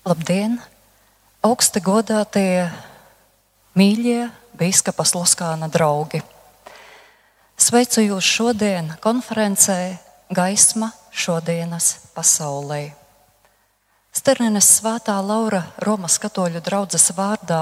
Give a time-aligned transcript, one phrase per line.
[0.00, 0.54] Labdien!
[1.44, 2.70] Augsti godātie,
[3.76, 6.22] mīļie Bīskapa Sluskāna draugi!
[7.60, 9.76] Sveicu jūs šodien konferencē
[10.32, 12.94] Gaisma šodienas pasaulē.
[14.16, 17.60] Sternenes svētā Laura Romas katoļu draudzes vārdā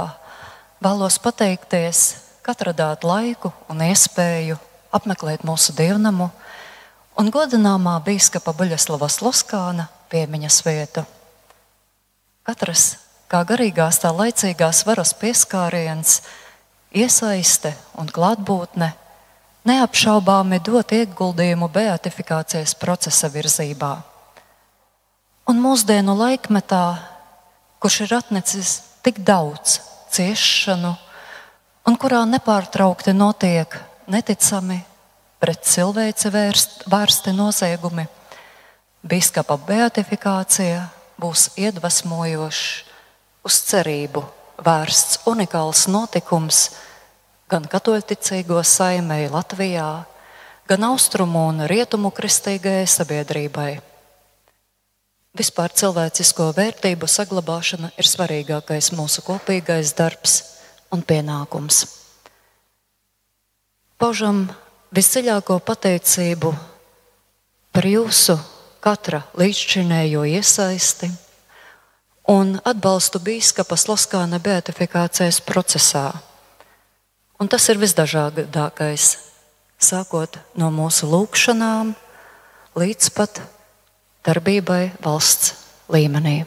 [0.79, 2.07] vēlos pateikties,
[2.47, 4.63] ka atradāt laiku un iespēju
[4.95, 6.31] apmeklēt mūsu dievnamu
[7.19, 11.09] un godināmā bīskapa Buļaslava Sloskāna piemiņas vietu.
[12.49, 12.95] Katrs,
[13.29, 16.23] kā garīgās tā laicīgās varas pieskāriens,
[16.97, 18.89] iesaiste un klātbūtne
[19.69, 23.93] neapšaubāmi dot ieguldījumu beatifikācijas procesa virzībā.
[25.53, 26.83] Un mūsdienu laikmetā,
[27.85, 28.75] kurš ir atnecis
[29.05, 29.83] tik daudz
[30.17, 30.97] ciešanu,
[31.85, 33.77] un kurā nepārtraukti notiek
[34.09, 34.81] neticami
[35.37, 38.09] pret cilvēci vērst, vērsti noziegumi,
[39.05, 40.87] Bīskapa beatifikācija
[41.19, 42.85] būs iedvesmojošs,
[43.47, 44.23] uz cerību
[44.65, 46.69] vērsts unikāls notikums
[47.49, 49.91] gan katoļticīgo saimēji Latvijā,
[50.69, 53.71] gan austrumu un rietumu kristīgajai sabiedrībai.
[55.39, 60.41] Vispār cilvēcisko vērtību saglabāšana ir svarīgākais mūsu kopīgais darbs
[60.93, 61.85] un pienākums.
[63.99, 64.45] Paužam
[64.95, 66.53] visdziļāko pateicību
[67.75, 68.39] par jūsu
[68.81, 71.11] katra līdzšinējo iesaisti
[72.29, 76.11] un atbalstu bīskapa Sloskāna beatifikācijas procesā.
[77.39, 79.07] Un tas ir visdažādākais,
[79.79, 81.95] sākot no mūsu lūgšanām
[82.79, 83.41] līdz pat
[84.27, 85.55] darbībai valsts
[85.89, 86.43] līmenī.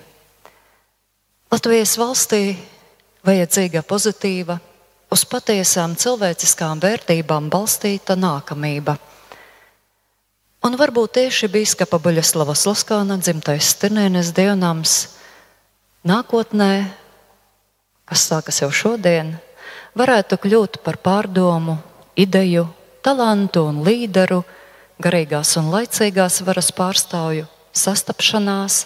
[1.51, 2.55] Latvijas valstī
[3.27, 4.59] vajadzīga pozitīva,
[5.11, 8.95] uz patiesām cilvēciskām vērtībām balstīta nākamība.
[10.61, 14.91] Un varbūt tieši biskupa Buļaslava Sloskāna dzimtais Stirnēnes dievnams
[16.05, 16.85] nākotnē,
[18.05, 19.31] kas sākas jau šodien,
[19.97, 21.79] varētu kļūt par pārdomu,
[22.13, 22.67] ideju,
[23.01, 24.43] talantu un līderu,
[25.01, 28.83] garīgās un laicīgās varas pārstāvju sastapšanās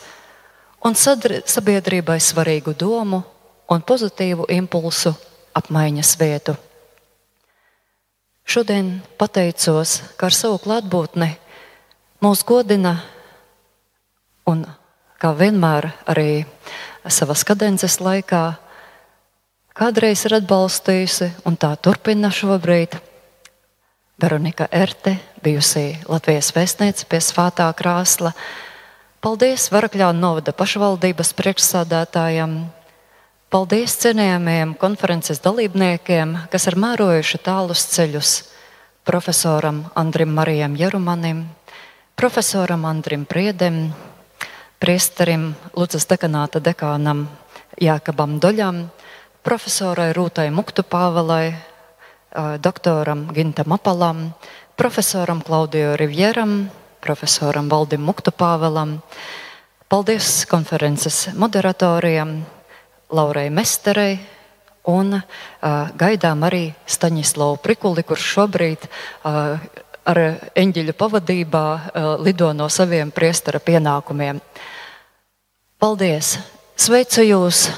[0.88, 3.26] un sabiedrībai svarīgu domu
[3.68, 5.12] un pozitīvu impulsu
[5.60, 6.56] apmaiņas vietu.
[8.48, 11.36] Šodien pateicos, ka ar savu klātbūtni
[12.26, 12.96] mūs godina
[14.50, 14.64] un,
[15.22, 16.46] kā vienmēr, arī
[17.06, 18.44] savas kadences laikā
[19.78, 22.98] kādreiz ir atbalstījusi un tā turpina šobrīd.
[24.22, 28.32] Veronika Erte, bijusī Latvijas vēstniece pie Svētā krāsla.
[29.22, 32.58] Paldies Varakļānu novada pašvaldības priekšsādātājam,
[33.54, 38.32] Paldies cienījamajiem konferences dalībniekiem, kas ir mērojuši tālus ceļus
[39.06, 41.46] profesoram Andrim Marijam Jerumanim,
[42.16, 43.92] profesoram Andrim Priedem,
[44.80, 47.28] priesterim Lucas dekanāta dekānam
[47.76, 48.88] Jākabam Doļam,
[49.44, 51.52] profesorai Rūtai Muktupāvalai,
[52.64, 54.32] doktoram Gintam Apalam,
[54.80, 56.72] profesoram Klaudiju Rivjeram,
[57.04, 59.02] profesoram Valdim Muktupāvalam.
[59.92, 62.40] Paldies konferences moderatoriem,
[63.12, 64.18] Laurai Mesterei
[64.86, 65.22] un uh,
[65.98, 69.60] gaidām arī Staņislavu Prikuli, kurš šobrīd uh,
[70.06, 70.22] ar
[70.54, 74.42] eņģeļu pavadībā uh, lido no saviem priestara pienākumiem.
[75.82, 76.38] Paldies!
[76.76, 77.70] Sveicu jūs!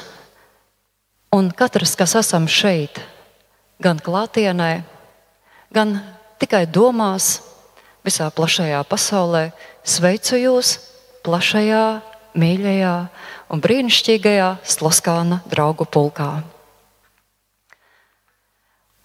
[1.33, 2.99] Un katrs, kas esam šeit,
[3.83, 4.81] gan klātienē,
[5.75, 5.97] gan
[6.39, 7.41] tikai domās,
[8.07, 9.49] visā plašajā pasaulē,
[9.83, 10.77] sveicu jūs
[11.27, 11.85] plašajā,
[12.37, 12.95] mīļajā
[13.51, 16.31] un brīnišķīgajā Sloskāna draugu pulkā.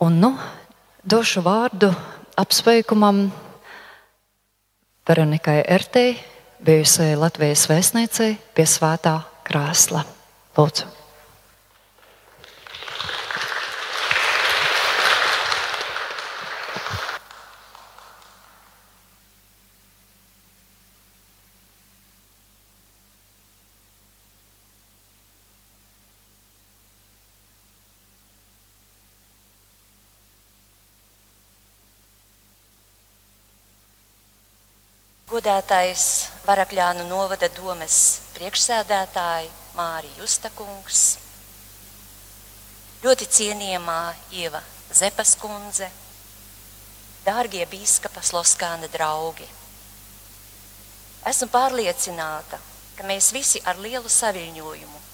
[0.02, 0.32] Un nu
[1.02, 1.92] došu vārdu
[2.36, 3.32] apsveikumam
[5.08, 6.16] Veronikai Ertei,
[6.64, 10.04] bijusai Latvijas vēstniecei pie Svētā krēsla.
[10.56, 11.01] Lūdzu!
[35.42, 41.00] Godātais Varakļānu novada domes priekšsēdētāji Māri Justakungs,
[43.02, 43.96] ļoti cienījamā
[44.38, 44.60] Ieva
[44.94, 45.88] Zepas kundze,
[47.26, 49.48] dārgie bīskapa Sloskāna draugi.
[51.26, 52.62] Esmu pārliecināta,
[52.94, 55.06] ka mēs visi ar lielu saviņojumu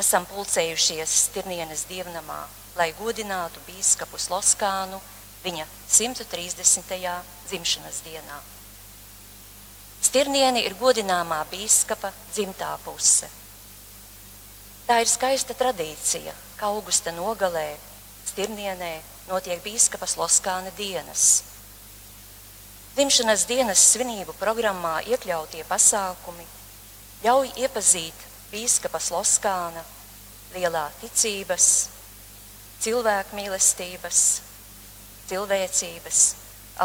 [0.00, 2.46] esam pulcējušies Stirnienes dievnamā,
[2.80, 5.02] lai godinātu bīskapu Sloskānu
[5.44, 7.18] viņa 130.
[7.50, 8.46] dzimšanas dienā.
[10.02, 13.28] Stirnieni ir godināmā bīskapa dzimtā puse.
[14.88, 17.66] Tā ir skaista tradīcija, ka augusta nogalē
[18.30, 18.92] Stirnienē
[19.28, 21.42] notiek bīskapas Loskāna dienas.
[22.94, 26.46] Dzimšanas dienas svinību programmā iekļautie pasākumi
[27.24, 29.84] ļauj iepazīt bīskapas Loskāna
[30.54, 31.68] lielā ticības,
[32.80, 34.20] cilvēku mīlestības,
[35.28, 36.20] cilvēcības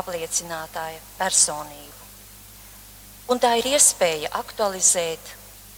[0.01, 2.02] apliecinātāja personību.
[3.31, 5.29] Un tā ir iespēja aktualizēt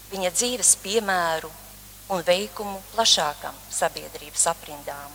[0.09, 1.51] viņa dzīves piemēru
[2.15, 5.11] un veikumu plašākam sabiedrības aprindām.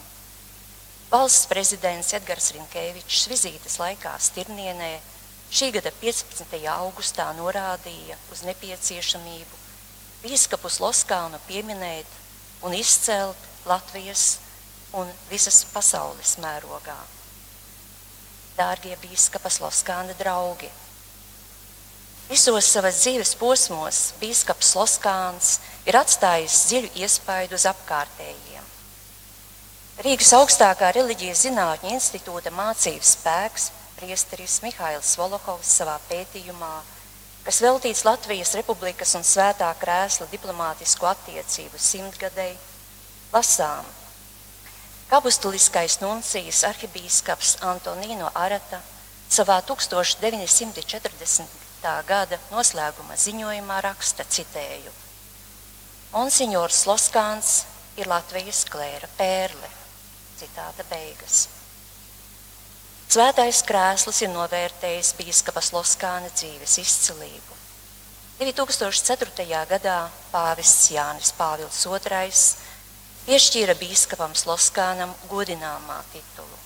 [1.11, 4.93] Valsts prezidents Edgars Rinkēvičs vizītes laikā Stirnienē
[5.51, 6.55] šī gada 15.
[6.71, 9.59] augustā norādīja uz nepieciešamību
[10.23, 12.19] bīskapus Loskānu pieminēt
[12.63, 14.37] un izcelt Latvijas
[14.95, 16.95] un visas pasaules mērogā.
[18.55, 20.71] Dārgie bīskapas Loskāna draugi!
[22.31, 25.49] Visos savas dzīves posmos bīskaps Loskāns
[25.83, 28.69] ir atstājis dziļu iespaidu uz apkārtējiem.
[30.07, 33.65] Rīgas augstākā reliģijas zinātņu institūta mācības spēks
[33.97, 36.77] priesteris Mihails Volohovs savā pētījumā,
[37.49, 42.53] kas veltīts Latvijas Republikas un Svētā krēsla diplomātisku attiecību simtgadei,
[43.35, 43.89] lasām.
[45.11, 48.79] Kapustuliskais nuncijas arhibīskaps Antonino Arata
[49.27, 51.60] savā 1940
[52.09, 54.93] gada noslēguma ziņojumā raksta citēju.
[56.13, 57.53] Monsignors Loskāns
[57.97, 59.71] ir Latvijas klēra pērle.
[60.41, 61.47] Citāta beigas.
[63.11, 67.57] Svētais krēsls ir novērtējis bīskapas Loskāna dzīves izcilību.
[68.41, 69.47] 2004.
[69.69, 69.97] gadā
[70.33, 72.31] pāvests Jānis Pāvils II
[73.27, 76.61] piešķīra bīskapam Loskānam godināmā titulu.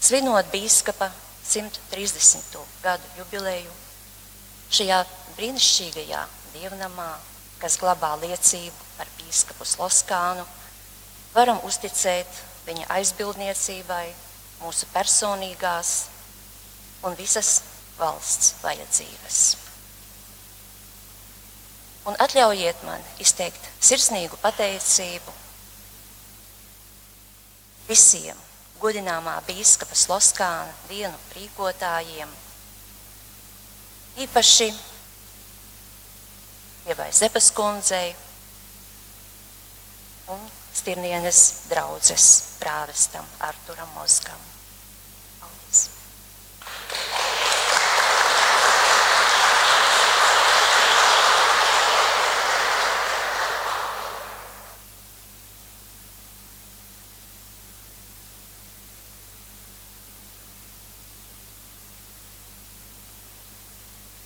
[0.00, 1.12] Svinot bīskapa
[1.46, 2.58] 130.
[2.82, 3.79] gadu jubileju
[4.70, 5.00] šajā
[5.36, 6.20] brīnišķīgajā
[6.54, 7.10] dievnamā,
[7.60, 10.46] kas glabā liecību par bīskapu Sloskānu,
[11.34, 14.06] varam uzticēt viņa aizbildniecībai,
[14.60, 15.94] mūsu personīgās
[17.06, 17.60] un visas
[17.98, 19.40] valsts vajadzības.
[22.08, 25.34] Un atļaujiet man izteikt sirsnīgu pateicību
[27.90, 28.38] visiem
[28.80, 32.30] godināmā bīskapa Sloskāna dienu rīkotājiem,
[34.18, 34.70] īpaši
[36.90, 38.14] Ievai Zepas kundzei
[40.32, 42.26] un Stirnienes draudzes
[42.60, 44.38] prāvestam Arturam Mozgam.
[45.40, 45.88] Paldies!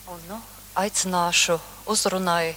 [0.06, 0.38] Un, nu,
[0.74, 2.54] aicināšu uzrunai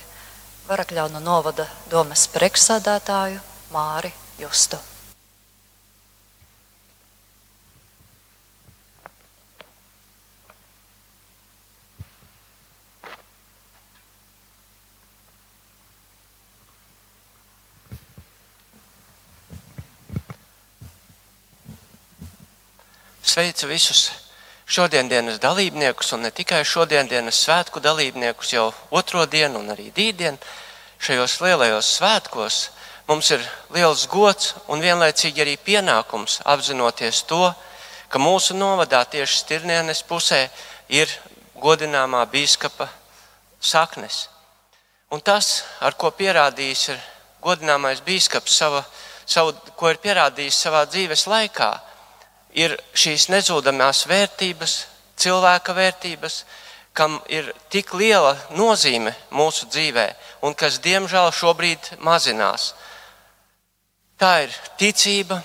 [0.67, 3.39] Varakļaunu novada domas priekšsādātāju
[3.71, 4.11] Māri
[4.41, 4.79] Justu.
[23.27, 24.26] Sveicu visus
[24.67, 30.37] šodienas dalībniekus, un ne tikai šodienas svētku dalībniekus, jau otro dienu un arī dīdienu.
[30.99, 32.57] Šajos lielajos svētkos
[33.07, 37.53] mums ir liels gods un vienlaicīgi arī pienākums apzinoties to,
[38.09, 40.47] ka mūsu novadā tieši Stirnienes pusē
[40.89, 41.11] ir
[41.61, 42.89] godināmā bīskapa
[43.59, 44.27] saknes.
[45.11, 47.03] Un tas, ar ko pierādījis ir
[47.43, 48.83] godināmais bīskaps, sava,
[49.25, 51.69] savu, ko ir pierādījis savā dzīves laikā,
[52.57, 54.77] ir šīs nezudamās vērtības,
[55.17, 56.41] cilvēka vērtības,
[56.97, 60.07] kam ir tik liela nozīme mūsu dzīvē
[60.47, 62.71] un kas, diemžēl, šobrīd mazinās.
[64.17, 65.37] Tā ir ticība,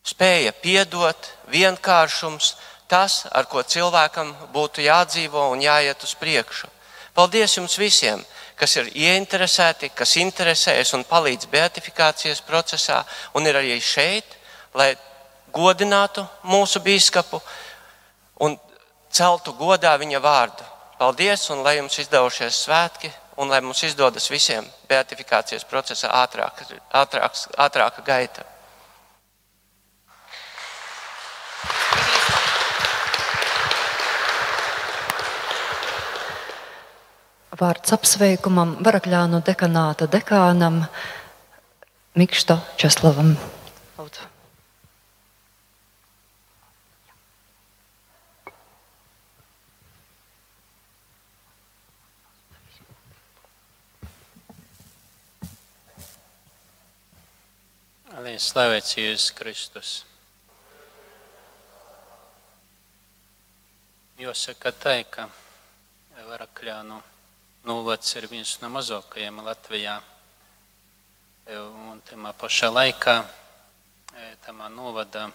[0.00, 2.54] spēja piedot, vienkāršums,
[2.88, 6.70] tas, ar ko cilvēkam būtu jādzīvo un jāiet uz priekšu.
[7.14, 8.22] Paldies jums visiem,
[8.56, 13.02] kas ir ieinteresēti, kas interesējas un palīdz beatifikācijas procesā
[13.36, 14.38] un ir arī šeit,
[14.74, 14.94] lai
[15.52, 17.40] godinātu mūsu biskupu
[18.40, 18.56] un
[19.10, 20.66] celtu godā viņa vārdu.
[21.00, 26.60] Paldies, un lai jums izdevušies svētki, un lai mums izdodas visiem beatifikācijas procesā ātrāk,
[26.92, 28.44] ātrāk, ātrāka gaita.
[37.60, 40.84] Vārds apsveikumam Varakļānu dekanāta dekānam
[42.16, 43.34] Mikšto Česlavam.
[58.20, 59.90] Lai slavēts Jēzus Kristus.
[64.20, 65.24] Jāsaka tā, ka
[66.28, 66.98] Varakļānu
[67.64, 69.96] novads ir viens no mazākajiem Latvijā.
[71.56, 73.16] Un tajā pašā laikā
[74.44, 75.30] tamā novada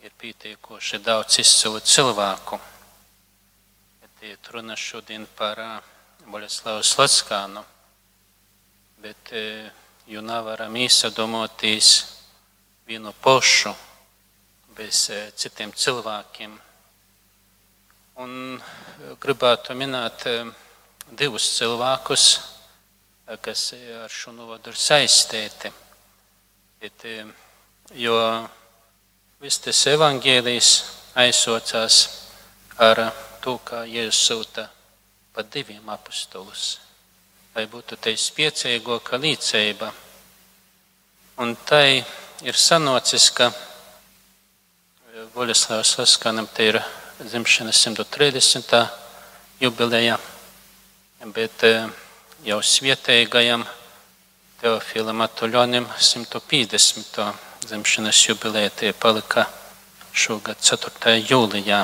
[0.00, 2.56] ir pietiekoši daudz izcilu cilvēku.
[4.24, 5.60] Iet runa šodien par
[6.24, 7.60] Boļaslavu Slotskānu,
[9.04, 9.36] bet
[10.06, 11.90] jo nevaram īsadomotīs
[12.86, 13.72] vienu pošu
[14.76, 16.52] bez citiem cilvēkiem.
[18.22, 18.60] Un
[19.20, 20.24] gribētu minēt
[21.18, 22.26] divus cilvēkus,
[23.42, 23.72] kas
[24.04, 25.72] ar šo novadu ir saistīti.
[26.80, 27.04] Bet,
[27.98, 28.16] jo
[29.42, 30.70] viss tas evangēlijs
[31.18, 32.00] aizsaucās
[32.78, 33.08] ar
[33.42, 34.68] to, kā Jēzus sūta
[35.32, 36.76] pa diviem apstulus,
[37.56, 39.86] lai būtu te spiecīgo kā līdzība.
[41.40, 42.02] Un tai
[42.44, 43.46] ir sanocis, ka
[45.32, 46.76] Voļaslavas Vaskanam te ir
[47.22, 48.74] dzimšanas 130.
[49.60, 50.18] jubileja,
[51.32, 51.64] bet
[52.44, 53.64] jau svietējgajam
[54.60, 57.24] Teofilam Atuļonim 150.
[57.64, 59.46] dzimšanas jubileja tie palika
[60.12, 61.16] šogad 4.
[61.24, 61.80] jūlijā.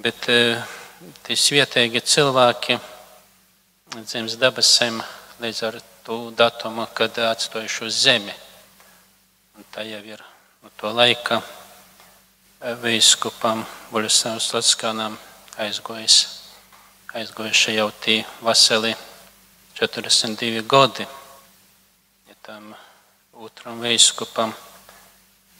[0.00, 2.80] Bet tie svietēji cilvēki
[4.00, 5.02] dzims debesīm
[5.42, 5.74] līdz ar
[6.06, 8.32] to datumu, kad atstājuši uz zemi.
[9.58, 10.22] Un tā jau ir
[10.62, 11.42] no to laika
[12.80, 15.18] vīskupam Buļsavas Latskānam
[15.60, 16.16] aizgojis,
[17.12, 18.94] aizgojuši jau tie vaseli
[19.76, 21.04] 42 gadi.
[22.30, 22.72] Ja tam
[23.44, 24.56] otram vīskupam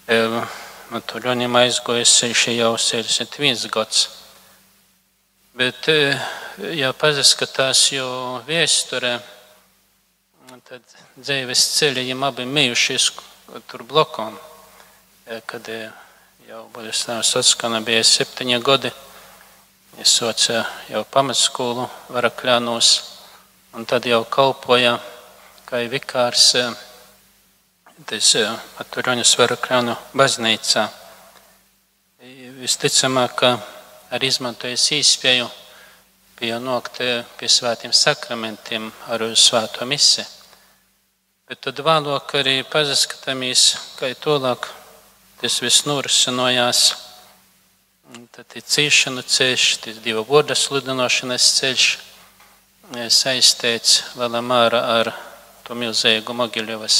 [0.09, 4.09] no Tuļonim aizgojis šī jau 61 gads.
[5.53, 5.85] Bet,
[6.73, 9.11] ja paskatās jau vēsturē,
[10.65, 13.09] tad dzīves ceļi viņam abi bijušies
[13.69, 14.39] tur blokām.
[15.47, 15.69] Kad
[16.49, 18.93] jau Boļasnāvas atskana bija septiņi gadi,
[20.01, 21.85] es soca jau pamatskolu
[22.17, 22.95] Varakļānos,
[23.77, 24.95] un tad jau kalpoja
[25.69, 26.49] kā vikārs
[28.09, 28.33] tas
[28.81, 30.89] Aturaņas Varakļānu baznīcā.
[32.63, 33.55] Visticamāk, ka
[34.13, 35.49] arī izmantojis īspēju
[36.37, 37.01] pienākt
[37.39, 40.25] pie svētiem sakramentiem ar svēto misi.
[41.49, 43.65] Bet tad vēlāk arī pazaskatāmies,
[43.99, 44.69] kā tolāk
[45.41, 46.83] tas viss norisinājās.
[48.37, 51.87] Tad ir cīšana ceļš, tas divu vārdu sludinošanas ceļš
[53.13, 55.13] saistīts vēl amāra ar
[55.65, 56.99] to milzīgu Mogiļevas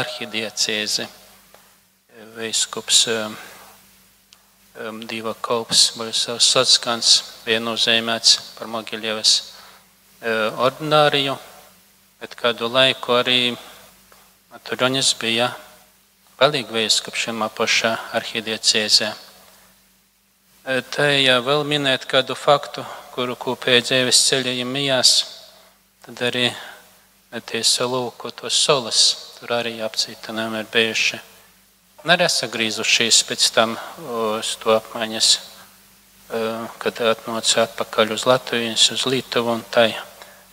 [0.00, 1.08] arhidiecēzi.
[2.34, 3.04] Veiskups
[4.74, 7.08] Dieva kalps, Boļsavs Satskans
[7.44, 9.32] bija nozīmēts par Mogiļevas
[10.66, 11.36] ordināriju,
[12.18, 13.36] bet kādu laiku arī
[14.66, 15.52] Turonis bija
[16.40, 19.12] palīgveiskaps šajā pašā arhidiecēzē.
[20.90, 22.82] Tā ja vēl minēt kādu faktu,
[23.14, 25.12] kuru kopēja dzīves ceļiem mijās,
[26.02, 26.48] tad arī
[27.46, 29.04] tie salūko tos solas,
[29.38, 31.22] tur arī apcītanām ir bijuši
[32.04, 35.28] neresagrīzušies pēc tam uz to apmaiņas,
[36.82, 39.90] kad atnāca atpakaļ uz Latviju, uz Lietuvu un tai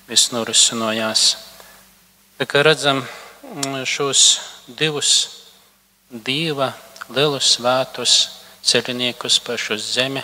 [0.07, 1.25] viss norisinājās.
[2.39, 3.03] Tā kā redzam
[3.85, 4.23] šos
[4.67, 5.11] divus
[6.11, 6.71] dieva
[7.11, 8.15] lielus svētus
[8.63, 10.23] ceļniekus pašu zemi,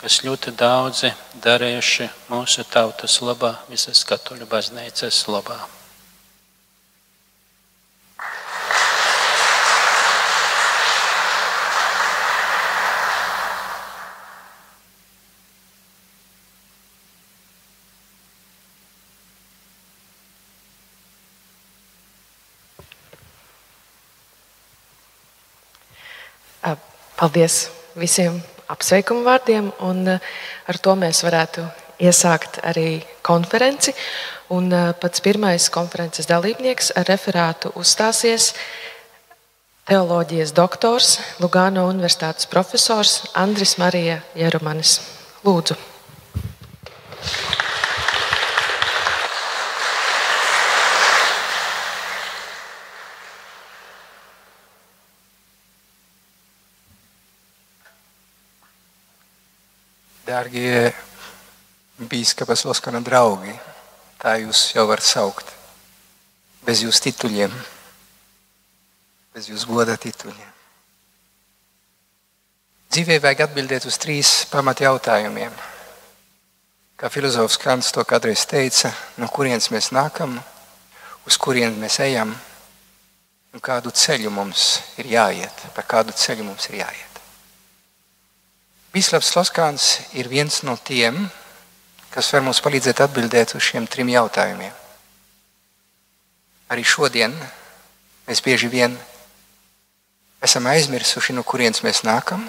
[0.00, 1.12] kas ļoti daudzi
[1.44, 5.62] darījuši mūsu tautas labā, visas katoļu baznīcas labā.
[27.24, 28.34] Paldies visiem
[28.68, 31.62] apsveikumu vārdiem, un ar to mēs varētu
[32.04, 33.94] iesākt arī konferenci.
[34.52, 34.68] Un
[35.00, 38.50] pats pirmais konferences dalībnieks ar referātu uzstāsies
[39.88, 44.98] teoloģijas doktors, Lugāno Universitātes profesors Andris Marija Jerumanis.
[45.48, 45.80] Lūdzu!
[60.34, 60.88] Dārgie
[62.10, 63.52] bīskapas Loskana draugi,
[64.18, 65.52] tā jūs jau var saukt.
[66.66, 67.54] Bez jūsu tituļiem,
[69.36, 70.50] bez jūsu goda tituļiem.
[72.90, 75.54] Dzīvē vajag atbildēt uz trīs pamat jautājumiem.
[76.98, 78.90] Kā filozofs Kants to kādreiz teica,
[79.22, 80.40] no kurienes mēs nākam,
[81.30, 82.34] uz kurienes mēs ejam,
[83.54, 87.13] un kādu ceļu mums ir jāiet, pa kādu ceļu mums ir jāiet.
[88.94, 89.84] Bīskaps Loskāns
[90.14, 91.16] ir viens no tiem,
[92.14, 94.70] kas var mums palīdzēt atbildēt uz šiem trim jautājumiem.
[96.70, 97.34] Arī šodien
[98.28, 98.94] mēs bieži vien
[100.46, 102.46] esam aizmirsuši, no kurienes mēs nākam,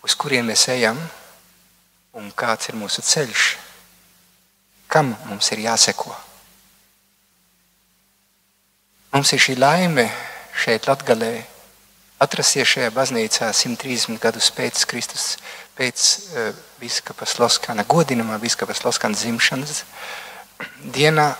[0.00, 0.96] uz kurien mēs ejam
[2.16, 3.46] un kāds ir mūsu ceļš,
[4.88, 6.16] kam mums ir jāseko.
[9.12, 10.08] Mums ir šī laime
[10.56, 11.44] šeit, Latvijā,
[12.22, 15.36] atrasties šajā baznīcā 130 gadus pēc Kristus,
[15.78, 16.50] pēc uh,
[16.80, 19.84] biskapa Sloskana, godinamā biskapa Sloskana dzimšanas
[20.94, 21.32] dienā.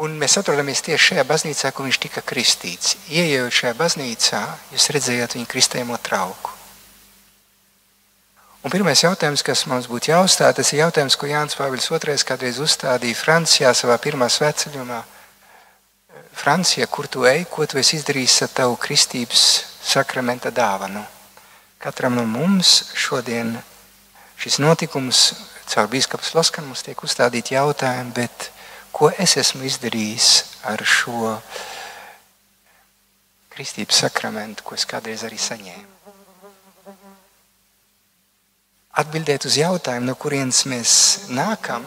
[0.00, 2.96] Un mēs atrodamies tieši šajā baznīcā, kur viņš tika kristīts.
[3.12, 4.40] Iejot šajā baznīcā,
[4.72, 6.56] jūs redzējāt viņa kristējumu trauku.
[8.60, 12.58] Un pirmais jautājums, kas mums būtu jāuzstāda, tas ir jautājums, ko Jānis Pāvils II kādreiz
[12.60, 14.98] uzstādīja Francijā savā pirmā sveceļumā.
[16.32, 19.44] Francija, kur tu ej, ko tu esi izdarījis ar tavu kristības
[19.82, 21.02] sakramenta dāvanu.
[21.80, 23.56] Katram no mums šodien
[24.40, 25.32] šis notikums
[25.70, 28.50] caur bīskapu Loskanu mums tiek uzstādīti jautājumi, bet
[28.92, 30.30] ko es esmu izdarījis
[30.66, 31.36] ar šo
[33.54, 35.88] kristības sakramentu, ko es kādreiz arī saņēmu?
[39.00, 40.92] Atbildēt uz jautājumu, no kurienes mēs
[41.30, 41.84] nākam,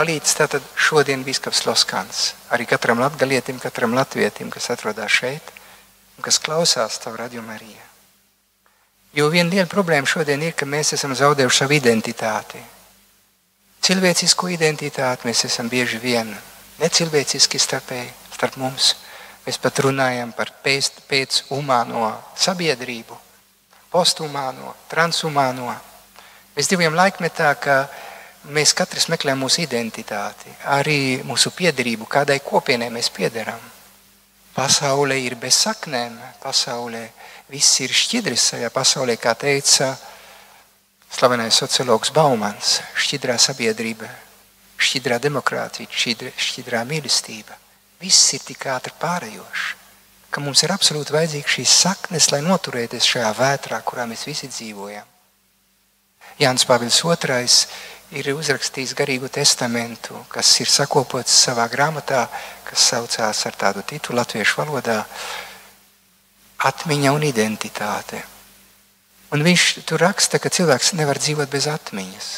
[0.00, 2.30] palīdz tātad šodien Bīskaps Loskans.
[2.54, 5.52] Arī katram latgalietim, katram latvietim, kas atrodas šeit
[6.16, 7.74] un kas klausās tavu radījumu arī.
[9.12, 12.62] Jo viena liela problēma šodien ir, ka mēs esam zaudējuši savu identitāti.
[13.84, 16.32] Cilvēcisko identitāti mēs esam bieži vien
[16.80, 18.94] necilvēciski starpēji, starp mums.
[19.44, 23.18] Mēs pat runājam par pēc, pēc humāno sabiedrību,
[23.92, 25.74] posthumāno, transhumāno.
[26.56, 28.09] Mēs dzīvojam laikmetā, ka mēs
[28.74, 33.60] katrs meklējam mūsu identitāti, arī mūsu piederību, kādai kopienai mēs piederam.
[34.54, 37.04] Pasaulē ir bez saknēm, pasaulē
[37.50, 39.96] viss ir šķidrs šajā pasaulē, kā teica
[41.10, 44.08] slavenais sociologs Baumans, šķidrā sabiedrība,
[44.80, 47.56] šķidrā demokrātija, šķidrā, šķidrā mīlestība.
[48.00, 49.76] Viss ir tik ātri pārējošs,
[50.30, 55.06] ka mums ir absolūti vajadzīgs šīs saknes, lai noturēties šajā vētrā, kurā mēs visi dzīvojam.
[56.40, 57.48] Jānis Pāvils II
[58.10, 62.26] ir uzrakstījis garīgu testamentu, kas ir sakopots savā grāmatā,
[62.66, 65.04] kas saucās ar tādu titulu latviešu valodā
[66.60, 68.18] Atmiņa un identitāte.
[69.32, 72.28] Un viņš tur raksta, ka cilvēks nevar dzīvot bez atmiņas.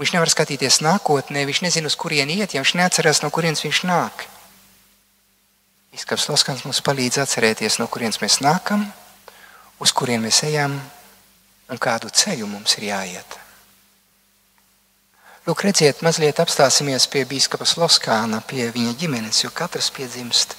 [0.00, 3.82] Viņš nevar skatīties nākotnē, viņš nezina, uz kurien iet, ja viņš neatcerās, no kurienes viņš
[3.90, 4.24] nāk.
[5.94, 8.88] Izskats Loskans mums palīdz atcerēties, no kurienes mēs nākam,
[9.84, 10.80] uz kurien mēs ejam
[11.68, 13.43] un kādu ceļu mums ir jāiet.
[15.44, 20.54] Lūk, redziet, mazliet apstāsimies pie biskupa Loskāna, pie viņa ģimenes, jo katrs piedzimst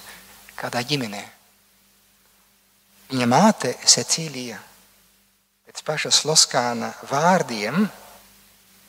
[0.54, 1.24] kādā ģimenē.
[3.10, 4.60] Viņa māte Cecīlija
[5.66, 7.80] pēc pašas Loskāna vārdiem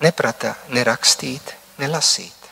[0.04, 2.44] neprata ne rakstīt, ne lasīt.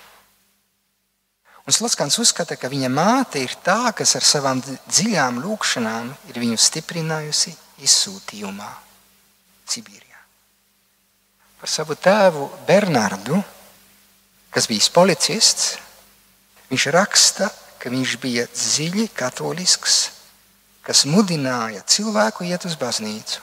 [1.69, 6.57] Un Sloskans uzskata, ka viņa māte ir tā, kas ar savām dziļām lūkšanām ir viņu
[6.65, 7.53] stiprinājusi
[7.85, 8.73] izsūtījumā
[9.69, 10.04] Sibīrijā
[11.65, 13.39] par savu tēvu Bernardu,
[14.53, 15.79] kas bija policists.
[16.69, 17.47] Viņš raksta,
[17.81, 19.95] ka viņš bija dziļi katolisks,
[20.85, 23.41] kas mudināja cilvēku iet uz baznīcu.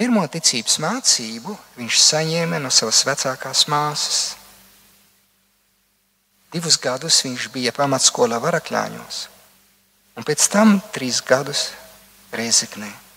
[0.00, 4.22] Pirmo ticības mācību viņš saņēma no savas vecākās māsas.
[6.56, 9.20] Divus gadus viņš bija pamatskolā Varakļāņos,
[10.16, 11.66] un pēc tam trīs gadus
[12.32, 13.07] Reizeknē.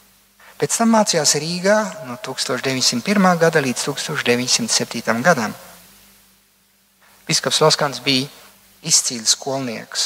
[0.61, 3.23] Pēc tam mācījās Rīgā no 1901.
[3.41, 5.23] gada līdz 1907.
[5.25, 5.55] gadam.
[7.25, 8.27] Biskaps Loskans bija
[8.85, 10.03] izcīls skolnieks.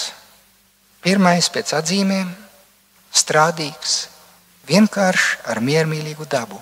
[1.04, 2.30] Pirmais pēc atzīmēm,
[3.12, 3.98] strādīgs,
[4.70, 6.62] vienkāršs ar miermīlīgu dabu.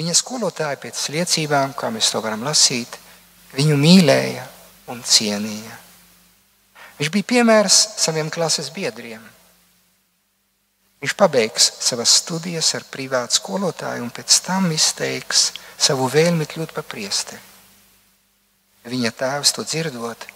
[0.00, 2.96] Viņa skolotāji pēc liecībām, kā mēs to varam lasīt,
[3.52, 4.48] viņu mīlēja
[4.96, 5.76] un cienīja.
[6.96, 9.31] Viņš bija piemērs saviem klases biedriem.
[11.02, 16.86] Viņš pabeigs savas studijas ar privātu skolotāju un pēc tam izteiks savu vēlmi kļūt par
[16.86, 17.42] priesteri.
[18.86, 20.26] Viņa tēvs to dzirdot,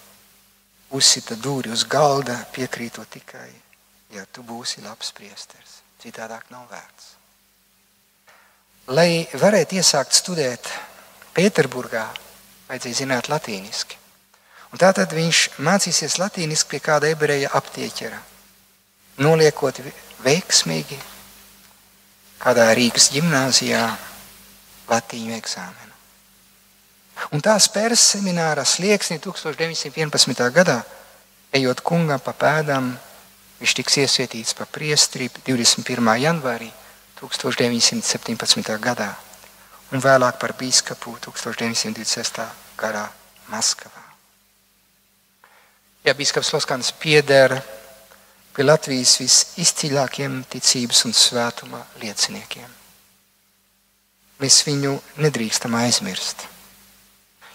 [0.95, 3.49] uzsita dūri uz galda, piekrītot tikai,
[4.15, 5.81] ja tu būsi labs priesteris.
[6.03, 7.13] Citādāk nav vērts.
[8.95, 10.69] Lai varētu iesākt studēt
[11.35, 12.05] Pēterburgā,
[12.69, 13.99] vajadzēja zināt latīniski.
[14.71, 18.19] Un tātad viņš mācīsies latīniski pie kāda ebreja aptieķera,
[19.23, 19.83] noliekot
[20.25, 20.99] veiksmīgi
[22.41, 23.83] kādā Rīgas gimnāzijā
[24.91, 25.93] latīņu eksāmenu.
[27.33, 30.49] Un tā spērs seminārā slieksnī 1911.
[30.53, 30.83] gadā,
[31.57, 32.93] ejot kungam pa pēdām,
[33.61, 36.13] viņš tiks iesvietīts par priestri 21.
[36.21, 36.69] janvārī
[37.21, 38.77] 1917.
[38.85, 39.15] gadā
[39.93, 42.43] un vēlāk par biskupu 1926.
[42.77, 43.07] gadā
[43.49, 44.03] Maskavā.
[46.05, 47.57] Ja biskups Loskans pieder
[48.57, 52.69] pie Latvijas visizcīļākiem ticības un svētuma lieciniekiem.
[54.41, 56.47] Mēs viņu nedrīkstam aizmirst.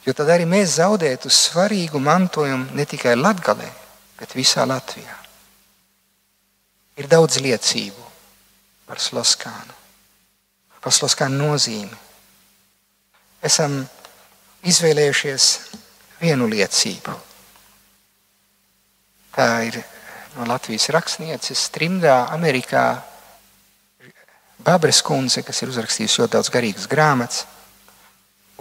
[0.06, 3.70] Jo tad arī mēs zaudētu svarīgu mantojumu ne tikai Latvijā,
[4.18, 5.18] bet visā Latvijā.
[7.02, 8.06] Ir daudz liecību
[8.86, 9.78] par Sloskānu,
[10.82, 11.98] par Sloskānu nozīmi.
[13.42, 13.80] Esam
[14.70, 15.48] izvēlējušies
[16.22, 17.16] vienu liecību.
[19.34, 19.80] Tā ir
[20.36, 23.02] no Latvijas rakstnieces trimdā Amerikā
[24.62, 27.46] Babres kundze, kas ir uzrakstījusi ļoti daudz garīgas grāmatas.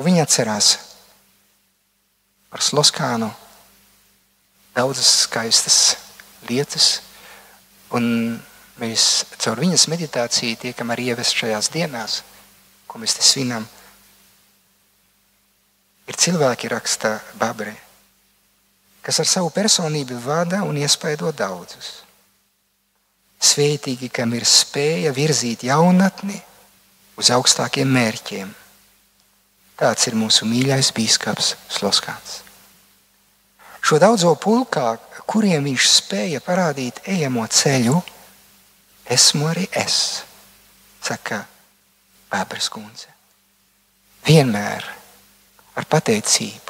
[0.01, 0.71] Viņa atcerās
[2.49, 3.29] par Sloskānu
[4.75, 5.81] daudzas skaistas
[6.49, 7.03] lietas,
[7.93, 8.41] un
[8.81, 12.23] mēs caur viņas meditāciju tiekam arī ievest šajās dienās,
[12.89, 13.69] ko mēs te svinam.
[16.09, 17.77] Ir cilvēki, raksta Babrē,
[19.03, 22.01] kas ar savu personību vada un iespaido daudzus.
[23.41, 26.37] Svētīgi, kam ir spēja virzīt jaunatni
[27.17, 28.53] uz augstākiem mērķiem.
[29.81, 32.43] Tāds ir mūsu mīļais biskups Sloskāns.
[33.81, 37.97] Šo daudzo pulkā, kuriem viņš spēja parādīt ejamo ceļu,
[39.09, 39.97] esmu arī es,
[41.01, 41.47] saka
[42.31, 43.09] Bābras kundze.
[44.29, 44.85] Vienmēr
[45.81, 46.70] ar pateicību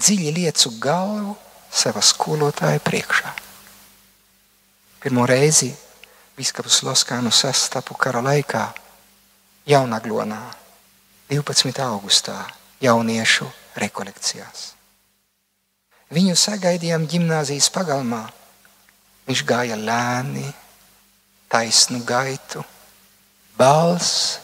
[0.00, 1.34] dziļi liecu galvu
[1.72, 3.32] savā skolotāja priekšā.
[5.00, 5.70] Pirmo reizi
[6.36, 8.64] biskups Loskānu sastapu kara laikā
[9.66, 10.40] Jaunaglonā
[11.30, 11.82] 12.
[11.82, 12.36] augustā
[12.80, 13.48] jauniešu
[13.80, 14.72] rekolekcijās.
[16.12, 18.22] Viņu sagaidījām gimnāzijas pagalmā.
[19.26, 20.44] Viņš gāja lēni,
[21.50, 22.62] taisnu gaitu,
[23.58, 24.36] balss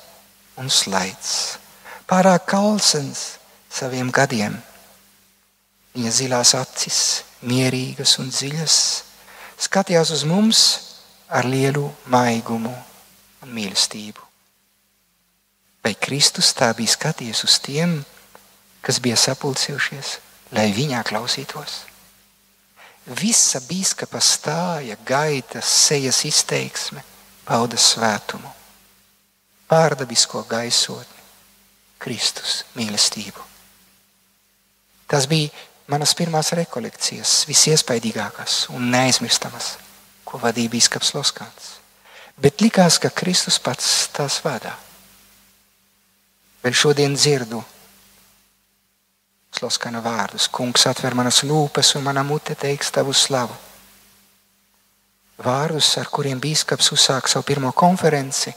[0.58, 1.60] un slaids,
[2.10, 3.36] pārāk kalsens
[3.70, 4.58] saviem gadiem.
[5.92, 6.98] Viņa zilās acis,
[7.44, 8.76] mierīgas un dziļas,
[9.60, 10.64] skatījās uz mums
[11.28, 12.72] ar lielu maigumu
[13.42, 14.24] un mīlestību.
[15.82, 17.98] Vai Kristus tā bija skatījies uz tiem,
[18.82, 20.18] kas bija sapulcējušies
[20.52, 21.82] lai viņā klausītos.
[23.18, 27.02] Visa biskupa stāja, gaita, sejas izteiksme
[27.46, 28.50] pauda svētumu,
[29.70, 31.24] pārdabisko gaisotni,
[32.02, 33.42] Kristus mīlestību.
[35.10, 35.50] Tas bija
[35.90, 39.76] manas pirmās rekolekcijas, visiespaidīgākās un neaizmirstamas,
[40.24, 41.76] ko vadīja biskups Loskants.
[42.42, 44.72] Bet likās, ka Kristus pats tās vadā.
[46.62, 47.62] Vēl šodien dzirdu
[49.52, 50.48] Sloskana vārdus.
[50.48, 53.54] Kungs atver manas lūpas un mana mute teiks tavu slavu.
[55.42, 58.52] Vārdus, ar kuriem bīskaps uzsāk savu pirmo konferenci,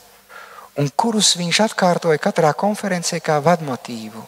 [0.79, 4.23] un kurus viņš atkārtoja katrā konferencē kā vadmotīvu.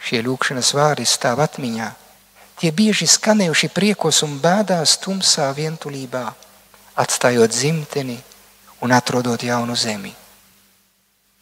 [0.00, 1.88] Šie lūkšanas vārdi stāv atmiņā.
[2.56, 6.24] Tie bieži skanējuši priekos un bēdās tumsā vientulībā,
[6.96, 8.16] atstājot dzimteni
[8.80, 10.14] un atrodot jaunu zemi.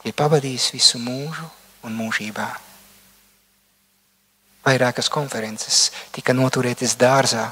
[0.02, 1.46] Tie pavadīs visu mūžu
[1.86, 2.48] un mūžībā.
[4.64, 7.50] Vairākas konferences tika noturētas dārzā,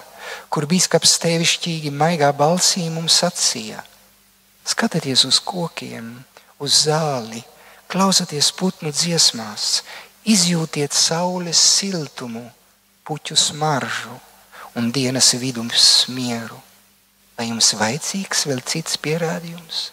[0.48, 3.82] kur biskups tevišķīgi maigā balsī mums sacīja:
[4.64, 6.14] Skatieties uz kokiem,
[6.58, 7.42] uz zāli,
[7.92, 9.82] klausieties putnu dziesmās,
[10.28, 12.44] izjūtiet saules siltumu,
[13.04, 14.18] puķu smaržu
[14.78, 16.58] un dienas vidums mieru.
[17.36, 19.88] Vai jums vajadzīgs vēl cits pierādījums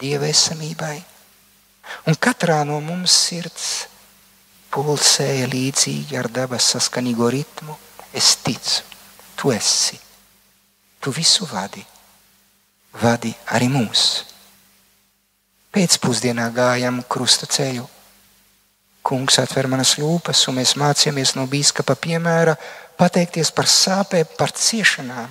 [0.00, 1.00] dieva esamībai?
[2.06, 3.70] Un katrā no mums sirds
[4.72, 7.76] pulsēja līdzīgi ar dabas saskanīgo ritmu.
[8.12, 8.84] Es ticu,
[9.36, 9.98] tu esi.
[11.00, 11.82] Tu visu vadi.
[13.02, 14.04] Vadi arī mūs.
[15.72, 17.88] Pēcpusdienā gājām krusta ceļu.
[19.02, 22.54] Kungs atver manas lūpas, un mēs mācījāmies no biskupa piemēra
[22.98, 25.30] pateikties par sāpēm, par ciešanām.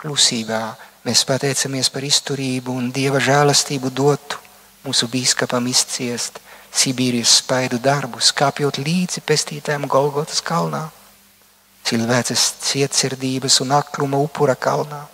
[0.00, 0.62] Klusībā
[1.04, 4.40] mēs pateicamies par izturību un dieva žēlastību dotu
[4.86, 6.40] mūsu biskupam izciest
[6.76, 10.82] Sibīrijas spaidu darbus, kāpjot līdzi pestītājiem Golgotas kalnā,
[11.88, 15.06] cilvēces cietsirdības un akluma upura kalnā,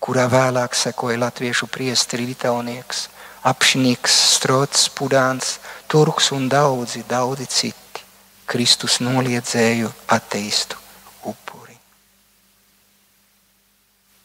[0.00, 3.08] kurā vēlāk sekoja latviešu priesteri Litaunieks,
[3.50, 5.58] apšnieks, strots, pudāns,
[5.90, 8.04] turks un daudzi, daudzi citi
[8.50, 10.78] Kristus noliedzēju ateistu
[11.26, 11.76] upuri.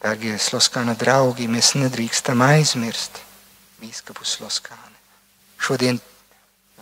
[0.01, 3.21] Dārgie Sloskāna draugi, mēs nedrīkstam aizmirst
[3.81, 4.99] bīskapu Sloskāni.
[5.61, 6.01] Šodien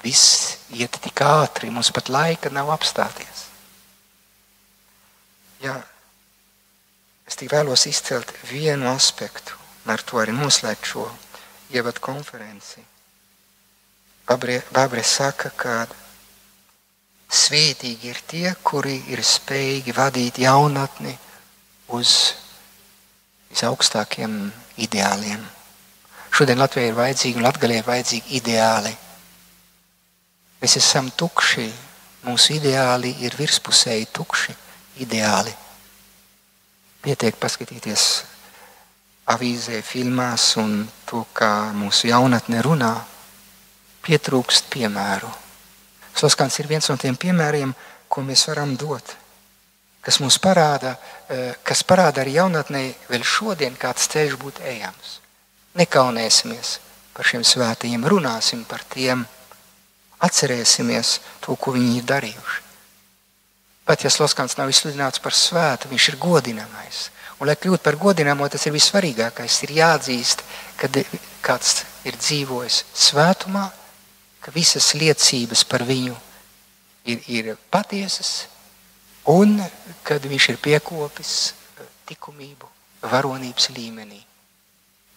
[0.04, 3.46] Viss iet tik ātri, mums pat laika nav apstāties.
[5.64, 5.78] Jā,
[7.24, 11.06] es tik vēlos izcelt vienu aspektu, un ar to arī noslēgt šo
[11.72, 12.84] ievadu konferenci.
[14.28, 15.88] Bābre saka, ka
[17.34, 21.16] svētīgi ir tie, kuri ir spējīgi vadīt jaunatni
[21.94, 22.34] uz
[23.52, 24.38] visaugstākiem
[24.86, 25.44] ideāliem.
[26.34, 28.94] Šodien Latvijai ir vajadzīgi un Latvijai ir vajadzīgi ideāli.
[30.64, 31.68] Mēs esam tukši,
[32.26, 34.56] mūsu ideāli ir virspusēji tukši,
[35.04, 35.52] ideāli.
[37.04, 38.06] Pietiek paskatīties
[39.34, 42.94] avīzē, filmās un to, kā mūsu jaunatne runā.
[44.04, 45.32] Pietrūkst piemēru.
[46.14, 47.74] Sloskans ir viens no tiem piemēriem,
[48.08, 49.16] ko mēs varam dot
[50.04, 50.98] kas mums parāda,
[51.30, 55.20] eh, kas parāda arī jaunatnē, vēl šodien kāds ceļš būtu ejams.
[55.80, 56.80] Nekaunēsimies
[57.14, 59.26] par šiem svētajiem, runāsim par tiem,
[60.20, 62.62] atcerēsimies to, ko viņi ir darījuši.
[63.86, 67.10] Pat ja Sloskans nav izsludināts par svētu, viņš ir godinamais.
[67.40, 69.64] Un, lai kļūtu par godināmo, tas ir vissvarīgākais.
[69.64, 70.44] Ir jāatzīst,
[70.78, 70.88] ka
[71.42, 73.72] kāds ir dzīvojis svētumā,
[74.44, 76.16] ka visas liecības par viņu
[77.08, 78.44] ir, ir patiesas,
[79.24, 79.56] Un
[80.04, 81.54] kad viņš ir piekopis
[82.10, 82.68] likumību
[83.08, 84.20] varonības līmenī.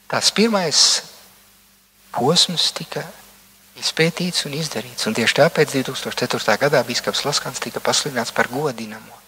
[0.06, 1.02] Tas pirmais
[2.14, 3.02] posms tika
[3.82, 5.08] izpētīts un izdarīts.
[5.10, 6.54] Un tieši tāpēc 2004.
[6.62, 9.18] gadā Bīskaps Laskans tika pasludināts par godināmo.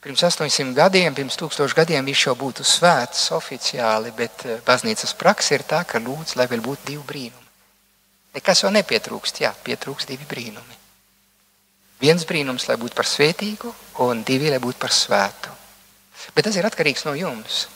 [0.00, 5.58] Pirms 800 gadiem, pirms 1000 gadiem viņš jau būtu svēts oficiāli, bet eh, baznīcas praksa
[5.58, 7.39] ir tā, ka lūdz, lai vēl būtu divi brīnumi.
[8.34, 10.78] Nekas jau nepietrūkst, jā, pietrūkst divi brīnumi.
[12.00, 13.72] Viens brīnums, lai būtu par svētīgu,
[14.06, 15.52] un divi, lai būtu par svētu.
[16.36, 17.66] Bet tas ir atkarīgs no jums.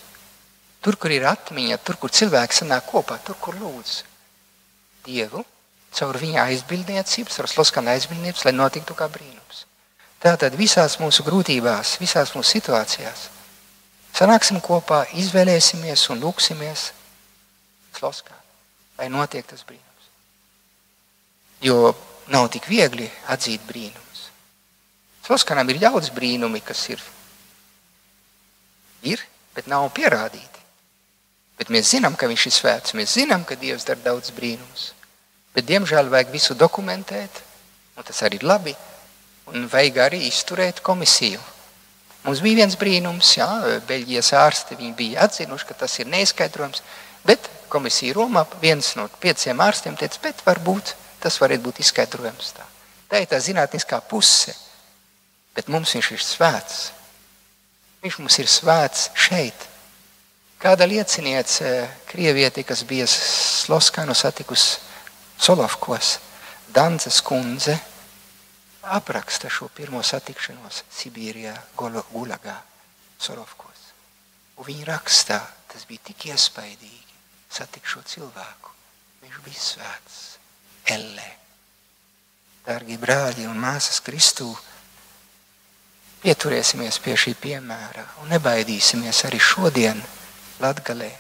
[0.85, 4.03] Tur, kur ir atmiņa, tur, kur cilvēks sanāk kopā, tur, kur lūdz
[5.05, 5.43] Dievu,
[5.93, 9.65] caur viņa aizbildniecības, caur sloskana aizbildniecības, lai notiktu kā brīnums.
[10.25, 13.29] Tātad visās mūsu grūtībās, visās mūsu situācijās
[14.15, 16.91] sanāksim kopā, izvēlēsimies un lūksimies
[17.97, 18.37] sloskā,
[18.99, 19.94] lai notiek tas brīnums.
[21.65, 21.95] Jo
[22.29, 24.05] nav tik viegli atzīt brīnumu.
[25.25, 27.01] Saskanam ir daudz brīnumi, kas ir.
[29.09, 29.23] Ir,
[29.57, 30.61] bet nav pierādīti.
[31.57, 32.95] Bet mēs zinām, ka viņš ir svēts.
[32.99, 34.91] Mēs zinām, ka Dievs dara daudz brīnumus.
[35.55, 37.41] Bet, diemžēl, vajag visu dokumentēt,
[37.97, 38.75] un tas arī ir labi.
[39.55, 41.41] Un vajag arī izturēt komisiju.
[42.25, 43.49] Mums bija viens brīnums, jā,
[43.89, 46.83] Beļģijas ārsti bija atzinuši, ka tas ir neizskaidrojams.
[47.25, 52.69] Bet komisija Romā, viens no pieciem ārstiem teica, bet varbūt tas varētu būt izskaidrojams tā.
[53.09, 54.55] Tā ir tā zinātniskā puse
[55.55, 56.83] bet mums viņš ir svēts.
[58.03, 59.69] Viņš mums ir svēts šeit.
[60.61, 61.71] Kāda lieciniece,
[62.09, 64.81] krievieti, kas bija Sloskanu satikusi
[65.39, 66.19] Solovkos,
[66.75, 67.75] Dances kundze,
[68.95, 72.57] apraksta šo pirmo satikšanos Sibīrijā, Gulagā,
[73.21, 73.91] Solovkos.
[74.59, 77.19] Un viņa rakstā, tas bija tik iespaidīgi
[77.53, 78.73] satikt šo cilvēku.
[79.23, 80.19] Viņš bija svēts,
[80.91, 81.31] ellē.
[82.65, 84.53] Dārgie brāļi un māsas Kristū,
[86.25, 89.99] Pieturēsimies pie šī piemēra un nebaidīsimies arī šodien
[90.57, 91.11] Latgalē.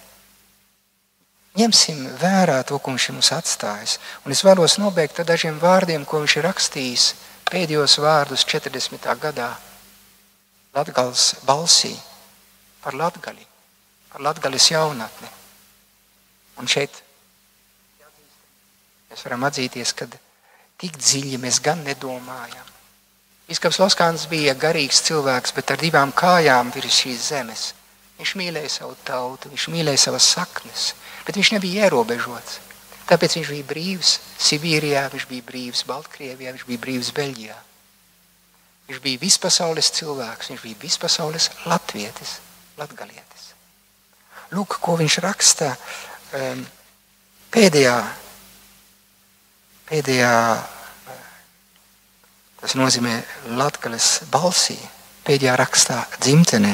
[1.61, 3.99] Ņemsim vērā to, ko viņš mums atstājis.
[4.25, 7.05] Un es vēlos nobeigt ar dažiem vārdiem, ko viņš ir rakstījis
[7.51, 9.05] pēdējos vārdus 40.
[9.21, 9.51] gadā
[10.73, 11.93] Latgales balsī
[12.81, 13.45] par Latgali,
[14.09, 15.29] par Latgales jaunatni.
[16.57, 17.04] Un šeit
[19.15, 20.09] mēs varam atzīties, ka
[20.83, 22.71] tik dziļi mēs gan nedomājam.
[23.47, 27.65] Bīskaps Loskāns bija garīgs cilvēks, bet ar divām kājām virs šīs zemes.
[28.19, 30.95] Viņš mīlēja savu tautu, viņš mīlēja savas saknes,
[31.27, 32.59] bet viņš nebija ierobežots.
[33.05, 37.59] Tāpēc viņš bija brīvs Sibīrijā, viņš bija brīvs Baltkrievijā, viņš bija brīvs Beļģijā.
[38.89, 42.39] Viņš bija vispasaules cilvēks, viņš bija vispasaules latvietis,
[42.81, 43.53] latgalietis.
[44.57, 46.65] Lūk, ko viņš raksta um,
[47.53, 47.97] pēdējā,
[49.91, 50.33] pēdējā
[52.65, 53.19] Tas nozīmē
[53.61, 54.79] Latvijas balsī,
[55.27, 56.71] pēdējā rakstā dzimtenē.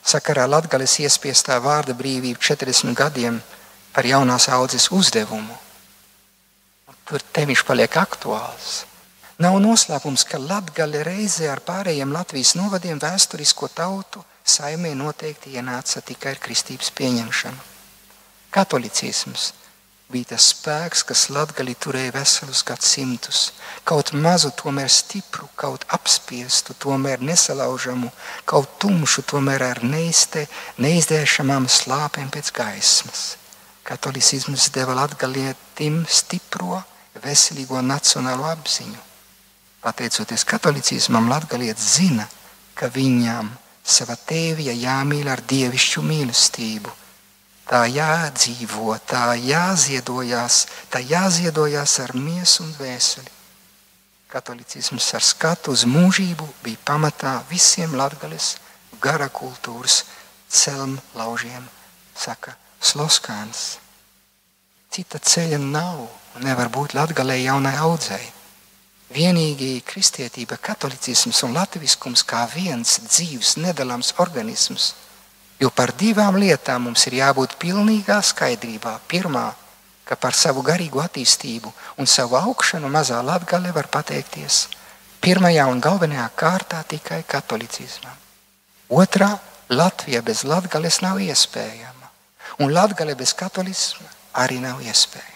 [0.00, 3.36] Sakarā Latvijas iespiestā vārda brīvība 40 gadiem
[3.92, 5.58] par jaunās audzes uzdevumu.
[7.04, 8.86] Tur te viņš paliek aktuāls.
[9.44, 16.32] Nav noslēpums, ka Latvija reizē ar pārējiem Latvijas novadiem vēsturisko tautu saimē noteikti ienāca tikai
[16.32, 17.60] ar kristības pieņemšanu.
[18.56, 19.52] Katolicisms
[20.12, 23.40] bija tas spēks, kas latgali turēja veselus gadsimtus.
[23.88, 28.12] Kaut mazu, tomēr stipru, kaut apspiestu, tomēr nesalaužamu,
[28.44, 30.46] kaut tumšu, tomēr ar neizte,
[30.84, 33.24] neizdēšamām slāpēm pēc gaismas.
[33.88, 36.82] Katolicisms deva latgalietim stipro,
[37.24, 39.00] veselīgo nacionālo apziņu.
[39.82, 42.28] Pateicoties katolicismam, Latvijas zina,
[42.78, 43.50] ka viņam
[43.82, 47.01] sava tēvija jāmīl ar dievišķu mīlestību.
[47.72, 53.30] Tā jādzīvo, tā jāziedojās, tā jāziedojās ar miesu un dvēseli.
[54.28, 58.58] Katolicisms ar skatu uz mūžību bija pamatā visiem latgales
[59.00, 60.02] gara kultūras
[60.52, 61.64] celm laužiem,
[62.12, 63.78] saka Sloskāns.
[64.92, 66.02] Cita ceļa nav
[66.36, 68.28] un nevar būt latgalē jaunai audzēji.
[69.16, 74.92] Vienīgi kristietība, katolicisms un latviskums kā viens dzīves, nedalāms organisms.
[75.62, 78.96] Jo par divām lietām mums ir jābūt pilnīgā skaidrībā.
[79.06, 79.46] Pirmā,
[80.04, 81.70] ka par savu garīgo attīstību
[82.02, 84.66] un savu augšanu mazā latgale var pateikties
[85.22, 88.16] pirmajā un galvenajā kārtā tikai katolicismam.
[88.90, 89.30] Otrā,
[89.72, 92.08] Latvija bez latgales nav iespējama,
[92.60, 94.10] un latgale bez katolisma
[94.42, 95.30] arī nav iespējama.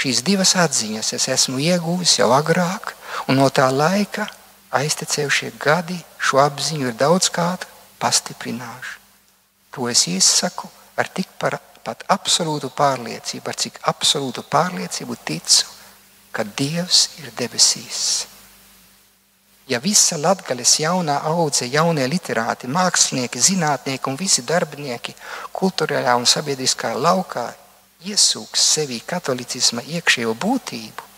[0.00, 2.96] Šīs divas atziņas es esmu ieguvis jau agrāk,
[3.28, 4.26] un no tā laika
[4.74, 7.68] aiztecējušie gadi šo apziņu ir daudzkārt
[8.02, 9.05] pastiprinājuši.
[9.76, 15.66] To es izsaku ar tik par, pat absolūtu pārliecību, ar cik absolūtu pārliecību ticu,
[16.32, 18.00] ka Dievs ir debesīs.
[19.68, 25.12] Ja visa latgales jaunā audze, jaunie literāti, mākslinieki, zinātnieki un visi darbinieki
[25.60, 27.44] kultūrālā un sabiedriskā laukā
[28.06, 31.10] iesūks sevī katolicisma iekšējo būtību,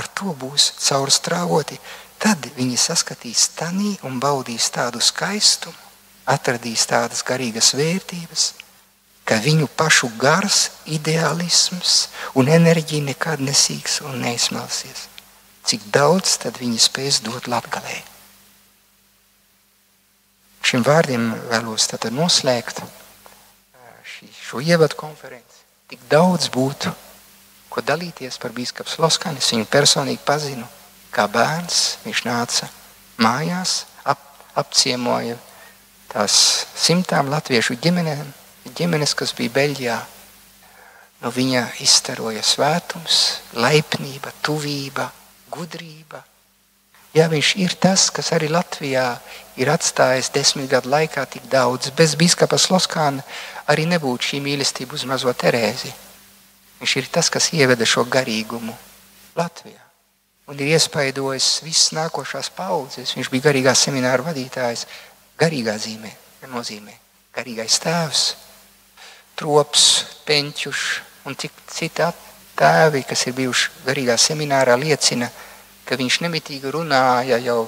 [0.00, 1.76] ar to būs caurstrāvoti,
[2.22, 5.89] tad viņi saskatīs tanī un baudīs tādu skaistumu,
[6.30, 8.44] atradīs tādas garīgas vērtības,
[9.26, 15.08] ka viņu pašu gars, ideālisms un enerģija nekad nesīks un neizsmelsies.
[15.66, 18.00] Cik daudz tad viņi spēs dot latgalē.
[20.66, 22.82] Šim vārdiem vēlos tātad noslēgt
[24.50, 26.90] šo ievadu konferenci tik daudz būtu,
[27.70, 29.40] ko dalīties par biskupu Sloskani.
[29.42, 30.66] Es viņu personīgi pazinu
[31.14, 31.98] kā bērns.
[32.04, 32.68] Viņš nāca
[33.22, 34.20] mājās, ap,
[34.58, 35.38] apciemoja
[36.10, 36.34] tās
[36.74, 38.26] simtām latviešu ģimenēm,
[38.76, 39.98] ģimenes, kas bija Beļģijā.
[41.20, 45.10] No viņa izstaroja svētums, laipnība, tuvība,
[45.52, 46.22] gudrība.
[47.10, 49.04] Jā, viņš ir tas, kas arī Latvijā
[49.58, 51.90] ir atstājis desmit gadu laikā tik daudz.
[51.98, 53.24] Bez biskupa Sloskāna
[53.66, 55.90] arī nebūtu šī mīlestība uz mazo Terēzi.
[56.80, 58.76] Viņš ir tas, kas ieveda šo garīgumu
[59.36, 59.82] Latvijā.
[60.50, 63.12] Un ir iespaidojis visas nākošās paudzes.
[63.18, 64.86] Viņš bija garīgā semināra vadītājs.
[65.40, 66.10] Garīgā zīmē,
[66.50, 66.96] nozīmē
[67.36, 68.24] garīgais tēvs,
[69.38, 69.86] trops,
[70.28, 70.84] peņķuš
[71.28, 72.12] un citi
[72.60, 75.30] tēvi, kas ir bijuši garīgā seminārā, liecina,
[75.88, 77.62] ka viņš nemitīgi runāja jau,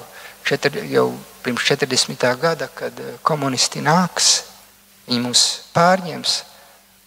[0.45, 1.09] četri, jau
[1.43, 2.27] pirms 40.
[2.39, 4.33] gada, kad komunisti nāks
[5.07, 5.43] Viņi mūs
[5.75, 6.33] pārņems,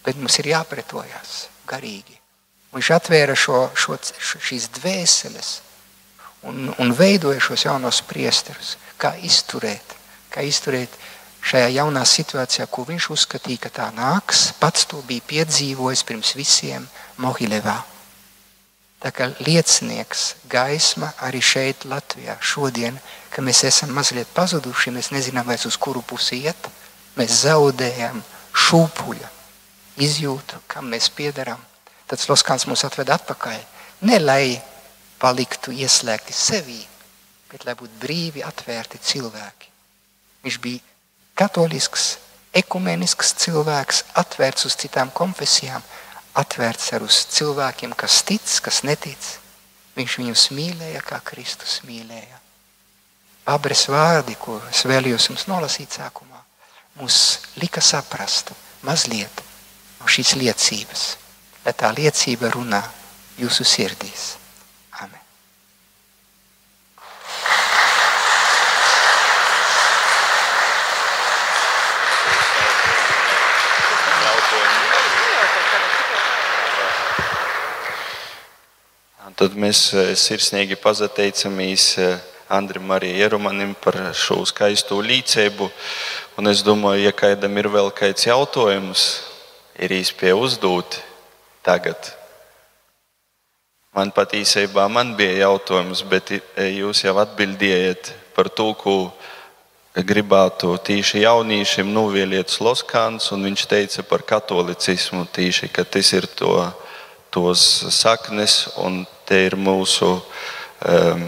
[0.04, 2.18] bet mums ir jāpretojas garīgi.
[2.76, 5.52] Viņš atvēra šo, šo, šīs dvēseles
[6.46, 9.95] un, un veidoja šos jaunos priesterus, kā izturēt,
[10.36, 10.94] kā izturēt
[11.46, 14.50] šajā jaunā situācijā, ko viņš uzskatīja, ka tā nāks.
[14.60, 16.86] Pats to bija piedzīvojis pirms visiem
[17.22, 17.80] Mohilevā.
[19.02, 22.96] Tā kā liecinieks, gaisma arī šeit, Latvijā, šodien,
[23.30, 26.70] ka mēs esam mazliet pazuduši, mēs nezinām vairs uz kuru pusi iet
[27.16, 28.20] mēs zaudējam
[28.66, 29.30] šūpuļa
[30.04, 31.60] izjūtu, kam mēs piedarām.
[32.06, 33.56] Tad Sloskāns mūs atved atpakaļ.
[34.06, 34.58] Ne lai
[35.20, 36.78] paliktu ieslēgti sevī,
[37.50, 39.65] bet lai būtu brīvi atvērti cilvēki.
[40.46, 40.80] Viņš bija
[41.36, 42.06] katolisks,
[42.56, 45.82] ekumenisks cilvēks, atvērts uz citām konfesijām,
[46.38, 49.32] atvērts ar uz cilvēkiem, kas tic, kas netic.
[49.98, 52.40] Viņš viņus mīlēja, kā Kristus mīlēja.
[53.50, 56.36] Abres vārdi, ko es vēlējos jums nolasīt sākumā
[56.96, 59.42] mums lika saprast mazliet
[60.00, 61.04] no šīs liecības,
[61.64, 62.82] lai tā liecība runā
[63.40, 64.34] jūsu sirdīs.
[79.36, 81.90] Tad mēs eh, sirsnīgi pateicamies
[82.48, 85.66] Andrim Marijai Jerumanim par šo skaisto līdzību.
[86.40, 89.02] Un es domāju, ja kādam ir vēl kāds jautājums,
[89.76, 90.96] ir īstenībā uzdot
[91.66, 92.14] tagad.
[93.92, 98.96] Man pat īsībā man bija jautājums, bet jūs jau atbildējat par to, ko
[99.96, 106.52] gribētu tīši jauniešiem novieliet Sloskāns, un viņš teica par katolicismu tīši, ka tas ir to,
[107.36, 111.24] tos saknes, un te ir mūsu um,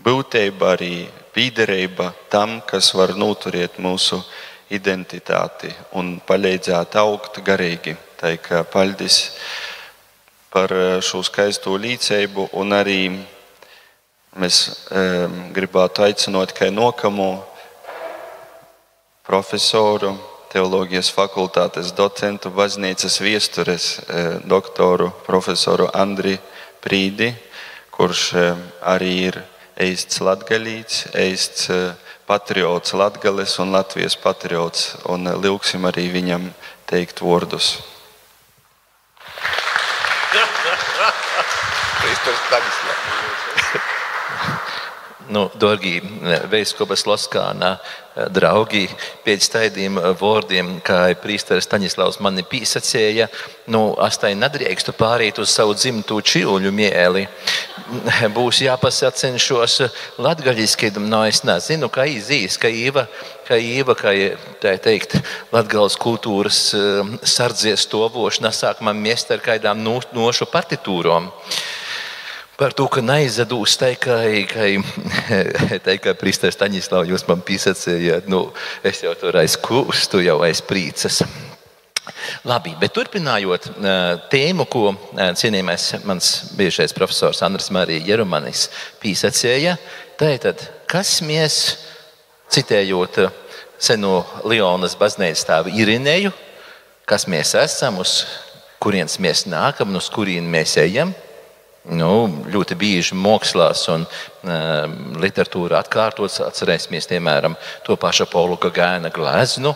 [0.00, 0.94] būtība arī
[1.34, 4.16] piederība tam, kas var noturēt mūsu
[4.72, 5.68] identitāti
[6.00, 7.98] un palīdzēt augt garīgi.
[8.16, 9.18] Tā kā paldies
[10.48, 12.48] par eh, šo skaisto līdzību.
[12.56, 12.98] Un arī
[14.40, 17.32] mēs um, gribētu aicināt, kā nokamo
[19.28, 20.16] profesoru,
[20.50, 23.86] teoloģijas fakultātes docentu, baznīcas viestures
[24.44, 26.36] doktoru, profesoru Andri
[26.82, 27.30] Prīdi,
[27.94, 28.32] kurš
[28.82, 29.40] arī ir
[29.80, 31.70] eists latgaļīts, eists
[32.30, 36.50] patriots Latgales un Latvijas patriots, un lūksim arī viņam
[36.90, 37.78] teikt vārdus.
[42.00, 43.39] Kristus Stanislavs.
[45.30, 46.00] Nu, Dārgie
[46.50, 47.76] Veiskopas Loskāna
[48.34, 48.88] draugi,
[49.22, 53.28] pēc tādiem vārdiem, kā prīsteris Staņislavs mani pīsacēja,
[53.70, 57.28] nu, astai nedrīkstu pārīt uz savu dzimtu čiluļu mieli.
[58.36, 59.78] Būs jāpasacenšos
[60.18, 63.06] latgaļiski, no es nezinu, kā izīs, ka īva,
[63.46, 64.14] ka īva, kā
[64.62, 65.20] tā teikt,
[65.54, 66.72] latgales kultūras
[67.22, 71.30] sardzies tovošana sāk man miest ar kādām nošu partitūrom
[72.60, 74.18] par to, ka neizadūs tai, ka,
[75.86, 78.50] tai, ka Prīsters Taņislavs jūs man pisacējāt, nu,
[78.84, 81.22] es jau tur aiz kūstu, jau aiz prīcas.
[82.44, 83.70] Labi, bet turpinājot
[84.32, 88.66] tēmu, ko cienījamais mans bijušais profesors Andris Marija Jerumanis
[89.00, 89.76] pīsacēja,
[90.20, 91.56] tātad, kas mēs,
[92.50, 93.22] citējot
[93.80, 96.34] seno Lionas baznīcas tēvu Irinēju,
[97.08, 98.24] kas mēs esam, uz
[98.82, 101.14] kurienes mēs nākam un uz kurien mēs ejam,
[101.88, 104.84] Nu, ļoti bieži mākslās un uh,
[105.16, 107.56] literatūrā atkārtots, atcerēsimies, piemēram,
[107.86, 109.72] to pašu Paulu Gāna gleznu.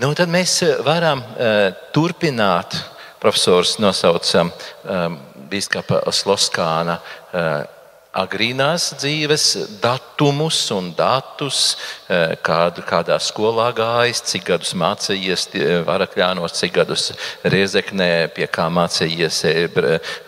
[0.00, 2.78] Nu, tad mēs varam uh, turpināt.
[3.20, 5.18] Profesors nosauca um,
[5.50, 7.79] biskupa Sloskāna uh,
[8.16, 9.44] agrīnās dzīves
[9.82, 11.76] datumus un datus,
[12.10, 15.46] e, kādu, kādā skolā gājis, cik gadus mācījies
[15.86, 17.10] Varakļānos, cik gadus
[17.46, 19.54] Riezeknē, pie kā mācījies e,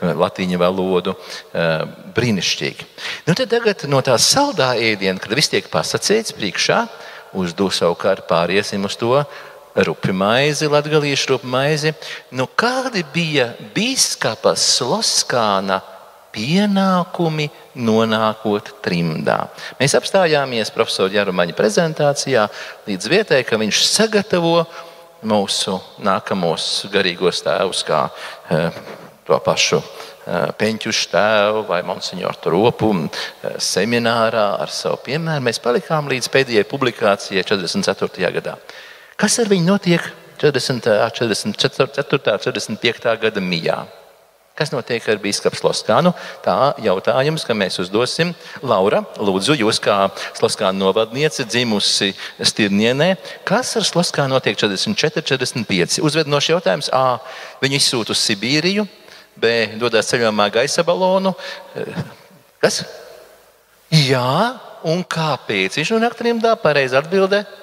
[0.02, 1.16] latīņu valodu.
[2.12, 2.86] Brīnišķīgi.
[3.26, 6.84] Nu, tagad no tā saldā ēdiena, kad viss tiek pasakīts priekšā,
[7.40, 9.16] uz to savukārt pāriesim uz to
[9.74, 11.94] rupi maizi, latgalīšu rupi maizi.
[12.36, 15.80] Nu, kādi bija biskupa Sloskāna
[16.32, 19.38] pienākumi nonākot trimdā.
[19.80, 22.46] Mēs apstājāmies profesora Jarumaņa prezentācijā
[22.88, 24.62] līdz vietai, ka viņš sagatavo
[25.28, 28.06] mūsu nākamos garīgos tēvus, kā
[28.50, 28.80] eh,
[29.28, 35.44] to pašu eh, Peņķu tēvu vai Monsignoru Tropu eh, seminārā ar savu piemēru.
[35.46, 38.34] Mēs palikām līdz pēdējai publikācijai 44.
[38.40, 38.58] gadā.
[39.20, 40.10] Kas ar viņu notiek
[40.42, 42.16] 40, 44.
[42.18, 43.18] un 45.
[43.22, 43.82] gada mijā?
[44.52, 46.10] Kas notiek ar biskupu Sloskānu?
[46.44, 48.34] Tā jautājums, ka mēs uzdosim.
[48.60, 49.96] Laura, lūdzu, jūs kā
[50.36, 53.14] Sloskāna novadniece, dzimusi Stirnienē,
[53.48, 56.02] kas ar Sloskānu notiek 44, 45?
[56.04, 57.16] Uzvedinošs jautājums A.
[57.64, 58.84] Viņu izsūta uz Sibīriju,
[59.40, 59.54] B.
[59.80, 61.32] dodas ceļojumā gaisa balonu.
[62.60, 62.82] Kas?
[63.88, 65.80] Jā, un kāpēc?
[65.80, 67.61] Viņš nonāk trimdā pareizi atbildēt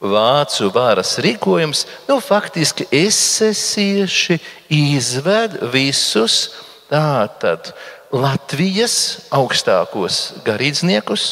[0.00, 4.38] vācu varas rīkojums, nu, faktiski esesieši
[4.72, 6.48] izved visus
[6.90, 7.72] tātad
[8.10, 11.26] Latvijas augstākos garīdzniekus,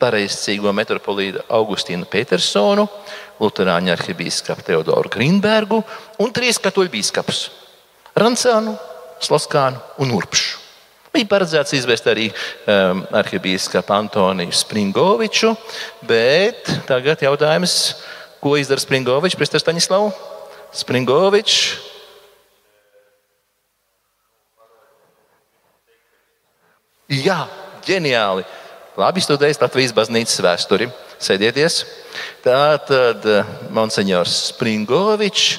[0.00, 2.88] pareizcīgo metropolītu Augustīnu Petersonu,
[3.40, 5.80] Lutāņu arhibīskapu Teodoru Grīnbergu
[6.20, 7.46] un trīs katoļu biskupus-
[8.20, 8.76] Rancānu,
[9.20, 10.59] Sloskānu un Urpšu.
[11.10, 15.56] Bija paredzēts izvest arī um, arhibīskapu Antoniju Springoviču,
[16.06, 17.74] bet tagad jautājums,
[18.38, 20.12] ko izdara Springovičs, Pristers Taņislav?
[20.78, 21.58] Springovičs.
[27.10, 27.42] Jā,
[27.82, 28.46] ģeniāli.
[29.00, 30.86] Labi studējis Latvijas baznīcas vēsturi.
[31.20, 31.82] Sēdieties.
[32.44, 35.58] Tā tad eh, Monsignors Springovičs.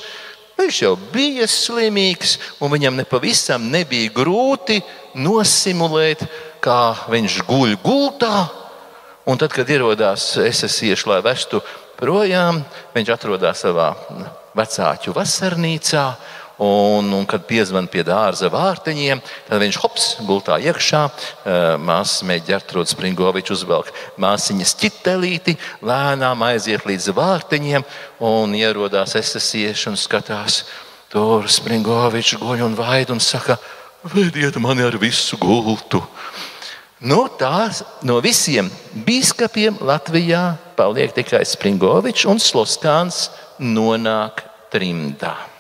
[0.61, 4.77] Viņš jau bija slimīgs, un viņam nepavisam nebija grūti
[5.17, 6.21] nosimulēt,
[6.61, 8.43] kā viņš guļ gultā.
[9.25, 11.63] Un tad, kad ierodās esesieši, lai vestu
[11.97, 12.61] projām,
[12.93, 13.89] viņš atrodas savā
[14.57, 16.05] vecāku vasarnīcā.
[16.61, 20.99] Un, un kad piezvan pie dārza vārtiņiem, tad viņš hops, gultā iekšā.
[21.81, 23.89] Māsas mēģina ģērbtrot Springoviču, uzvelk
[24.21, 27.85] māsiņas ķitelīti, lēnām aiziet līdz vārtiņiem
[28.29, 30.61] un ierodās esesieši un skatās.
[31.09, 33.57] Tur Springovičs guļ un vaid un saka,
[34.13, 36.03] veidiet mani ar visu gultu.
[37.01, 38.69] Nu, tās no visiem
[39.07, 40.43] biskupiem Latvijā
[40.77, 45.50] paliek tikai Springovičs un Sloskāns nonāk trimdā.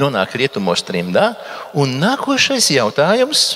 [0.00, 1.32] Nonāk rietumos trimdā,
[1.74, 3.48] un nākošais jautājums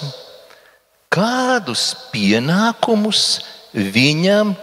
[1.10, 3.40] kādus pienākumus
[3.74, 4.54] viņam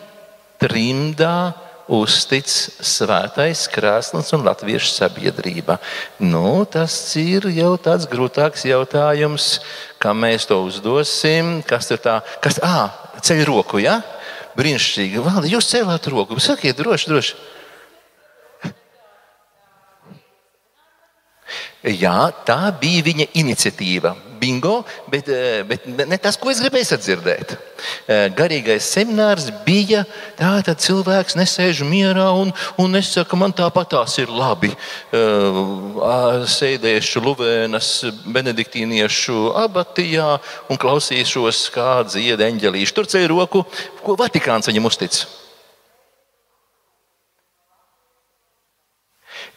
[0.61, 1.53] trimdā
[1.87, 5.77] uztic svētais krēsls un latviešu sabiedrība?
[6.19, 9.57] Nu, tas ir jau tāds grūtāks jautājums,
[10.01, 11.61] kā mēs to uzdosim.
[11.67, 12.19] Kas ir tā?
[12.43, 12.89] Kas, à,
[13.23, 14.01] ceļ roku, ja?
[14.57, 15.21] Brīnišķīgi.
[15.21, 16.39] Valdi, jūs cēlāt roku.
[16.41, 17.37] Sakiet, droši, droši.
[21.87, 24.15] Jā, tā bija viņa iniciatīva.
[24.37, 27.55] Bingo, bet, eh, bet ne tas, ko es gribēju sadzirdēt.
[28.05, 30.03] Eh, garīgais seminārs bija
[30.37, 34.69] tāds, ka cilvēks nesēž mierā un, un nesaka, man tāpat tās ir labi.
[34.69, 37.89] Eh, sēdēšu Luvēnas
[38.27, 40.37] benediktīniešu abatijā
[40.69, 42.93] un klausīšos, kā dzied eņģelīši.
[42.93, 43.65] Tur ceļ roku,
[44.03, 45.25] ko Vatikāns viņam uztic.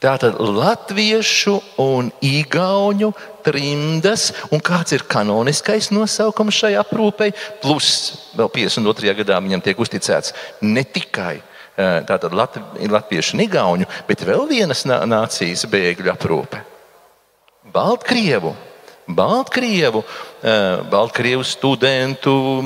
[0.00, 3.10] Tātad latviešu un īgauņu
[3.44, 7.90] trimdas, un kāds ir kanoniskais nosaukums šai aprūpei, plus
[8.32, 9.12] vēl 52.
[9.18, 10.32] gadā viņam tiek uzticēts
[10.64, 11.42] ne tikai
[12.08, 16.64] tātad latviešu un īgauņu, bet vēl vienas nācijas bēgļu aprūpe-
[17.76, 18.56] Baltkrievu.
[19.10, 20.04] Baltkrievu,
[20.90, 22.62] Baltkrievu studentu,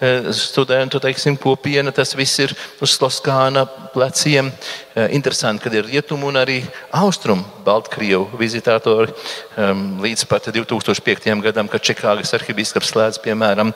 [0.00, 4.52] eh, studentu teiksim, kopiena, tas viss ir uz Sloskāna pleciem.
[4.94, 9.12] Eh, interesanti, ka ir rietumu un arī austrumu Baltkrievu vizitātori
[9.56, 11.42] līdz pat 2005.
[11.42, 13.72] gadam, kad Čikāgas arhibīskaps slēdz, piemēram,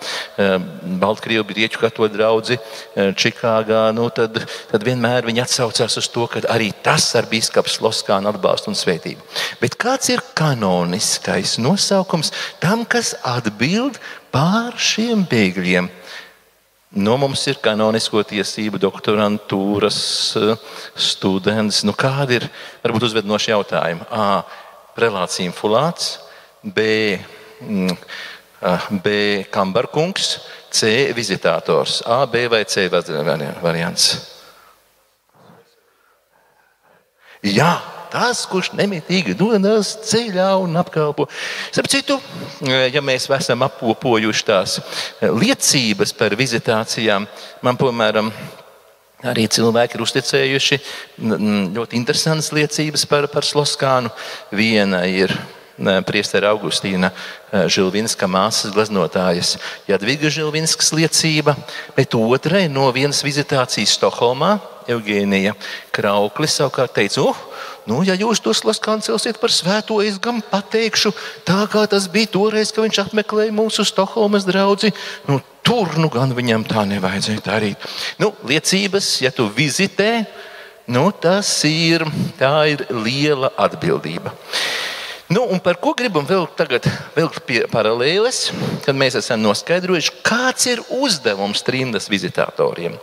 [1.01, 2.59] Baltkrievu grieķu katoļu draugu
[2.97, 4.41] Čikāgā, nu, tad,
[4.71, 9.21] tad vienmēr viņi atsaucās uz to, ka arī tas ar biskups Sloskānu atbalstu un svētību.
[9.61, 12.33] Bet kāds ir kanoniskais nosaukums
[12.63, 14.01] tam, kas atbild
[14.35, 15.91] pār šiem bēgļiem?
[16.95, 19.99] Nu, mums ir kanonisko tiesību doktorantūras
[20.39, 20.53] eh,
[20.95, 21.83] students.
[21.83, 22.47] Nu, kādi ir
[22.85, 24.07] varbūt uzvednoši jautājumi?
[24.15, 24.45] A.
[24.95, 26.21] Relācija infulāts,
[26.63, 27.19] B.
[27.67, 27.97] Mm,
[29.03, 29.45] B.
[29.51, 30.39] Kambarkungs,
[30.71, 31.11] C.
[31.13, 32.03] Vizitators.
[32.07, 34.07] A, B vai C variants?
[37.45, 37.75] Jā,
[38.15, 41.27] tas, kurš nemitīgi dodas ceļā un apkalpo.
[41.75, 42.19] Starp citu,
[42.63, 44.79] ja mēs esam apkopojuši tās
[45.23, 47.27] liecības par vizitācijām,
[47.65, 48.31] man, piemēram,
[49.25, 50.77] Arī cilvēki ir uzticējuši
[51.73, 54.11] ļoti interesantas liecības par, par Sloskānu.
[54.53, 55.33] Viena ir
[56.07, 57.09] Priestera Augustīna
[57.51, 59.57] Žilvinska māsas gleznotājas
[59.89, 61.57] Jadviga Žilvinskas liecība,
[61.97, 64.59] bet otra ir no vienas vizitācijas Stokholmā.
[64.93, 65.55] Eugēnija
[65.97, 67.39] Krauklis savukārt teica, oh,
[67.85, 71.13] Nu, ja jūs tos laskancelsiet par svēto, es gan pateikšu,
[71.45, 74.89] tā kā tas bija toreiz, kad viņš apmeklēja mūsu Stokholmas draugu.
[75.29, 77.85] Nu, tur nu gan viņam tā nevajadzēja darīt.
[78.21, 80.25] Nu, liecības, ja tu vizitē,
[80.89, 82.07] nu, tas ir,
[82.41, 84.33] ir liela atbildība.
[85.29, 86.85] Nu, par ko gribam vēl tagad
[87.17, 88.47] vilkt paralēles,
[88.85, 92.97] kad mēs esam noskaidrojuši, kāds ir uzdevums trimdas vizitatoriem.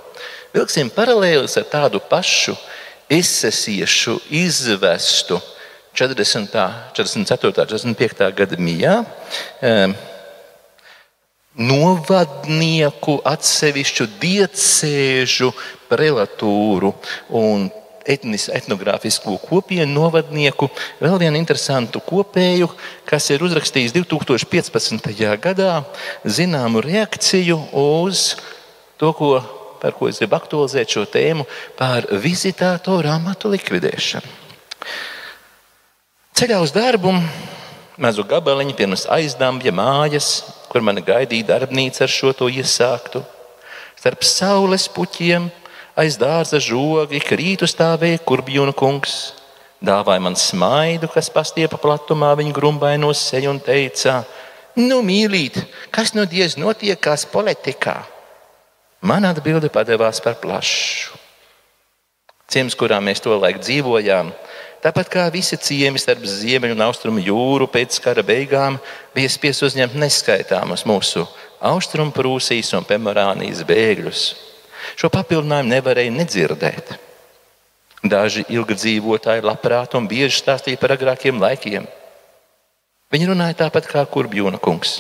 [0.53, 2.57] Vilksim paralēles ar tādu pašu
[3.11, 5.41] esesiešu izvestu
[5.93, 6.47] 40.
[6.95, 7.65] 44.
[7.67, 8.31] 45.
[8.35, 8.95] gada mijā.
[11.51, 15.51] Novadnieku atsevišķu diecēžu
[15.91, 16.93] prelatūru
[17.35, 17.67] un
[18.07, 20.71] etnis, etnogrāfisku kopienu novadnieku,
[21.03, 22.71] vēl vienu interesantu kopēju,
[23.05, 25.11] kas ir uzrakstījis 2015.
[25.43, 25.81] gadā
[26.23, 28.31] zināmu reakciju uz
[28.97, 29.35] to, ko
[29.81, 34.37] par ko es gribu aktualizēt šo tēmu, par vizitātoru amatu likvidēšanu.
[36.37, 37.11] Ceļā uz darbu
[38.01, 40.29] mazu gabaliņu pirms aizdambja mājas,
[40.71, 43.21] kur mani gaidīja darbnīca ar šo to iesāktu.
[43.99, 45.49] Starp saules puķiem
[45.99, 49.35] aiz dārza žogi krītu stāvēja kurbjūnu kungs.
[49.81, 54.21] Dāvāja man smaidu, kas pastiepa platumā viņa grumbaino seju un teica:
[54.77, 55.57] Nu, mīlīt,
[55.91, 57.99] kas no dievs notiekās politikā?
[59.01, 61.17] Man atbilde padevās par plašu.
[62.51, 64.29] Ciems, kurā mēs to laiku dzīvojām,
[64.83, 68.77] tāpat kā visi ciemi starp ziemeļu un austrumu jūru pēc kara beigām,
[69.15, 71.25] bija spiests uzņemt neskaitāmus mūsu
[71.65, 74.23] austrumu Prūsijas un Pemorānijas bēgļus.
[74.99, 76.95] Šo papildinājumu nevarēja nedzirdēt.
[78.05, 81.89] Daži ilgadzīvotāji labprāt un bieži stāstīja par agrākiem laikiem.
[83.09, 84.99] Viņi runāja tāpat kā Kurbjūna kungs.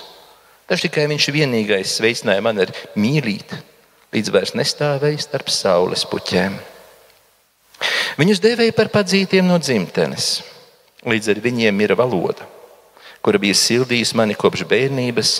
[0.65, 3.67] Tas tikai viņš vienīgais sveicināja man ar mīlību
[4.11, 6.57] līdz vairs nestāvēja starp saules puķēm.
[8.19, 10.41] Viņus devēja par padzītiem no dzimtenes.
[11.07, 12.45] Līdz ar viņiem ir valoda,
[13.25, 15.31] kura bija sildījusi mani kopš bērnības,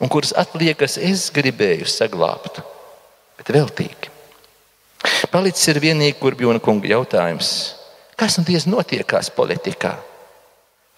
[0.00, 2.62] un kuras atliekas es gribēju saglabāt,
[3.36, 4.14] bet veltīgi.
[5.32, 7.50] Palicis ir vienīgi kurbjona kunga jautājums,
[8.16, 9.94] kas nu tiesa notiekās politikā?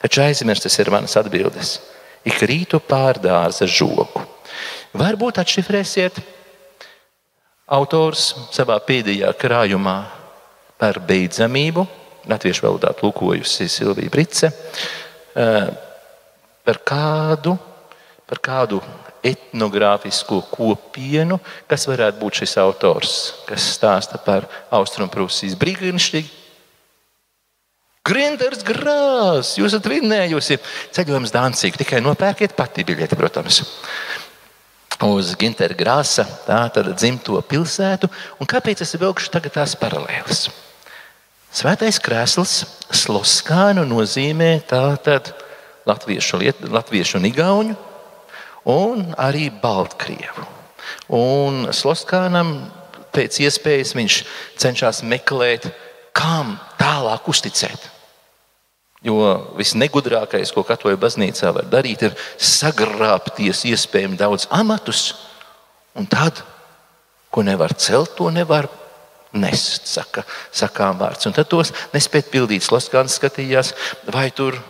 [0.03, 1.77] Taču aizmirstas ir manas atbildes.
[2.27, 4.23] Ik rītu pārdārza žogu.
[4.99, 6.19] Varbūt atšifrēsiet
[7.73, 9.97] Autors savā pēdējā krājumā
[10.81, 11.87] par beidzamību.
[12.29, 14.51] Latviešu valodā tulkojusi Silvija Brice.
[15.33, 15.71] Eh,
[16.63, 17.57] par kādu,
[18.29, 18.83] par kādu
[19.25, 21.39] etnogrāfisko kopienu,
[21.71, 23.17] kas varētu būt šis autors,
[23.49, 26.39] kas stāsta par Austrumprūsijas brīnišķīgi.
[28.03, 30.59] Grinders grās, jūs esat vinnējusi
[30.93, 33.63] ceļojums Dāncīgi, tikai nopērkiet pati biļeti, protams.
[35.03, 38.07] Uz Gintera grāsa, tā tad dzimto pilsētu,
[38.39, 40.45] un kāpēc es vilkšu tagad tās paralēlas?
[41.53, 42.53] Svētais krēsls
[43.03, 45.33] Sloskānu nozīmē tātad
[45.91, 46.39] latviešu,
[46.71, 47.75] latviešu un igauņu,
[48.71, 50.47] un arī Baltkrievu.
[51.19, 52.55] Un Sloskānam
[53.13, 54.21] pēc iespējas viņš
[54.63, 55.67] cenšas meklēt,
[56.17, 57.92] kam tālāk uzticēt.
[59.03, 65.09] Jo visnegudrākais, ko katoļu baznīcā var darīt, ir sagrābties iespējami daudz amatus,
[65.99, 66.45] un tad,
[67.35, 68.69] ko nevar celt, to nevar
[69.33, 70.23] nest, saka,
[70.55, 71.27] sakām vārds.
[71.27, 72.63] Un tad tos nespēt pildīt.
[72.63, 73.73] Sloskāns skatījās,
[74.13, 74.61] vai tur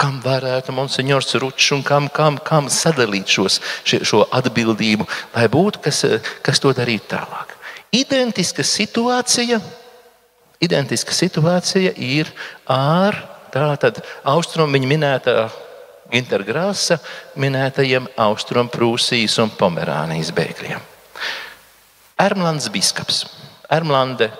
[0.00, 5.06] kam varētu monsenjors Ručs un kam, kam, kam sadalīt šos, šo atbildību,
[5.36, 6.02] lai būtu kas,
[6.44, 7.54] kas to darītu tālāk.
[7.96, 9.60] Identiska situācija,
[10.60, 12.28] identiska situācija ir
[12.68, 15.36] ar tātad austrumu viņa minētā
[16.12, 17.00] Gintergrāsa
[17.42, 20.84] minētajiem Austrumprūsijas un Pomerānijas bēgļiem.
[22.22, 23.24] Ermlands Biskaps.
[23.74, 24.30] Ermlande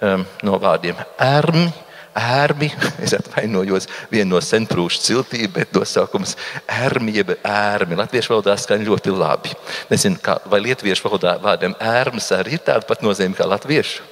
[0.00, 1.68] um, no vārdiem ermi
[2.16, 2.70] ērmi.
[3.04, 6.36] Es atvainojos, viena no senprūšu ciltīm, bet nosaukums
[6.68, 7.98] ērmi, jeb ērmi.
[7.98, 9.54] Latviešu valodā skan ļoti labi.
[9.90, 14.06] Nezinu, kā, vai lietuviešu valodā vārdam ērmas arī ir tāda pat nozīme kā latviešu.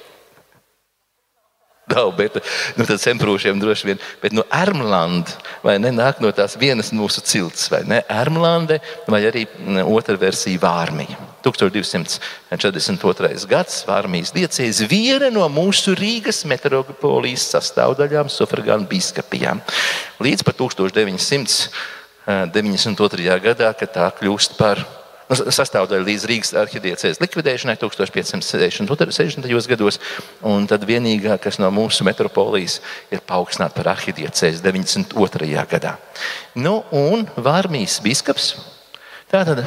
[1.89, 2.37] Nav, bet
[2.77, 3.99] nu, tad senprūšiem droši vien.
[4.21, 5.31] Bet no Ermlanda
[5.65, 7.99] vai ne nāk no tās vienas mūsu cilts, vai ne?
[8.13, 8.79] Ermlande
[9.09, 9.41] vai arī
[9.85, 11.17] otra versija Vārmija.
[11.45, 13.47] 1242.
[13.49, 19.57] gads, Vārmijas diecēs, viena no mūsu Rīgas metropolijas sastāvdaļām, sufragānu biskupijām.
[20.19, 23.39] Līdz pat 1992.
[23.47, 24.87] gadā, kad tā kļūst par nu,
[25.29, 29.67] sastāvdaļa līdz Rīgas arhidiecēs likvidēšanai 1560.
[29.69, 29.99] gados,
[30.45, 32.79] un tad vienīgā, kas no mūsu metropolijas
[33.13, 35.51] ir paaugstināta par arhidiecēs 92.
[35.69, 35.97] gadā.
[36.57, 38.55] Nu, un Vārmijas biskups,
[39.29, 39.61] tātad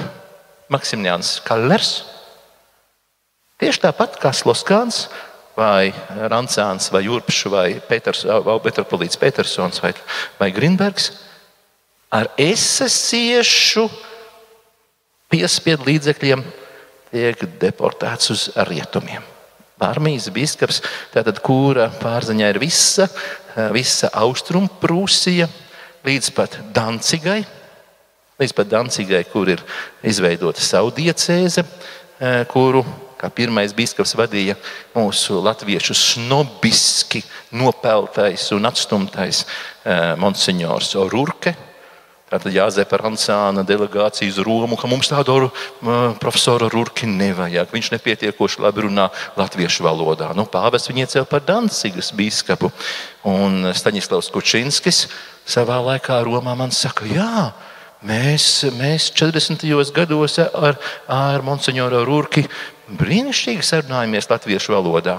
[0.72, 2.02] Maksimilians Kallers.
[3.62, 5.06] Tieši tāpat kā Sloskāns,
[5.54, 5.92] vai
[6.32, 8.24] Rancāns, vai Jurpšs, vai Peters,
[8.64, 9.92] Petropolīts Petersons vai,
[10.40, 11.12] vai Grinbergs,
[12.12, 13.86] ar esasiešu
[15.32, 16.44] piespiedu līdzekļiem
[17.12, 19.24] tiek deportēts uz rietumiem.
[19.82, 20.78] Armijas biskups,
[21.10, 23.08] tātad, kura pārziņā ir visa,
[23.74, 25.48] visa austrumprūsija
[26.06, 27.40] līdz pat Dancigai,
[28.38, 29.62] līdz pat Dancigai, kur ir
[30.06, 32.84] izveidota savu diecēze, e, kuru
[33.18, 34.56] kā pirmais biskups vadīja
[34.94, 37.22] mūsu latviešu snobiski
[37.58, 41.54] nopeltais un atstumtais e, monsenjors Orurke.
[42.32, 45.50] Tātad Jāzepa Rancāna delegācija uz Romu, ka mums tādu
[46.22, 47.68] profesoru Rurki nevajag.
[47.74, 50.30] Viņš nepietiekoši labi runā latviešu valodā.
[50.32, 52.72] Nu, Pāvests viņu iecēla par Dancigas biskupu.
[53.28, 55.04] Un Staņislavs Kučinskis
[55.44, 57.52] savā laikā Romā man saka, jā,
[58.02, 59.62] Mēs, mēs 40.
[59.94, 60.74] gados ar,
[61.06, 62.42] ar Monsignoru Rūrki
[62.98, 65.18] brīnišķīgi sarunājamies latviešu valodā.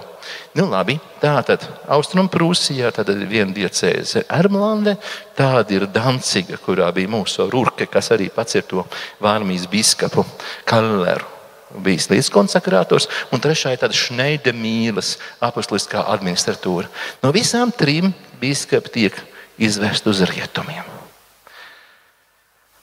[0.58, 4.96] Nu, labi, tā tad Austrumprūsijā ir viena diecēze Ermlande,
[5.38, 8.86] tāda ir Danciga, kurā bija mūsu Rūrke, kas arī pats ir to
[9.24, 10.26] Vārmijas biskapu
[10.70, 11.34] Kalleru
[11.82, 16.92] bijis līdzkonsekrātors, un trešā ir tāda Šneidemīlas apostoliskā administratūra.
[17.24, 19.24] No visām trim biskupi tiek
[19.58, 21.03] izvest uz rietumiem.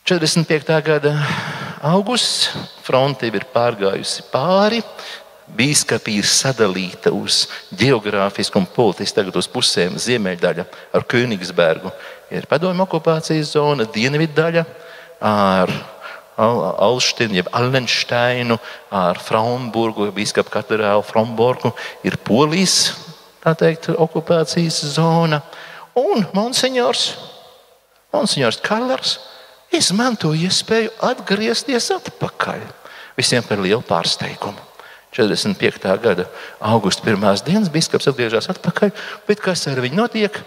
[0.04, 0.82] 45.
[0.82, 1.14] gada
[1.82, 2.50] augusts,
[2.82, 4.80] fronte ir pārgājusi pāri.
[5.50, 9.96] Bīskapī ir sadalīta uz geogrāfisku un politisku, tagad uz pusēm.
[9.98, 11.90] Ziemeļdaļa ar Königsbergu
[12.30, 14.64] ir padomju okupācijas zona, dienvidu daļa
[15.20, 15.72] ar
[16.40, 18.56] Alštinu, jeb Allensteinu,
[18.94, 21.74] ar Fraunburgu, Bīskapa katedrālu Fromborgu
[22.06, 22.94] ir Polijas
[23.58, 25.42] teikt, okupācijas zona.
[25.98, 27.16] Un Monsignors,
[28.14, 29.18] Monsignors Kallers
[29.74, 32.64] izmanto iespēju atgriezties atpakaļ.
[33.18, 34.68] Visiem par lielu pārsteigumu.
[35.10, 35.90] 45.
[36.02, 36.28] gada
[36.62, 38.92] augusta pirmās dienas biskups atgriežas atpakaļ,
[39.26, 40.38] bet kas ar viņu notiek?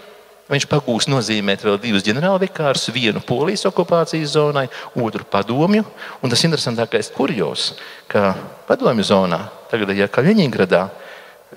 [0.44, 4.66] Viņš pagūs nozīmēt vēl divus ģenerālvikārus, vienu polijas okupācijas zonai,
[5.00, 5.86] otru padomju.
[6.20, 7.70] Un tas interesantākais kurjos,
[8.12, 8.34] ka
[8.68, 10.82] padomju zonā, tagadējā Kaļiņģeradā,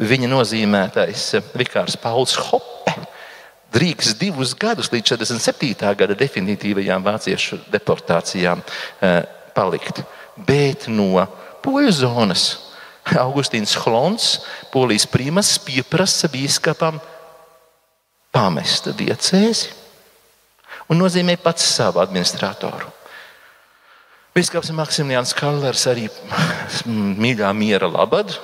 [0.07, 1.25] viņa nozīmētais
[1.59, 2.95] vikārs Pauls Hoppe
[3.77, 5.93] drīkst divus gadus līdz 47.
[5.99, 9.19] gada definitīvajām vāciešu deportācijām eh,
[9.55, 10.01] palikt.
[10.37, 11.25] Bet no
[11.65, 12.47] poļu zonas
[13.25, 14.37] Augustīns Hlons,
[14.73, 16.99] polijas primas, pieprasa biskupam
[18.33, 19.73] pamest diecēzi
[20.91, 22.93] un nozīmē pats savu administratoru.
[24.37, 26.05] Biskups Maksimilians Kallers arī
[27.21, 28.35] mīļā miera labad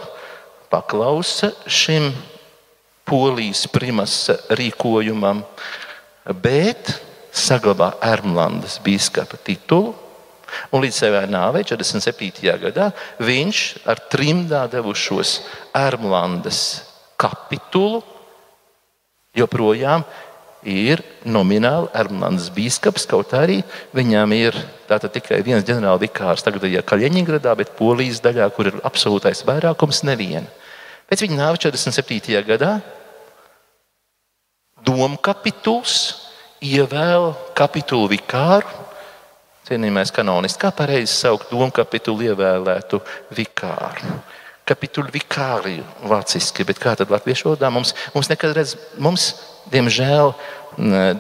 [0.74, 2.10] paklausa šim
[3.08, 4.16] polijas primas
[4.54, 5.43] rīkojumam,
[6.43, 6.95] bet
[7.34, 9.93] saglabā Ermlandes biskupa titulu.
[10.70, 12.45] Un līdz savai nāvei, 47.
[12.62, 15.39] gadā, viņš ar trimdā devušos
[15.74, 16.60] Ermlandes
[17.18, 18.04] kapitulu
[19.34, 20.06] joprojām
[20.64, 23.62] ir nomināli Ermlandes biskups, kaut arī
[23.95, 30.47] viņam ir tikai viens ģenerālvikārs tagadējā Kaļiņģeradā, bet Polijas daļā, kur ir absolūtais vairākums, neviena.
[31.10, 32.38] Pēc viņa nāves 47.
[32.47, 32.78] gadā
[34.86, 35.98] domkapituls
[36.64, 38.82] ievēl kapitulu vikāru.
[39.64, 43.00] Cienījamais kanonists, kā pareizi saukt domkapitulu ievēlētu
[43.36, 44.18] vikāru?
[44.68, 49.34] Kapitulu vikāriju vāciski, bet kā tad latviešu valodā mums, mums nekad redz, mums,
[49.72, 50.34] diemžēl,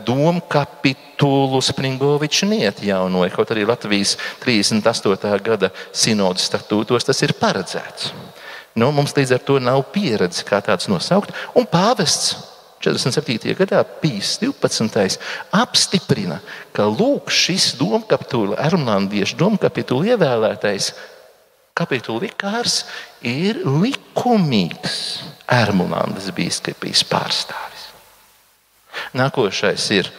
[0.07, 5.43] domkapitulu Springovičs neatjaunoja, kaut arī Latvijas 38.
[5.43, 8.13] gada sinodas statūtos tas ir paredzēts.
[8.79, 12.33] Nu, mums līdz ar to nav pieredze, kā tāds nosaukt, un pāvests
[12.83, 13.55] 47.
[13.57, 15.17] gadā Pīs 12.
[15.55, 16.41] apstiprina,
[16.75, 20.91] ka lūk, šis domkapitula, Ermlandiešu domkapitula ievēlētais
[21.77, 22.83] kapitula vikārs
[23.25, 24.97] ir likumīgs
[25.51, 27.87] Ermlandes biskupijas pārstāvis.
[29.17, 30.09] Nākošais ir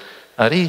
[0.40, 0.66] arī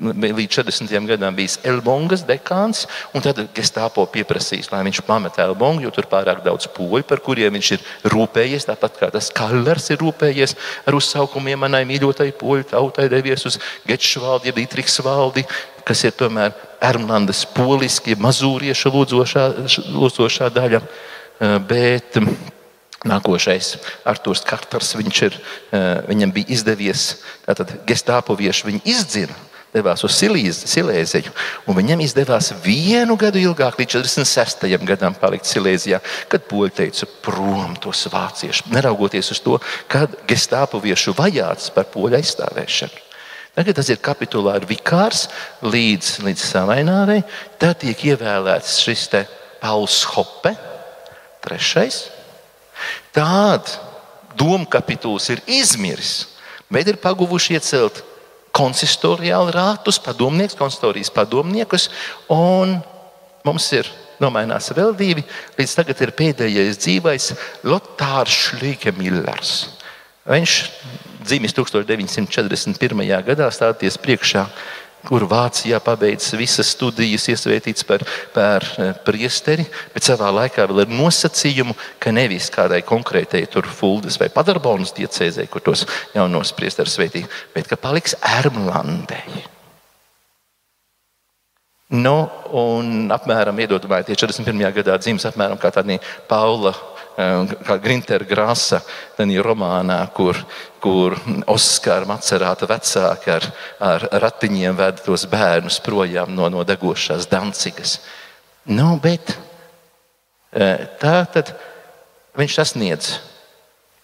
[0.00, 5.92] līdz 40 gadam bijis Elbongas dekāns, un tad Gestapo pieprasīs, lai viņš pameta Elbongu, jo
[5.94, 8.68] tur pārāk daudz poļu, par kuriem viņš ir rūpējies.
[8.70, 10.56] Tāpat kā tas Kallers ir rūpējies
[10.88, 15.44] ar uzsaukumiem manai mīļotai poļu tautai, devies uz Gečvaldi, jeb Dītriks valdi,
[15.84, 19.44] kas ir tomēr Ermlandes poliski, mazūriešu lūdzošā,
[19.92, 20.80] lūdzošā daļa.
[21.40, 22.16] Eh, bet
[23.00, 25.32] Nākošais Arthurs Karters, ir,
[25.72, 31.32] eh, viņam bija izdevies, tātad gestāpovieši viņu izdzina devās uz Silēziju.
[31.70, 34.66] Viņam izdevās vienu gadu ilgāk, līdz 46.
[34.88, 36.00] gadam, palikt Silēzijā,
[36.30, 39.58] kad poļi teica, prom tos vāciešus, neraugoties uz to,
[39.90, 43.06] kad gestāpoviešu vajāts par poļu aizstāvēšanu.
[43.50, 45.24] Tagad tas ir kapitulāri vikārs
[45.66, 47.18] līdz, līdz savai nāvei.
[47.58, 49.08] Tad tiek ievēlēts šis
[49.60, 50.54] Pauls Hoppe,
[51.44, 52.06] trešais.
[53.12, 53.74] Tāda
[54.38, 56.30] domkapituls ir izmiris,
[56.70, 58.04] bet ir paguvuši iecelt
[58.60, 61.88] konsistoriāli rātus, padomnieks, konsistorijas padomniekus,
[62.28, 62.76] un
[63.46, 63.88] mums ir
[64.20, 65.24] nomainās vēl divi.
[65.58, 67.30] Līdz tagad ir pēdējais dzīvais
[67.64, 69.54] Lotārs Šlīkemillers.
[70.28, 70.56] Viņš
[71.24, 73.00] dzimis 1941.
[73.26, 74.44] gadā, stāties priekšā
[75.06, 80.92] kur Vācijā pabeidzis visas studijas, iesvētīts par, par eh, priesteri, bet savā laikā vēl ar
[80.92, 83.46] nosacījumu, ka nevis kādai konkrētai
[83.80, 87.24] Fuldas vai Padarbonas diecēzē, kur tos jaunos priesterus svētī,
[87.54, 89.44] bet ka paliks Ermlandei.
[91.90, 92.14] Nu,
[92.54, 94.60] un apmēram, iedomājieties, 41.
[94.76, 95.96] gadā dzimis apmēram kā tāda
[96.30, 96.70] Paula
[97.66, 98.80] kā Grintera Grāsa,
[99.16, 100.38] tādā romānā, kur,
[100.82, 101.16] kur
[101.50, 103.46] Oskara macerāta vecāki ar,
[103.80, 107.98] ar ratiņiem ved tos bērnus projām no, no degošās Dancigas.
[108.70, 109.34] Nu, bet
[111.00, 111.54] tā tad
[112.38, 113.12] viņš sasniedz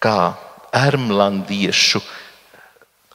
[0.03, 0.35] kā
[0.77, 2.03] ermlandiešu,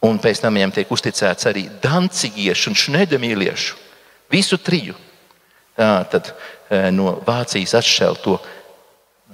[0.08, 3.78] un pēc tam viņam tiek uzticēts arī dancigiešu un šnedemīliešu,
[4.32, 4.98] visu triju.
[5.78, 6.34] Tā tad
[6.94, 8.40] no Vācijas atšķelto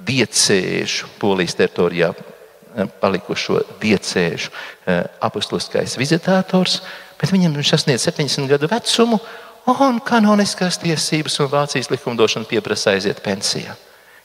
[0.07, 6.81] diecēžu, polijas teritorijā eh, palikušo diecēžu eh, apustuliskais vizitators,
[7.19, 9.19] bet viņam viņš sasniedz 70 gadu vecumu,
[9.67, 13.75] un kanoniskās tiesības un Vācijas likumdošana pieprasa aiziet pensijā.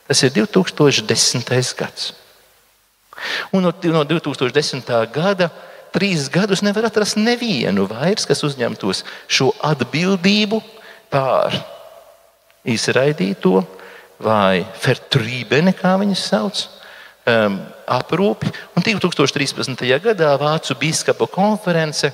[0.07, 1.51] Tas ir 2010.
[1.77, 2.13] gads.
[3.51, 4.89] Un no, no 2010.
[5.13, 5.49] gada
[5.93, 10.59] trīs gadus nevar atrast nevienu vairs, kas uzņemtos šo atbildību
[11.13, 11.59] pār
[12.63, 13.61] izraidīto
[14.21, 16.61] vai Fertrībene, kā viņas sauc,
[17.29, 17.57] um,
[17.87, 18.51] aprūpi.
[18.75, 19.85] Un 2013.
[20.03, 22.11] gadā Vācu biskupa konference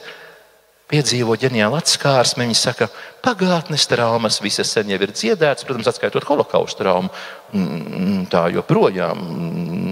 [0.89, 2.47] piedzīvo ģeniālu atskārsmi.
[2.47, 2.87] Viņi saka,
[3.25, 7.13] pagātnes traumas visas sen jau ir dziedētas, protams, atskaitot holokaustu traumu.
[7.53, 9.21] Mm, tā joprojām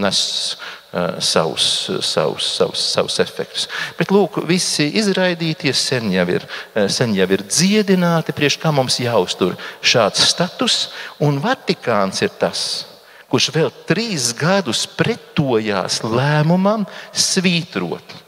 [0.02, 0.20] nes
[0.92, 1.68] uh, savus,
[2.06, 3.68] savus, savus, savus efektus.
[3.98, 9.00] Bet lūk, visi izraidītie sen jau ir, uh, sen jau ir dziedināti, priekš kā mums
[9.02, 10.88] jāuztur šāds status,
[11.22, 12.62] un Vatikāns ir tas.
[13.28, 18.24] Kurš vēl trīs gadus pretojās lēmumam svītrot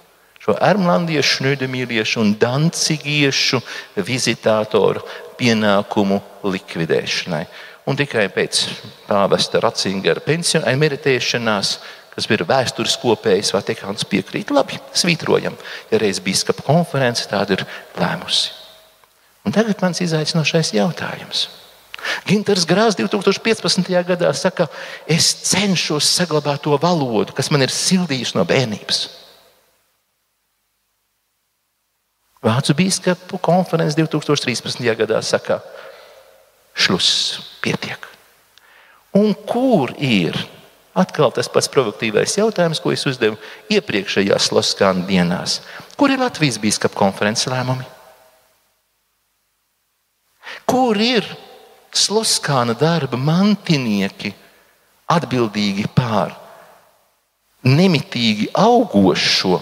[0.49, 3.61] šo ermlandiešu, šnudemīliešu un dancigiešu
[4.01, 5.03] vizitātoru
[5.37, 7.45] pienākumu likvidēšanai.
[7.89, 8.65] Un tikai pēc
[9.07, 11.75] pāvesta Ratzingera pensionāra emeritēšanās,
[12.13, 15.55] kas ir vēstures kopējs, Vatikāns piekrīt, labi, svītrojam,
[15.91, 17.65] ja reiz biskupa konference tādu ir
[17.97, 18.51] lēmusi.
[19.45, 21.47] Un tagad mans izaicinošais jautājums.
[22.27, 23.89] Ginters Grāzs 2015.
[24.07, 24.69] gadā saka,
[25.07, 29.18] es cenšos saglabāt to valodu, kas man ir sildījusi no bērnības.
[32.39, 34.79] Vācu biskupu konferences 2013.
[34.95, 35.59] gadā saka,
[36.71, 37.99] šluss, pietiek.
[39.11, 40.37] Un kur ir
[40.95, 43.35] atkal tas pats provokatīvais jautājums, ko es uzdevu
[43.75, 45.59] iepriekšējās Loskāna dienās?
[45.99, 47.83] Kur ir Latvijas biskupu konferences lēmumi?
[50.69, 51.27] Kur ir
[51.91, 54.31] Sloskāna darba mantinieki
[55.11, 56.31] atbildīgi pār
[57.67, 59.59] nemitīgi augošo?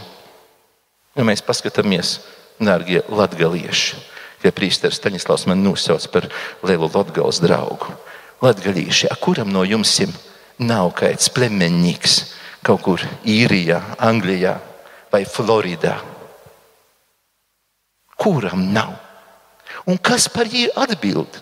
[1.17, 2.19] Ja mēs paskatāmies,
[2.59, 3.97] darbie latgalieši,
[4.43, 6.29] ja priesteris Staņislavs man nosauc par
[6.65, 7.93] lielu latgales draugu.
[8.41, 9.97] Latgalīši, kuram no jums
[10.57, 12.19] nav kāds plemeņīgs
[12.65, 14.57] kaut kur īrijā, Anglijā
[15.11, 15.97] vai Floridā?
[18.17, 18.95] Kuram nav?
[19.87, 21.41] Un kas par viņu atbild?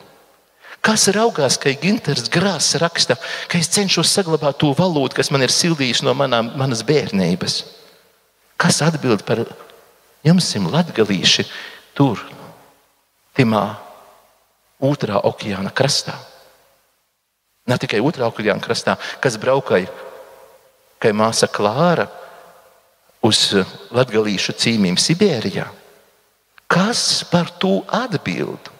[0.85, 3.15] Kas raugās, ka Ginters Grāss raksta,
[3.49, 7.63] ka es cenšos saglabāt to valodu, kas man ir sildījusi no manām, manas bērnības?
[8.61, 9.41] Kas atbild par
[10.25, 11.45] jums, latgalīši,
[11.97, 12.21] tur,
[13.35, 13.65] Timā,
[14.79, 16.15] otrā okeāna krastā?
[17.65, 19.89] Ne tikai otrā okeāna krastā, kas braucēja,
[21.01, 22.05] kā māsa Klāra,
[23.25, 23.49] uz
[23.95, 25.65] latgalīšu cīmīm Sibērijā.
[26.69, 28.71] Kas par to atbild?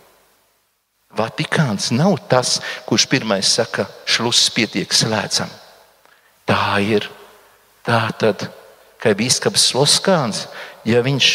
[1.15, 5.51] Vatikāns nav tas, kurš pirmais saka, šluss pietiek slēdzam.
[6.45, 7.07] Tā ir.
[7.85, 8.47] Tā tad,
[8.99, 10.45] kā biskups Sloskāns,
[10.85, 11.29] ja viņš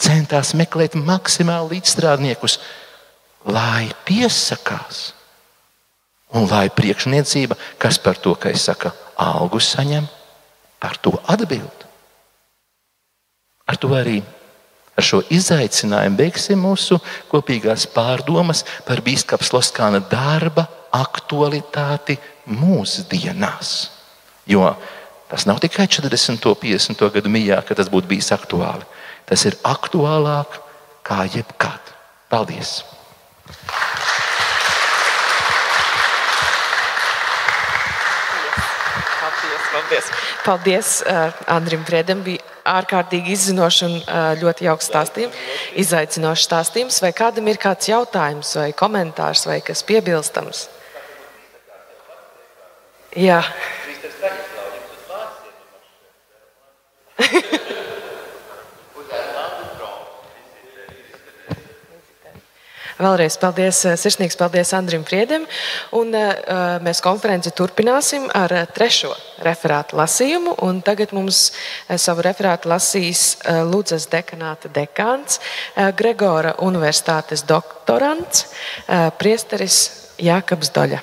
[0.00, 2.58] centās meklēt maksimāli līdzstrādniekus,
[3.48, 5.12] lai piesakās
[6.36, 10.08] un lai priekšniecība, kas par to, ka es saku, algu saņem,
[10.82, 11.86] par to atbild.
[13.68, 14.20] Ar to arī
[14.98, 16.96] Ar šo izaicinājumu beigsim mūsu
[17.30, 22.16] kopīgās pārdomas par biskupa Sloskāna darba aktualitāti
[22.50, 23.92] mūsdienās.
[24.50, 24.72] Jo
[25.28, 26.46] tas nav tikai 40.
[26.48, 27.10] un 50.
[27.14, 28.86] gadu mijā, ka tas būtu bijis aktuāli.
[29.28, 30.60] Tas ir aktuālāk
[31.04, 31.92] kā jebkad.
[32.28, 32.82] Paldies!
[39.72, 40.12] Paldies!
[40.44, 42.24] Paldies uh, Andrim Priedam!
[42.24, 45.38] Bija ārkārtīgi izzinošs un uh, ļoti jauks stāstījums,
[45.80, 47.00] izaicinošs stāstījums.
[47.04, 50.66] Vai kādam ir kāds jautājums, vai komentārs, vai kas piebilstams?
[53.16, 53.40] Jā.
[62.98, 65.44] Vēlreiz paldies, eh, sirsnīgs paldies Andrim Priedam.
[65.94, 69.12] Un, uh, mēs konferenci turpināsim ar trešo
[69.46, 70.56] referātu lasījumu.
[70.82, 71.52] Tagad mums
[71.96, 75.38] savu referātu lasīs Lūdzes dekanāta dekāns,
[75.96, 78.46] Gregora universitātes doktorants,
[79.18, 79.78] priesteris
[80.18, 81.02] Jākabs Doļa.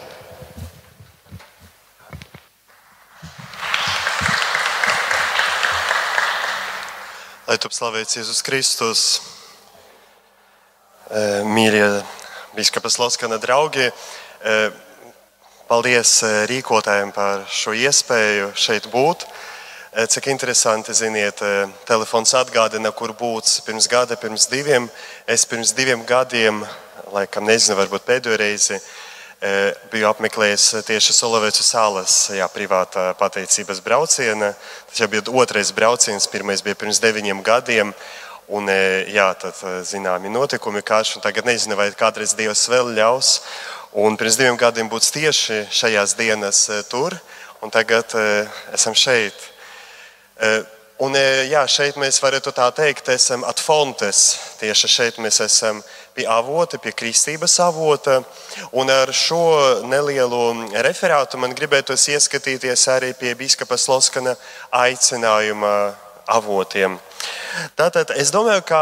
[7.46, 9.35] Lai tu slavēts Jēzus Kristus!
[11.06, 12.02] Eh, mīļie
[12.58, 13.92] biskupas Loskana draugi.
[14.42, 14.72] Eh,
[15.70, 19.28] paldies eh, rīkotājiem par šo iespēju šeit būt.
[19.96, 21.40] Cik interesanti, ziniet,
[21.88, 24.90] telefons atgādina, kur būt pirms gada, pirms diviem.
[25.24, 26.66] Es pirms diviem gadiem,
[27.16, 28.82] laikam nezinu, varbūt pēdējo reizi,
[29.94, 34.52] biju apmeklējis tieši Solovecu salas jā, privātā pateicības brauciena.
[34.90, 37.96] Tas jau bija otrais brauciens, pirmais bija pirms deviņiem gadiem.
[38.48, 42.92] Un, e, jā, tad e, zināmi notikumi karš, un tagad nezinu, vai kādreiz Dievs vēl
[42.94, 43.40] ļaus.
[43.98, 47.16] Un pirms diviem gadiem būs tieši šajās dienas e, tur,
[47.66, 48.14] un tagad
[48.76, 49.34] esam šeit.
[51.02, 51.16] Un,
[51.50, 54.20] jā, šeit mēs varētu tā teikt, esam atfontes.
[54.62, 55.82] Tieši šeit mēs esam
[56.14, 58.22] pie avota, pie kristības avota.
[58.78, 60.44] Un ar šo nelielu
[60.86, 64.38] referātu man gribētos ieskatīties arī pie biskupa Sloskana
[64.86, 65.76] aicinājuma
[66.38, 67.00] avotiem.
[67.76, 68.80] Tātad es domāju, ka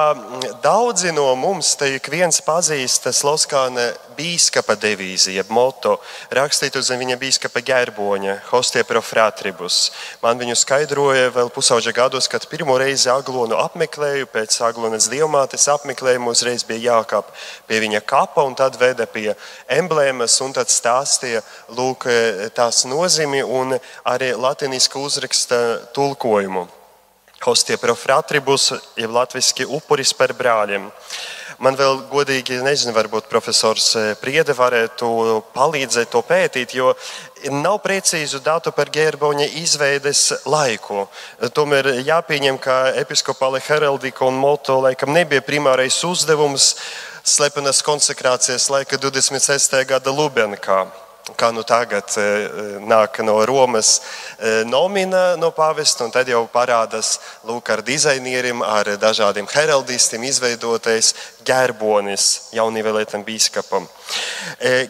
[0.64, 5.96] daudzi no mums te ik viens pazīst Sloskāna bīskapa devīzi, jeb moto,
[6.34, 9.92] rakstītu zem viņa bīskapa ģērboņa, hostie pro fratribus.
[10.24, 16.34] Man viņu skaidroja vēl pusauģa gados, kad pirmo reizi Aglonu apmeklēju, pēc Aglonas dievmātes apmeklējuma
[16.34, 17.30] uzreiz bija jākāp
[17.70, 19.32] pie viņa kapa un tad veda pie
[19.72, 21.42] emblēmas un tad stāstīja,
[21.78, 22.10] lūk,
[22.58, 25.64] tās nozīmi un arī latinisku uzraksta
[25.94, 26.68] tulkojumu.
[27.46, 30.90] Hostie profratribus, jeb latviski upuris par brāļiem.
[31.64, 35.08] Man vēl godīgi, nezinu, varbūt profesors eh, Priede varētu
[35.54, 36.92] palīdzēt to pētīt, jo
[37.54, 41.06] nav precīzu datu par ģērboņa izveides laiku.
[41.54, 46.74] Tomēr jāpieņem, ka episkopāla heraldika un moto laikam nebija primārais uzdevums
[47.24, 49.80] slepenas konsekrācijas laika 26.
[49.88, 50.84] gada Lubenkā
[51.32, 54.02] kā nu tagad e, e, nāk no Romas
[54.38, 57.16] e, nomina no pāvesta, un tad jau parādās
[57.48, 61.14] lūk, ar dizainierim, ar dažādiem heraldistiem izveidotais
[61.48, 63.88] ģerbonis jaunievēlētam biskupam.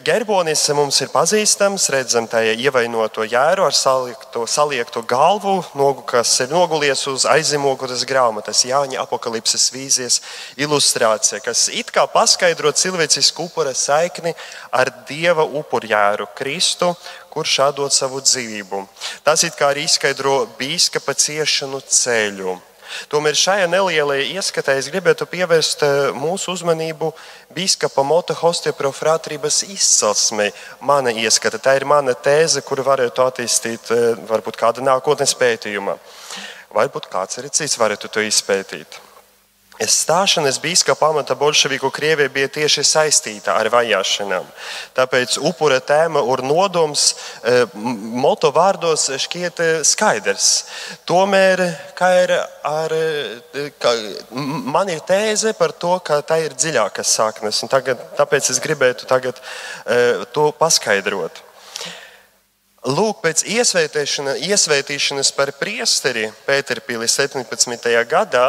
[0.04, 6.50] Gerbonis mums ir pazīstams, redzam tajā ievainoto jēru ar saliekto, saliekto galvu, nogu, kas ir
[6.52, 10.20] nogulies uz aizzemogotas grāmatas Jāņa apakalipses vīzijas
[10.60, 14.34] ilustrācija, kas it kā paskaidro cilvēcisku upura saikni
[14.74, 16.92] ar dieva upurjēru Kristu,
[17.32, 18.84] kurš atdod savu dzīvību.
[19.26, 22.58] Tas it kā arī izskaidro bīskapa ciešanu ceļu.
[23.10, 27.10] Tomēr šajā nelielajā ieskatā es gribētu pievērst eh, mūsu uzmanību
[27.56, 30.52] biskupa Mota hostioprofrātrības izcelsmei.
[30.80, 35.98] Mana ieskata, tā ir mana tēze, kuru varētu attīstīt eh, varbūt kāda nākotnes pētījuma.
[36.74, 39.00] Varbūt kāds arī cits varētu to izpētīt.
[39.74, 44.46] Stāšanās biskupa amata bolševiku Krievijā bija tieši saistīta ar vajāšanām.
[44.94, 47.08] Tāpēc upura tēma un nodoms
[47.42, 50.50] e, moto vārdos šķiet e, skaidrs.
[51.10, 53.94] Tomēr ir ar, e, ka,
[54.30, 57.64] man ir tēze par to, ka tā ir dziļākas saknes.
[57.66, 59.40] Tagad, tāpēc es gribētu tagad
[60.32, 61.42] to paskaidrot.
[62.84, 67.90] Lūk, pēc iesvētīšanas par priesteri Pēterpīlī 17.
[68.06, 68.48] gadā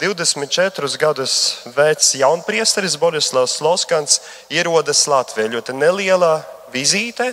[0.00, 1.34] 24 gadus
[1.76, 4.20] vecs jaunpriesteris Borislavs Loskans
[4.50, 5.50] ierodas Latvijā.
[5.52, 6.38] Ļoti neliela
[6.72, 7.32] vizīte.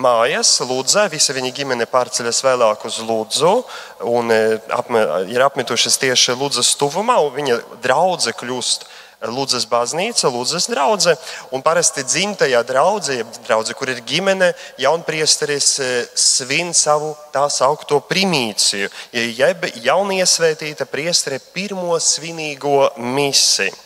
[0.00, 3.50] Mājas, Lūdzē, visa viņa ģimene pārceļas vēlāk uz Lūdzu
[4.06, 4.38] un e,
[4.70, 7.18] apme, ir apmetušas tieši Lūdzes tuvumā.
[7.34, 8.86] Viņa draudzene kļūst
[9.20, 11.18] Lūdzes baznīca, Lūdzes draudzene.
[11.52, 18.88] Un parasti dzimtajā draudzē, draudzē, kur ir ģimene, jaunpriesteris e, svin savu tā saukto primīciju,
[19.12, 23.76] jeb jauniesvētīta priestere pirmo svinīgo misiju.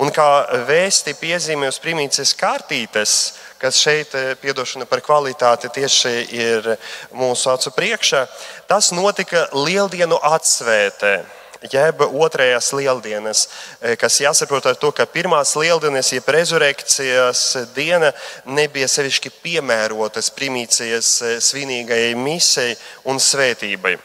[0.00, 0.24] Un kā
[0.64, 3.16] vēsti piezīmē uz primīcijas kārtītes,
[3.60, 6.70] kas šeit, e, piedošana par kvalitāti, tieši ir
[7.12, 8.24] mūsu acu priekšā,
[8.70, 11.18] tas notika Lieldienu atsvētē
[11.72, 13.48] jeb otrajās lieldienas,
[13.80, 18.12] eh, kas jāsaprot ar to, ka pirmās lieldienas, jeb rezurekcijas diena
[18.44, 23.98] nebija sevišķi piemērotas primīcijas eh, svinīgajai misei un svētībai.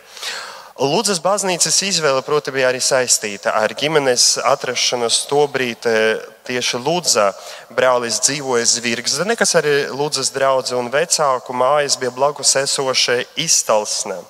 [0.74, 7.30] Lūdzas baznīcas izvēle, protams, bija arī saistīta ar ģimenes atrašanos tobrīd eh, tieši Lūdzā.
[7.74, 14.22] Brālis dzīvoja Zvirgzene, kas arī Lūdzas draudzene un vecāku mājas bija blakus esošai iztalsnē.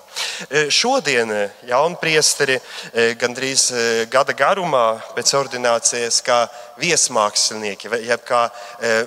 [0.49, 3.65] E, šodien e, jaunpriesteri e, gandrīz
[4.11, 6.43] gada garumā pēc ordinācijas kā
[6.77, 8.47] viesmākslinieki, jeb kā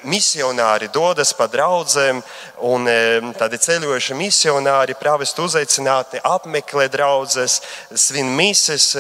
[0.07, 2.20] misionāri dodas pa draudzēm
[2.62, 2.86] un
[3.34, 7.59] tādi ceļojuši misionāri pravestu uzaicināti apmeklē draudzes,
[7.90, 8.92] svin mises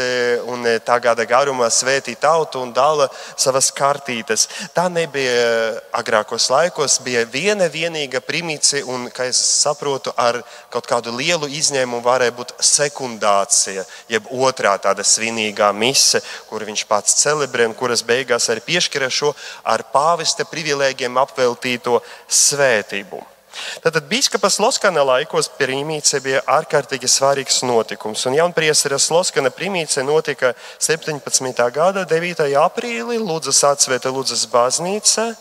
[0.50, 4.46] un tā gada garumā svētī tautu un dala savas kartītes.
[4.76, 11.14] Tā nebija agrākos laikos, bija viena vienīga primīcija un, kā es saprotu, ar kaut kādu
[11.16, 17.76] lielu izņēmumu varēja būt sekundācija, jeb otrā tāda svinīgā mise, kur viņš pats celebrē un
[17.78, 19.32] kuras beigās arī piešķira šo
[19.64, 23.35] ar pāvesta privilēģiem apveltīto svētību.
[23.84, 28.26] Tātad biskupas Loskana laikos primīce bija ārkārtīgi svarīgs notikums.
[28.28, 31.66] Un jaunpriesteris Loskana primīce notika 17.
[31.74, 32.46] gada 9.
[32.62, 35.32] aprīlī Lūdzas atsvēta Lūdzas baznīca.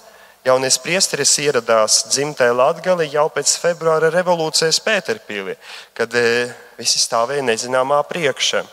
[0.45, 5.55] Jaunais priesteris ieradās dzimtajā Latvijā jau pēc februāra revolūcijas Pēterpīlī,
[5.97, 8.63] kad e, visi stāvēja nezināmā priekšā.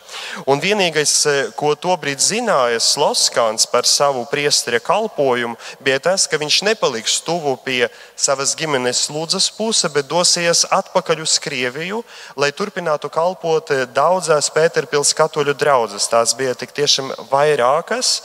[0.49, 6.61] Un vienīgais, e, ko tobrīd zināja Sloskāns par savu priestera kalpošanu, bija tas, ka viņš
[6.67, 12.03] nepaliks tuvu pie savas ģimenes lūdzas puses, bet dosies atpakaļ uz Krieviju,
[12.35, 16.09] lai turpinātu kalpot e, daudzās Pēterpils katoļu draugas.
[16.11, 18.21] Tās bija tik tiešām vairākas.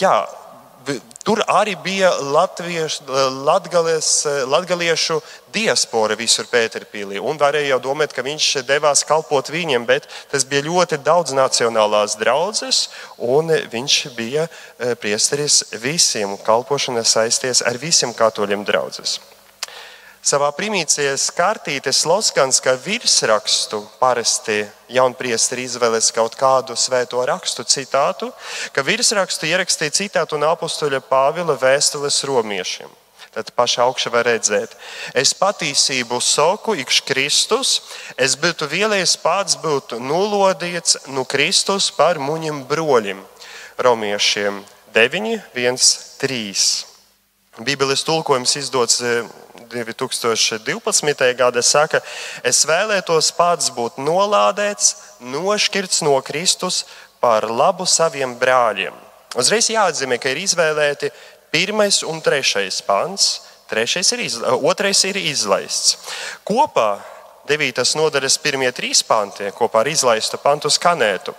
[0.00, 0.26] Jā,
[1.26, 3.02] Tur arī bija latviešu,
[3.42, 4.10] latgalies,
[4.46, 5.16] latgaliešu
[5.50, 7.18] diaspora visur Pēterpīlī.
[7.18, 12.14] Un varēja jau domāt, ka viņš devās kalpot viņiem, bet tas bija ļoti daudz nacionālās
[12.20, 12.84] draudzes,
[13.18, 16.38] un viņš bija eh, priesteris visiem.
[16.46, 19.18] Kalpošana saisties ar visiem katoļiem draudzes.
[20.26, 28.32] Savā primīcijas kārtītes Loskans kā virsrakstu parasti jaunpriesteri izvēlas kaut kādu svēto rakstu citātu,
[28.74, 32.90] ka virsrakstu ierakstīja citātu no apustuļa Pāvila vēstules romiešiem.
[33.36, 34.74] Tad pašā augšā var redzēt,
[35.14, 37.76] es patīsību soku, ikš Kristus,
[38.18, 43.22] es būtu vēlējis pats būt nulodīts no nu Kristus par muņiem broļiem.
[43.78, 44.58] Romiešiem
[44.90, 46.68] 9, 1, 3.
[47.62, 48.98] Bībeles tulkojums izdots
[49.70, 51.14] 2012.
[51.26, 52.00] E, gada saka,
[52.46, 56.84] es vēlētos pats būt nolādēts, nošķirts no Kristus
[57.20, 58.94] par labu saviem brāļiem.
[59.36, 61.10] Uzreiz jāatzīmē, ka ir izvēlēti
[61.52, 63.42] pirmais un trešais pants.
[63.66, 64.54] Trešais ir, izla...
[64.62, 65.96] otrais ir izlaists.
[66.46, 67.00] Kopā
[67.46, 67.82] 9.
[67.98, 71.34] nodaļas pirmie trīs panti, kopā ar izlaistu pantu skanētu.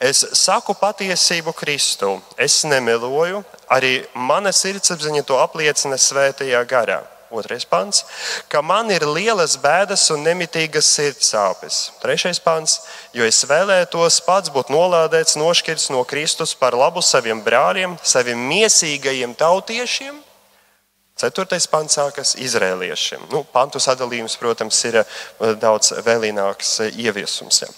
[0.00, 3.42] Es saku patiesību Kristu, es nemeloju,
[3.72, 7.00] arī mana sirdsapziņa to apliecina svētajā garā.
[7.30, 8.04] Otrais pants,
[8.48, 11.80] ka man ir lielas bēdas un nemitīgas sirdsāpes.
[12.00, 12.78] Trešais pants,
[13.12, 19.36] jo es vēlētos pats būt nolādēts, nošķirts no Kristus par labu saviem brāļiem, saviem miesīgajiem
[19.36, 20.22] tautiešiem
[21.18, 23.24] Ceturtais pants sākas izrēliešiem.
[23.32, 25.16] Nu, pantu sadalījums, protams, ir eh,
[25.58, 27.58] daudz vēlīnāks eh, ieviesums.
[27.64, 27.70] Ja.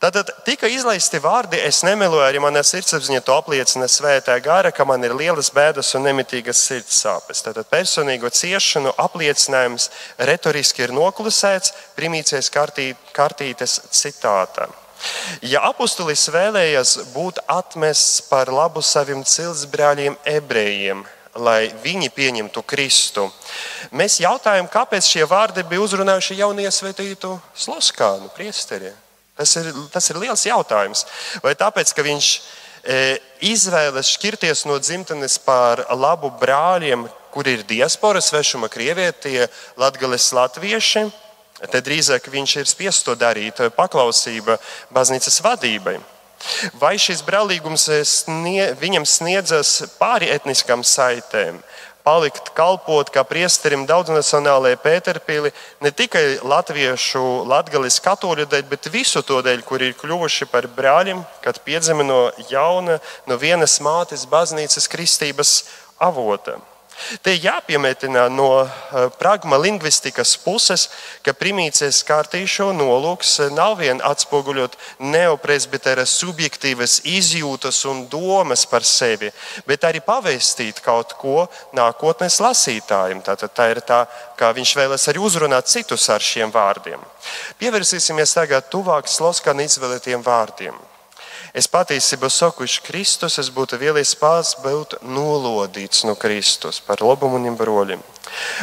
[0.00, 5.04] Tātad tika izlaisti vārdi, es nemeloju, arī manā sirdsapziņā to apliecina svētā gara, ka man
[5.04, 7.44] ir lielas bēdas un nemitīgas sirds sāpes.
[7.44, 9.90] Tātad personīgo ciešanu apliecinājums
[10.32, 14.70] retoriski ir noklusēts primīcijas kartī, kartītes citātā.
[15.44, 21.04] Ja apustulis vēlējas būt atmests par labu saviem ciltsbrāļiem, ebrejiem,
[21.40, 23.26] lai viņi pieņemtu Kristu.
[23.96, 28.92] Mēs jautājam, kāpēc šie vārdi bija uzrunājuši jauniesvētītu Sloskānu priesteri.
[29.40, 31.06] Tas ir, tas ir liels jautājums.
[31.40, 32.98] Vai tāpēc, ka viņš e,
[33.48, 39.46] izvēlas šķirties no dzimtenes par labu brāļiem, kur ir diaspora svešuma krievietie,
[39.80, 41.06] latgales latvieši,
[41.60, 44.58] tad drīzāk viņš ir spiests to darīt, paklausība
[44.92, 45.98] baznīcas vadībai.
[46.80, 51.58] Vai šis brālīgums snie, viņam sniedzas pāri etniskām saitēm,
[52.06, 55.52] palikt kalpot kā priesterim daudznacionālajai Pēterpīli
[55.84, 61.22] ne tikai latviešu, latgalis katoļu dēļ, bet visu to dēļ, kur ir kļuvuši par brāļiem,
[61.44, 65.54] kad piedzima no jauna, no vienas mātes baznīcas kristības
[66.00, 66.56] avota.
[67.22, 70.88] Te jāpiemetina no eh, pragma lingvistikas puses,
[71.24, 74.76] ka primīcijas kārtīšo nolūks eh, nav vien atspoguļot
[75.12, 79.32] neopresbitera subjektīvas izjūtas un domas par sevi,
[79.66, 81.46] bet arī pavēstīt kaut ko
[81.76, 83.24] nākotnes lasītājiem.
[83.26, 84.04] Tātad tā ir tā,
[84.38, 87.00] kā viņš vēlas arī uzrunāt citus ar šiem vārdiem.
[87.60, 90.89] Pievērsīsimies tagad tuvāk Sloskana izvēlētiem vārdiem.
[91.54, 97.40] Es patiesībā saku, ka Kristus es būtu vēlējis pats būt nolodīts no Kristus par labumu
[97.42, 98.02] un broļiem.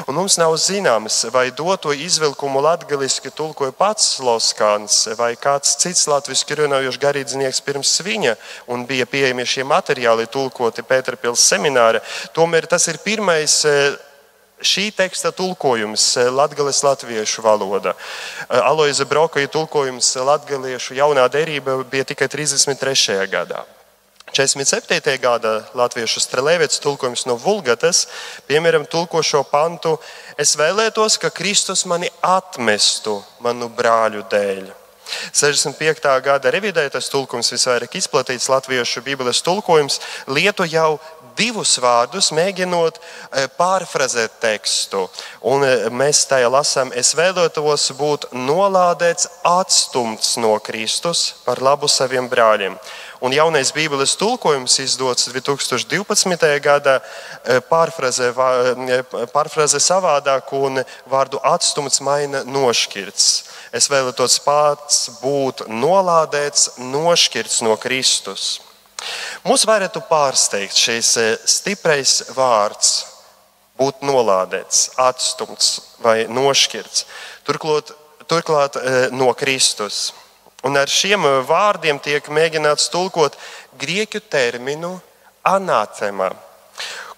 [0.07, 6.61] Un mums nav zināms, vai doto izvilkumu latviešu tulkoja pats Loskāns vai kāds cits latviešu
[6.61, 8.37] runājošs garīdznieks pirms viņa,
[8.71, 11.99] un bija pieejami šie materiāli tulkoti Pēterpils semināra.
[12.31, 13.97] Tomēr tas ir pirmais eh,
[14.61, 17.93] šī teksta tulkojums eh, latgales latviešu valoda.
[17.93, 23.27] Eh, Aloiza Brokaja tulkojums latgaliešu jaunā derība bija tikai 33.
[23.29, 23.63] gadā.
[24.33, 25.17] 47.
[25.21, 28.07] gada latviešu strelēvietas tulkojums no Vulgatas,
[28.47, 29.95] piemēram, tulko šo pantu:
[30.37, 34.67] Es vēlētos, ka Kristus mani atmestu manu brāļu dēļ.
[35.31, 36.21] 65.
[36.23, 40.97] gada revidētais tulkojums, visvairāk izplatīts latviešu Bībeles tulkojums, lieto jau
[41.37, 45.05] divus vārdus, mēģinot e, pārfrazēt tekstu.
[45.47, 52.29] Un e, mēs tajā lasām, es vēlētos būt nolādēts, atstumts no Kristus par labu saviem
[52.31, 52.77] brāļiem.
[53.25, 56.51] Un jaunais Bībeles tulkojums izdots 2012.
[56.61, 58.29] gadā e, pārfrazē,
[59.33, 63.31] pārfrazē savādāk un vārdu atstumts maina nošķirts.
[63.73, 68.66] Es vēlētos pats būt nolādēts, nošķirts no Kristus.
[69.45, 72.93] Mūs varētu pārsteigt šis e, stiprais vārds,
[73.77, 77.05] būt nolādēts, atstumts vai nošķirts.
[77.47, 77.93] Turklāt,
[78.27, 80.11] turklāt e, no Kristus.
[80.65, 83.37] Un ar šiem vārdiem tiek mēģināts tulkot
[83.79, 84.95] grieķu terminu
[85.45, 86.31] anatēmā,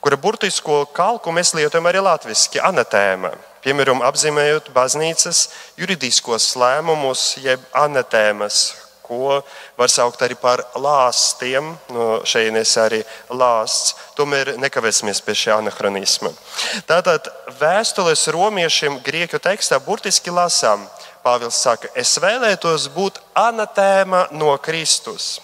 [0.03, 3.31] kura burtisko kalku mēs lietojam arī latviešu anatēmā.
[3.63, 5.47] Piemēram, apzīmējot baznīcas
[5.79, 8.59] juridiskos lēmumus, jeb anatēmas,
[9.09, 9.41] ko
[9.77, 11.73] var saukt arī par lāstiem.
[11.93, 13.01] No šejienes arī
[13.33, 13.95] lāsts.
[14.17, 16.31] Tomēr nekavēsimies pie šī anahronisma.
[16.89, 17.27] Tātad
[17.59, 20.85] vēstules romiešiem grieķu tekstā burtiski lasām.
[21.25, 25.39] Pāvils saka, es vēlētos būt anatēma no Kristus.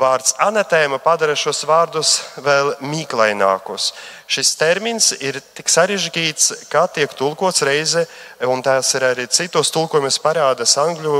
[0.00, 3.90] Vārds anatēma padara šos vārdus vēl mīklainākus.
[4.30, 8.04] Šis termins ir tik sarežģīts, kā tiek tulkots reize,
[8.46, 11.14] un tās ir arī citos tulkojumos parādās angļu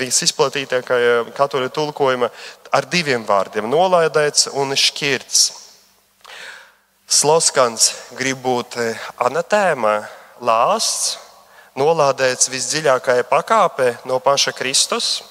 [0.00, 2.30] visizplatītākajā katoļu tulkojuma
[2.72, 5.42] ar diviem vārdiem- nolaidēts un šķirts.
[7.10, 10.08] Sloskans grib būt eh, anatēma,
[10.40, 11.18] lāsts,
[11.76, 15.22] nolādēts visdziļākajā pakāpē no paša Kristus.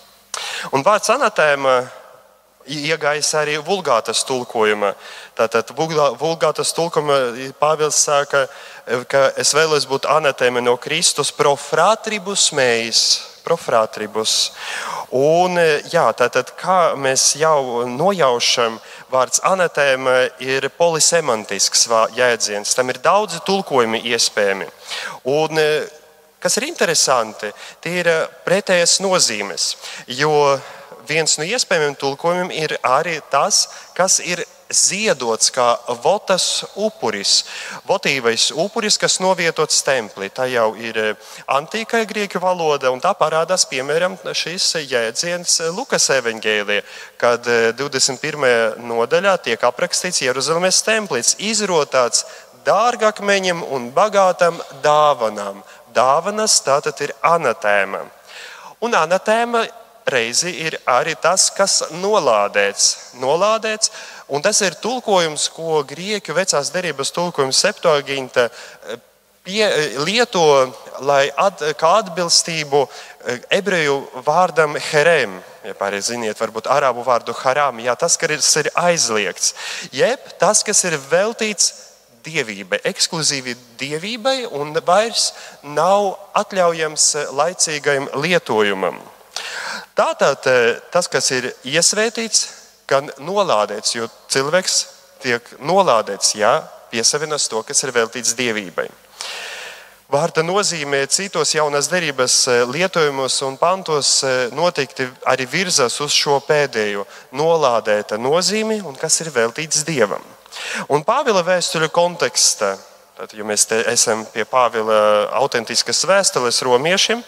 [0.72, 1.90] Un vārds anatēma
[2.70, 4.94] iegājis arī vulgātas tulkojumā.
[5.38, 7.18] Tātad vulgātas tulkojumā
[7.60, 8.46] Pāvils saka,
[9.10, 13.04] ka es vēlos būt anatēma no Kristus profratribus mējas.
[13.44, 14.52] Profratribus.
[15.16, 15.58] Un,
[15.90, 18.76] jā, tātad, kā mēs jau nojaušam,
[19.10, 21.88] vārds anatēma ir polisemantisks
[22.18, 22.76] jēdziens.
[22.78, 24.68] Tam ir daudzi tulkojumi iespējami.
[25.34, 25.64] Un,
[26.40, 27.50] kas ir interesanti,
[27.82, 28.12] tie ir
[28.46, 29.72] pretējas nozīmes.
[30.20, 30.60] Jo
[31.10, 33.68] viens no iespējamiem tulkojumiem ir arī tas,
[33.98, 35.66] kas ir ziedots kā
[36.04, 37.44] votas upuris,
[37.90, 40.30] votīvais upuris, kas novietots templī.
[40.30, 41.00] Tā jau ir
[41.50, 46.86] antīkā grieķu valoda, un tā parādās piemēram šis jēdziens Lukas evanģēlijā,
[47.18, 47.50] kad
[47.80, 48.78] 21.
[48.86, 52.26] nodaļā tiek aprakstīts Jeruzalemes templīts, izrotāts
[52.66, 55.64] dārgakmeņiem un bagātam dāvanām.
[55.96, 58.06] Dāvanas tātad ir anatēma.
[58.86, 59.66] Un anatēma
[60.10, 63.14] reizi ir arī tas, kas nolādēts.
[63.20, 63.92] nolādēts
[64.30, 69.00] un tas ir tulkojums, ko grieķu vecās derības tulkojums Septuaginta eh,
[69.44, 70.44] pie, eh, lieto,
[71.02, 75.40] lai at, kā atbilstību eh, ebreju vārdam herem.
[75.66, 79.54] Ja pareizi ziniet, varbūt arābu vārdu haram, jā, tas, kas ir aizliegts,
[79.92, 81.74] jeb tas, kas ir veltīts
[82.24, 85.32] dievībai, ekskluzīvi dievībai, un vairs
[85.64, 89.00] nav atļaujams laicīgajam lietojumam.
[89.98, 92.48] Tātad eh, tas, kas ir iesvētīts,
[92.90, 94.80] gan nolādēts, jo cilvēks
[95.24, 96.60] tiek nolādēts, ja
[96.90, 98.88] piesavinas to, kas ir veltīts dievībai.
[100.10, 106.40] Vārda nozīmē citos jaunās derības eh, lietojumos un pantos eh, noteikti arī virzas uz šo
[106.48, 107.06] pēdējo
[107.38, 110.24] nolādēta nozīmi un kas ir veltīts dievam.
[110.90, 112.72] Un Pāvila vēstuļu kontekstā
[113.20, 117.20] Tad, ja mēs esam pie Pāvila autentiskas vēstules romiešiem,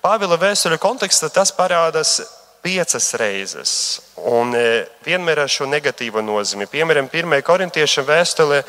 [0.00, 2.14] Pāvila vēstuļu kontekstā tas parādās
[2.64, 3.74] piecas reizes.
[4.16, 4.56] Un
[5.04, 6.64] vienmēr ar šo negatīvo nozīmi.
[6.72, 7.36] Piemēram, 1.
[7.44, 8.62] korintieša vēstulē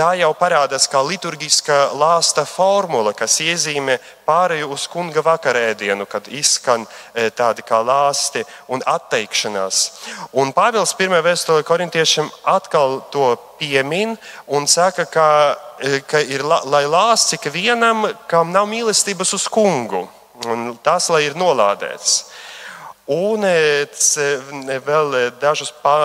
[0.00, 6.86] tā jau parādās kā liturgiska lāsta formula, kas iezīmē pārēju uz kunga vakarēdienu, kad izskan
[7.12, 9.82] e, tādi kā lāsti un atteikšanās.
[10.40, 11.20] Un Pāvils 1.
[11.26, 14.16] vēstulē korintiešiem atkal to piemin
[14.48, 15.28] un saka, ka,
[15.82, 20.06] e, ka ir lai lāsts ik vienam, kam nav mīlestības uz kungu,
[20.48, 22.22] un tas, lai ir nolādēts.
[23.10, 23.84] Un e,
[24.86, 25.96] vēl dažus, pa,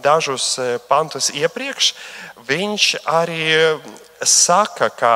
[0.00, 0.54] dažus
[0.88, 1.96] pantus iepriekš
[2.48, 3.44] viņš arī
[4.24, 5.14] saka, ka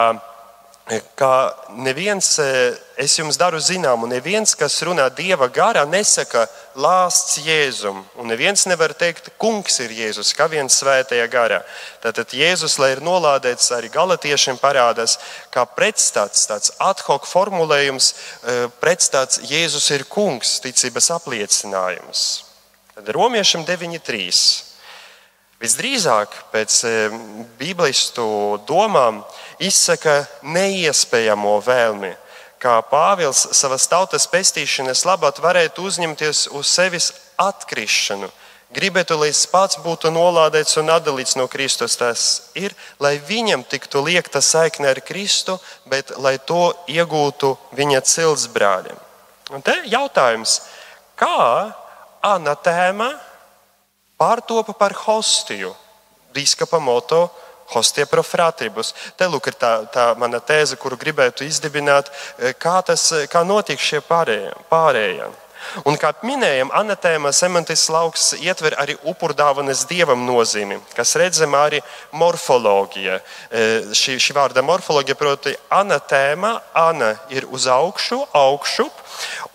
[1.14, 6.46] ka neviens, e, es jums daru zināmu, neviens, kas runā Dieva garā, nesaka
[6.78, 8.00] lāsts Jēzum.
[8.16, 11.60] Un neviens nevar teikt, kungs ir Jēzus, kā viens svētajā garā.
[12.02, 15.18] Tātad Jēzus, lai ir nolādēts, arī galotiešiem parādās,
[15.52, 22.24] kā pretstats, tāds ad hoc formulējums, e, pretstats Jēzus ir kungs, ticības apliecinājums.
[22.96, 24.67] Tad romiešiem 9.3.
[25.58, 26.90] Visdrīzāk pēc e,
[27.58, 28.24] bībelistu
[28.68, 29.24] domām
[29.58, 32.12] izsaka neiespējamo vēlmi,
[32.62, 37.10] kā Pāvils savas tautas pestīšanas labāk varētu uzņemties uz sevis
[37.42, 38.30] atkrišanu.
[38.70, 41.96] Gribētu, lai pats būtu nolādēts un atdalīts no Kristus.
[41.96, 42.24] Tas
[42.54, 45.56] ir, lai viņam tiktu liekta saikne ar Kristu,
[45.88, 49.00] bet lai to iegūtu viņa ciltsbrāļiem.
[49.56, 50.60] Un te jautājums,
[51.18, 51.72] kā
[52.22, 53.16] anatēma
[54.18, 55.74] pārtopa par hostiju.
[56.34, 57.28] Bīskapa moto
[57.72, 58.94] hostie profrātības.
[59.16, 63.80] Te lūk, ir tā, tā mana tēze, kuru gribētu izdibināt, e, kā tas kā notiek
[63.80, 64.54] šie pārējie.
[64.70, 65.28] pārējie.
[65.84, 71.80] Un, kā minējām, anatēma semantisks lauks ietver arī upurdāvanas dievam nozīmi, kas redzama arī
[72.16, 73.18] morfoloģija.
[73.18, 73.64] E,
[73.98, 79.02] šī, šī vārda morfoloģija, proti, anatēma, ana ir uz augšu, augšup,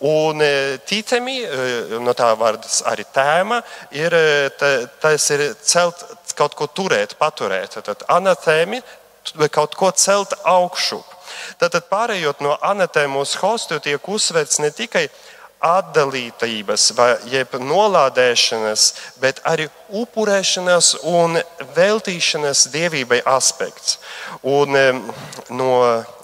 [0.03, 3.61] Un e, ticami, e, no tā vārda arī tēma,
[3.95, 4.15] ir,
[5.03, 6.03] tas ir celt
[6.38, 7.78] kaut ko turēt, paturēt.
[7.86, 8.82] Tad anatēmi
[9.52, 11.06] kaut ko celt augšup.
[11.61, 15.07] Tātad pārējot no anatēmu uz hostu tiek uzsvērts ne tikai
[15.64, 17.14] atdalītības, vai
[17.64, 18.88] nolādēšanas,
[19.24, 21.40] bet arī upurēšanās un
[21.76, 23.98] veltīšanas dievībai aspekts.
[24.44, 24.76] Un,
[25.56, 25.72] no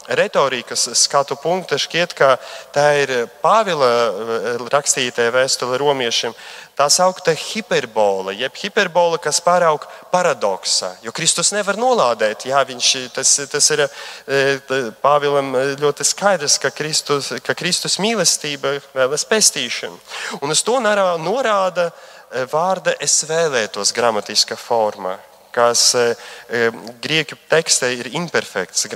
[0.09, 2.35] retorikas skatu punkta šķiet, ka
[2.73, 3.13] tā ir
[3.43, 6.33] Pāvila eh, rakstītē vēstule romiešiem.
[6.79, 9.83] Tā saukta hiperbola, jeb hiperbola, kas pāraug
[10.13, 10.93] paradoksā.
[11.03, 12.45] Jo Kristus nevar nolādēt.
[12.47, 19.27] Jā, viņš, tas, tas ir eh, Pāvilam ļoti skaidrs, ka Kristus, ka Kristus mīlestība vēlas
[19.29, 19.99] pestīšanu.
[20.41, 25.17] Un uz to norāda eh, vārda es vēlētos gramatiskā formā
[25.59, 26.05] kas e,
[26.47, 26.69] e,
[27.03, 28.87] grieķu tekstē ir imperfekts,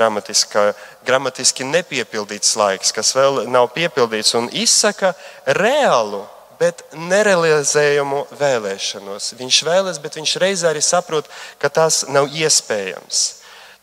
[1.03, 5.13] gramatiski nepiepildīts laiks, kas vēl nav piepildīts un izsaka
[5.59, 6.23] reālu,
[6.61, 9.33] bet nerealizējumu vēlēšanos.
[9.39, 11.27] Viņš vēlas, bet viņš reizē arī saprot,
[11.59, 13.23] ka tas nav iespējams.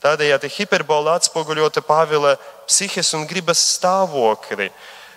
[0.00, 4.70] Tādējādi hiperbola atspoguļota Pāvila psihes un gribas stāvokli,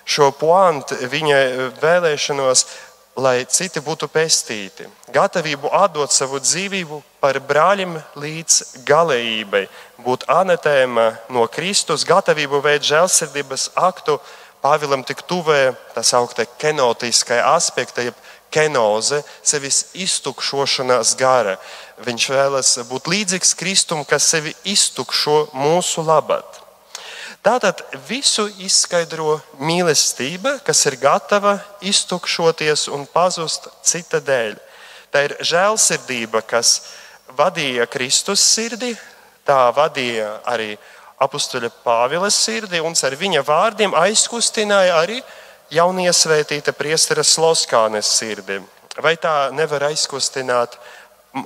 [0.03, 1.37] šo poantu viņa
[1.79, 2.65] vēlēšanos
[3.15, 9.67] lai citi būtu pestīti, gatavību atdot savu dzīvību par brāļiem līdz galējībai,
[10.05, 14.19] būt anetēma no Kristus, gatavību veikt žēlsirdības aktu
[14.63, 18.15] Pāvilam tik tuvē tā sauktā kenotiskai aspekta, jeb
[18.53, 21.57] kenoze, sevis iztukšošanās gara.
[22.05, 26.62] Viņš vēlas būt līdzīgs Kristum, kas sevi iztukšo mūsu labad.
[27.43, 34.55] Tātad visu izskaidro mīlestība, kas ir gatava iztukšoties un pazust cita dēļ.
[35.11, 36.77] Tā ir žēlsirdība, kas
[37.35, 38.93] vadīja Kristus sirdi,
[39.43, 40.77] tā vadīja arī
[41.19, 45.19] apakstuļa Pāvila sirdi, un ar viņa vārdiem aizkustināja arī
[45.75, 48.61] jauniesvētīta priestera Sloskānes sirdi.
[49.03, 50.79] Vai tā nevar aizkustināt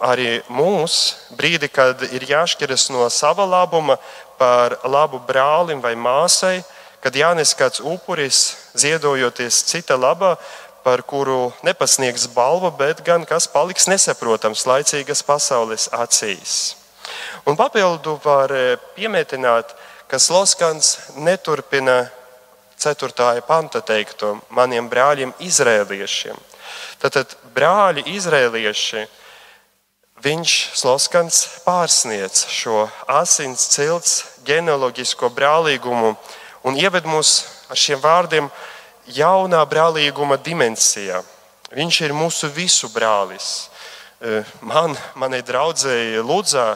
[0.03, 3.97] arī mūs brīdi, kad ir jāšķiras no sava labuma
[4.37, 6.61] par labu brālim vai māsai,
[7.01, 10.35] kad jānes kāds upuris, ziedojoties cita labā,
[10.87, 16.77] par kuru nepasniegs balvu, bet gan kas paliks nesaprotams laicīgas pasaules acīs.
[17.47, 19.73] Un papildu var eh, piemetināt,
[20.07, 22.05] ka Sloskans neturpina
[22.79, 23.41] 4.
[23.47, 26.37] panta teikto maniem brāļiem, izrēliešiem.
[27.01, 29.03] Tātad brāļi, izrēlieši
[30.23, 36.15] viņš, Sloskans, pārsniedz šo asins cilts genealoģisko brālīgumu
[36.67, 38.49] un ieved mūs ar šiem vārdiem
[39.13, 41.21] jaunā brālīguma dimensijā.
[41.75, 43.67] Viņš ir mūsu visu brālis.
[44.23, 46.69] E, man, manai draudzēji Lūdzā,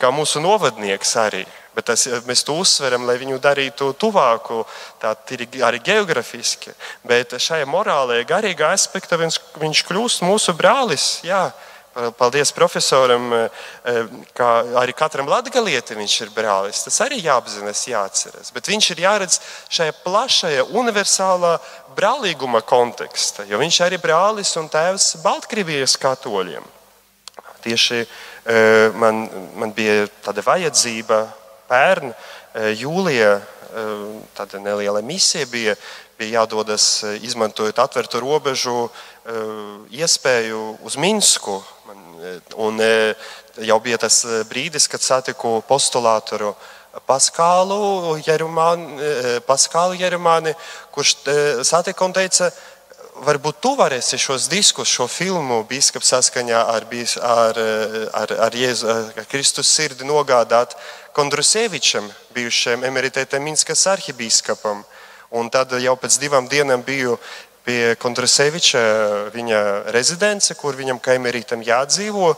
[0.00, 1.44] kā mūsu novadnieks arī.
[1.72, 4.60] Bet tas, mēs to uzsveram, lai viņu darītu tuvāku,
[5.00, 5.14] tā
[5.64, 6.72] arī geogrāfiski.
[7.08, 11.06] Bet šajā morālajā, garīgā aspektā viņš, viņš kļūst mūsu brālis.
[11.24, 11.46] Jā,
[11.92, 13.50] Paldies profesoram, e,
[13.84, 14.02] e,
[14.32, 14.46] ka
[14.80, 16.80] arī katram latgalietim viņš ir brālis.
[16.86, 18.48] Tas arī jāapzinās, jāatceras.
[18.54, 19.36] Bet viņš ir jāredz
[19.68, 21.58] šajā plašajā, universālā
[21.92, 26.64] brālīguma kontekstā, jo viņš arī brālis un tēvs Baltkrievijas katoļiem.
[27.62, 28.00] Tieši
[28.98, 29.26] man,
[29.60, 31.20] man bija tāda vajadzība
[31.68, 32.14] pērn
[32.80, 33.36] jūlijā,
[34.34, 35.76] tāda neliela misija bija,
[36.18, 38.88] bija jādodas izmantojot atvērtu robežu
[39.92, 41.60] iespēju uz Minsku
[42.56, 43.14] Un e,
[43.66, 46.52] jau bija tas e, brīdis, kad satiku postulātoru
[47.08, 50.52] Paskālu Jerumāni, e, Paskālu Jerumāni
[50.94, 51.16] kurš
[51.66, 52.50] satika un teica,
[53.26, 56.86] varbūt tu varēsi šos diskus, šo filmu biskups saskaņā ar,
[57.20, 57.60] ar,
[58.22, 60.76] ar, ar, Jēzu, ar Kristus sirdi nogādāt
[61.16, 64.84] Kondrusievičam, bijušajam emeritētam Minskas arhibīskapam.
[65.32, 67.16] Un tad jau pēc divām dienām biju
[67.66, 68.82] pie Kontraseviča
[69.34, 69.62] viņa
[69.94, 72.32] rezidence, kur viņam kaimērītam jādzīvo.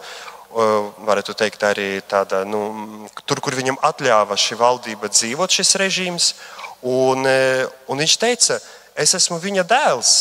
[1.05, 6.33] Varētu teikt, arī tāda, nu, tur, kur viņam atļāva šī valdība dzīvot, šis režīms.
[6.85, 8.59] Un, e, un viņš teica,
[8.95, 10.13] es esmu viņa dēls.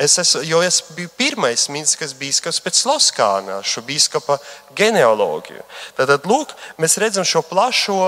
[0.00, 4.38] Es esmu, jo es biju pirmais Minskas biskups pēc Loskāna, šo biskupa
[4.78, 5.64] genealoģiju.
[5.98, 7.98] Tad, lūk, mēs redzam šo plašo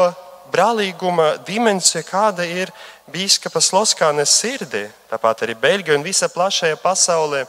[0.53, 2.73] brālīguma dimensiju, kāda ir
[3.13, 7.45] biskupa Loskānes sirdī, tāpat arī Beļģija un visa plašajā pasaulē.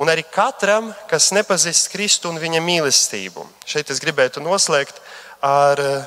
[0.00, 3.44] Un arī katram, kas nepazīst Kristu un viņa mīlestību.
[3.68, 4.98] Šeit es gribētu noslēgt
[5.44, 6.06] ar eh,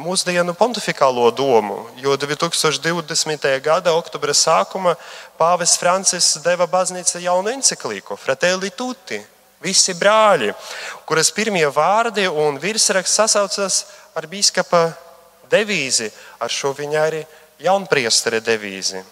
[0.00, 3.48] mūsdienu pontificālo domu, jo 2020.
[3.60, 4.94] gada oktobra sākuma
[5.36, 9.20] Pāvis Francis deva baznīca jaunu enciklīku Fratelli Tutti,
[9.60, 10.54] visi brāļi,
[11.04, 13.82] kuras pirmie vārdi un virsraksts sasaucas
[14.16, 14.86] ar biskupa
[15.50, 16.08] devīzi,
[16.40, 17.26] ar šo viņa arī
[17.62, 19.02] jaunpriestera devīzi.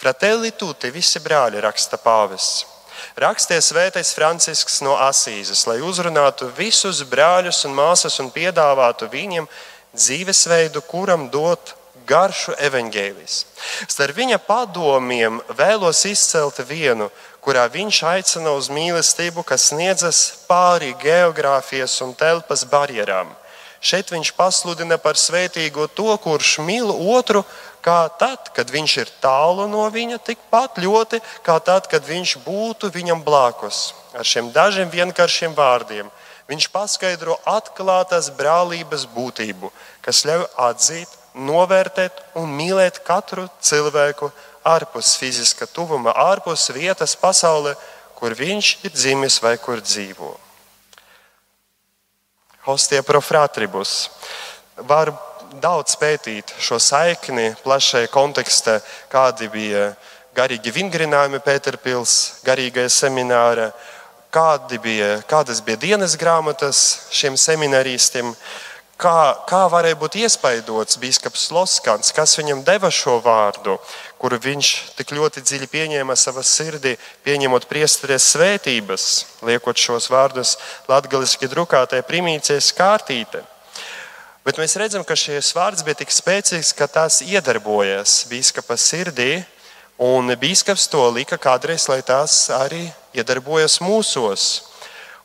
[0.00, 2.66] Fratelli tutti, visi brāļi, raksta pāvests.
[3.20, 9.48] Raksties svētais Francisks no Asīzes, lai uzrunātu visus brāļus un māsas un piedāvātu viņiem
[9.96, 11.74] dzīvesveidu, kuram dot
[12.06, 13.34] garšu evaņģēlis.
[13.88, 17.08] Starp viņa padomiem vēlos izcelt vienu,
[17.40, 23.32] kurā viņš aicina uz mīlestību, kas sniedzas pāri geogrāfijas un telpas barjerām.
[23.80, 27.40] Šeit viņš pasludina par svētīgo to, kurš mīl otru,
[27.80, 32.92] kā tad, kad viņš ir tālu no viņa, tikpat ļoti kā tad, kad viņš būtu
[32.92, 33.94] viņam blakus.
[34.12, 36.10] Ar šiem dažiem vienkāršiem vārdiem
[36.50, 39.70] viņš paskaidro atklātās brālības būtību,
[40.04, 44.32] kas ļauj atzīt, novērtēt un mīlēt katru cilvēku
[44.66, 47.76] ārpus fiziska tuvuma, ārpus vietas pasaulē,
[48.18, 50.34] kur viņš ir dzimis vai kur dzīvo.
[52.66, 54.10] Hostie pro fratribus.
[54.76, 55.12] Var
[55.60, 58.78] daudz pētīt šo saikni plašai kontekstā,
[59.10, 59.90] kādi bija
[60.36, 63.70] garīgi vingrinājumi Pēterpils, garīgais semināra,
[64.30, 68.30] kādi bija, kādas bija dienas grāmatas šiem semināristiem,
[69.00, 73.78] kā, kā varēja būt iespaidots biskups Loskans, kas viņam deva šo vārdu,
[74.20, 79.06] kuru viņš tik ļoti dziļi pieņēma savā sirdī, pieņemot priesteres svētības,
[79.46, 80.56] liekot šos vārdus
[80.90, 83.42] latgaliski drukātajā primīcijas kārtītē.
[84.44, 89.42] Bet mēs redzam, ka šis vārds bija tik spēcīgs, ka tas iedarbojas biskupa sirdī,
[90.00, 92.86] un biskups to lika kādreiz, lai tas arī
[93.16, 94.69] iedarbojas mūsos.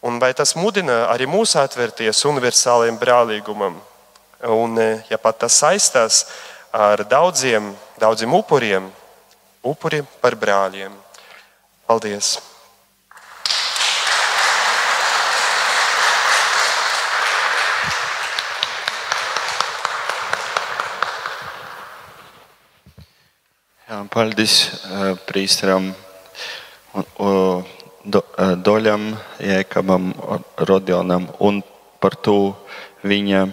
[0.06, 3.80] Un vai tas mudina arī mūs atvērties universālajam brālīgumam?
[4.53, 4.77] Un,
[5.10, 6.19] ja pat tas saistās
[6.69, 8.91] ar daudziem, daudziem upuriem,
[9.65, 10.94] upuri par brāļiem.
[11.90, 12.36] Paldies!
[23.90, 24.60] Jā, paldies
[25.26, 25.95] prīsteram
[28.06, 30.11] Doļam, Jēkabam,
[30.69, 31.64] Rodionam un
[32.02, 32.53] par to
[33.02, 33.45] viņa,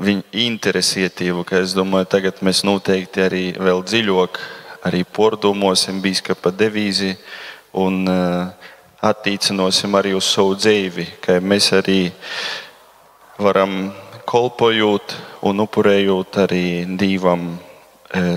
[0.00, 4.40] viņa interesētību, ka es domāju, tagad mēs noteikti arī vēl dziļāk
[4.88, 7.12] arī pordomāsim biskupa devīzi
[7.76, 8.08] un
[9.04, 12.00] attīcināsim arī uz savu dzīvi, ka mēs arī
[13.36, 13.92] varam
[14.24, 16.64] kolpojot un upurējot arī
[16.96, 17.58] divam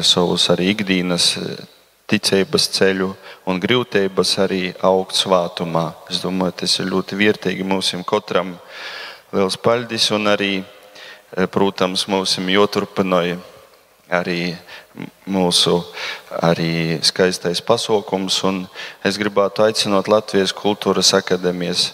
[0.04, 1.32] savus arī ikdienas
[2.08, 3.10] ticības ceļu
[3.48, 5.90] un grūtības arī augt svātumā.
[6.12, 8.56] Es domāju, tas ir ļoti vērtīgi mums katram.
[9.36, 10.64] Liels paldies un arī,
[11.52, 13.38] protams, mums joturpināja
[14.08, 14.56] arī
[15.28, 15.82] mūsu
[16.32, 18.40] arī skaistais pasaukums.
[19.04, 21.92] Es gribētu aicināt Latvijas Kultūras akadēmijas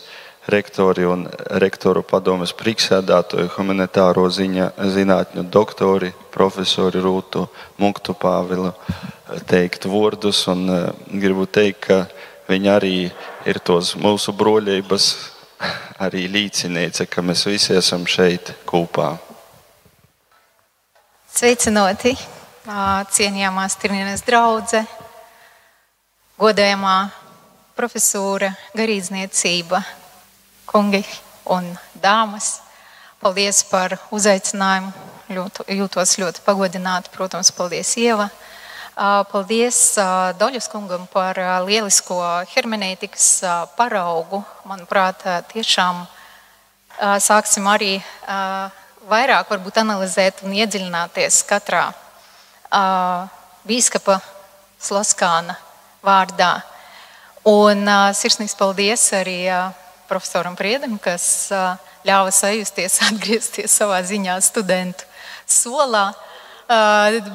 [0.47, 1.25] rektori un
[1.61, 7.47] rektoru padomes priekšsēdētāju, humanitāro ziņa, zinātņu doktori, profesori Rūtu
[7.79, 8.73] Munktu Pāvilu
[9.47, 10.45] teikt vārdus.
[11.07, 11.99] Gribu teikt, ka
[12.49, 12.95] viņi arī
[13.47, 15.09] ir tos mūsu broļības
[16.05, 19.15] arī līdziniece, ka mēs visi esam šeit kopā.
[21.33, 22.13] Sveicināti,
[23.15, 24.85] cienījamās Tirnienes draudzene,
[26.37, 26.97] godējamā
[27.73, 29.81] profesūra, garīdzniecība,
[30.69, 31.01] kungi
[31.49, 31.71] un
[32.03, 32.59] dāmas.
[33.23, 34.91] Paldies par uzaicinājumu.
[35.71, 37.11] Jūtos ļoti pagodināti.
[37.13, 38.27] Protams, paldies Ieva.
[38.93, 39.77] Paldies
[40.37, 42.19] Doļas kungam par lielisko
[42.51, 43.27] hermenētikas
[43.73, 44.43] paraugu.
[44.69, 46.03] Manuprāt, tiešām
[47.01, 47.95] sāksim arī
[49.09, 51.87] vairāk varbūt analizēt un iedziļināties katrā
[53.65, 54.19] bīskapa
[54.77, 55.55] Sloskāna
[56.05, 56.59] vārdā.
[57.49, 59.39] Un sirsnīgs paldies arī
[60.05, 61.49] profesoram Priedam, kas
[62.05, 65.09] ļāva sajusties, atgriezties savā ziņā studentu
[65.49, 66.11] solā.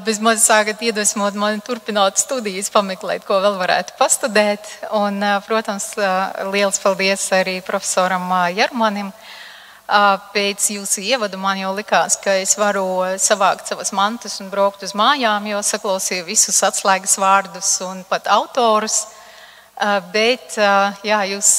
[0.06, 4.64] Bez manis sākat iedvesmot mani turpināt studijas, pameklēt, ko vēl varētu pastudēt.
[4.96, 5.92] Un, protams,
[6.52, 8.24] liels paldies arī profesoram
[8.56, 9.12] Jarmanim.
[10.34, 12.84] Pēc jūsu ievada man jau likās, ka es varu
[13.20, 19.06] savākt savas mantas un braukt uz mājām, jo saklausīju visus atslēgas vārdus un pat autorus.
[20.12, 20.58] Bet
[21.06, 21.50] jā, jūs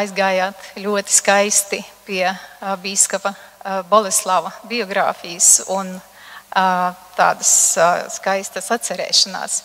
[0.00, 2.30] aizgājāt ļoti skaisti pie
[2.82, 3.34] biskupa
[3.90, 5.98] Boleslava biogrāfijas un
[7.16, 7.52] tādas
[8.16, 9.62] skaistas atcerēšanās.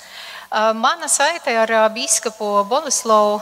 [0.77, 3.41] Mana saite ar biskupu Boleslavu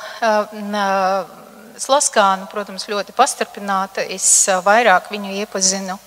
[1.84, 4.06] Sloskānu, protams, ļoti pastarpināta.
[4.08, 5.98] Es vairāk viņu iepazinu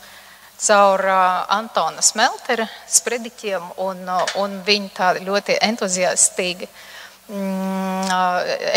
[0.56, 1.02] caur
[1.52, 4.04] Antona Smeltera sprediķiem un,
[4.40, 6.70] un viņa tādi ļoti entuziastīgi
[7.26, 8.06] Mm,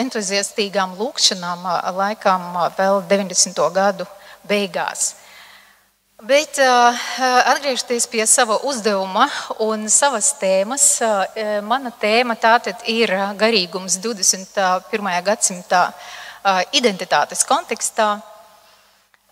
[0.01, 3.59] entuziastīgām lūkšanām laikam vēl 90.
[3.75, 4.07] gadu
[4.49, 5.11] beigās.
[6.19, 9.29] Bet atgriežoties pie sava uzdevuma
[9.63, 10.99] un savas tēmas,
[11.63, 15.13] mana tēma tātad ir garīgums 21.
[15.23, 15.85] gadsimtā
[16.75, 18.09] identitātes kontekstā.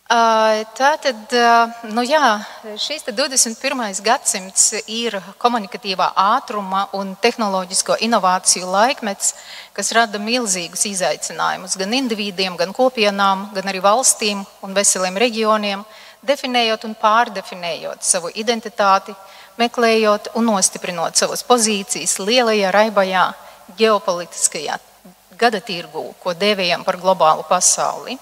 [0.07, 1.35] Tātad,
[1.91, 2.23] nu jā,
[2.79, 3.83] šīs 21.
[4.07, 9.35] gadsimts ir komunikatīvā ātruma un tehnoloģisko inovāciju laikmets,
[9.75, 15.83] kas rada milzīgus izaicinājumus gan individiem, gan kopienām, gan arī valstīm un veseliem reģioniem,
[16.27, 19.15] definējot un pārdefinējot savu identitāti,
[19.57, 23.31] meklējot un nostiprinot savas pozīcijas lielajā, raibajā,
[23.79, 24.77] ģeopolitiskajā
[25.37, 28.17] gada tirgū, ko dēvējam par globālu pasauli.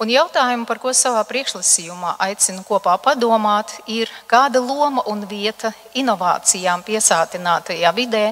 [0.00, 6.82] Un jautājumu, par ko savā priekšlasījumā aicinu kopā padomāt, ir, kāda loma un vieta inovācijām
[6.86, 8.24] piesātinātajā vidē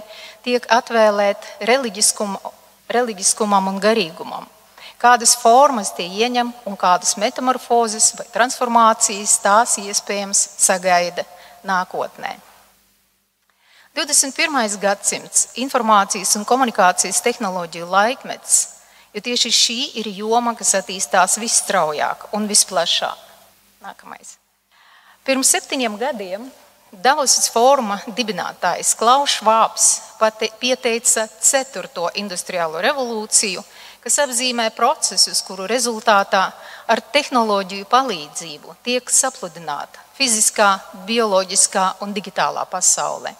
[0.42, 2.34] tiek atvēlēta reliģiskum,
[2.90, 4.48] reliģiskumam un garīgumam.
[5.00, 11.24] Kādas formas tie ieņem un kādas metamorfozes vai transformācijas tās iespējams sagaida
[11.66, 12.36] nākotnē.
[13.96, 14.78] 21.
[14.78, 18.68] gadsimts- informācijas un komunikācijas tehnoloģiju laikmets,
[19.12, 23.18] jo tieši šī ir joma, kas attīstās visstraujāk un visplašāk.
[23.82, 24.36] Nākamais.
[25.24, 26.50] Pirms septiņiem gadiem
[26.90, 29.84] Davosas fóruma dibinātājs Klaus Švāps
[30.58, 33.62] pieteica ceturto industriālo revolūciju,
[34.04, 36.46] kas apzīmē procesus, kuru rezultātā
[36.90, 40.74] ar tehnoloģiju palīdzību tiek sapludināta fiziskā,
[41.08, 43.32] bioloģiskā un digitālā pasaulē.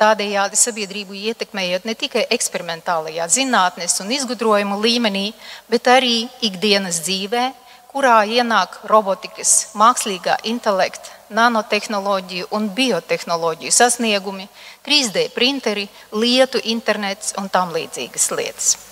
[0.00, 5.26] Tādējādi sabiedrību ietekmējot ne tikai eksperimentālajā zinātnes un izgudrojumu līmenī,
[5.68, 7.44] bet arī ikdienas dzīvē,
[7.90, 14.48] kurā ienāk robotikas, mākslīgā intelekta, nanotehnoloģiju un biotehnoloģiju sasniegumi,
[14.86, 18.89] 3D printeri, lietu internets un tam līdzīgas lietas.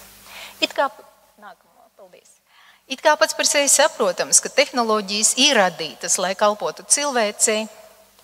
[0.61, 0.89] It kā,
[1.39, 2.39] nākamo, paldies.
[2.91, 7.69] It kā pats par sevi saprotams, ka tehnoloģijas ir radītas, lai kalpotu cilvēcei,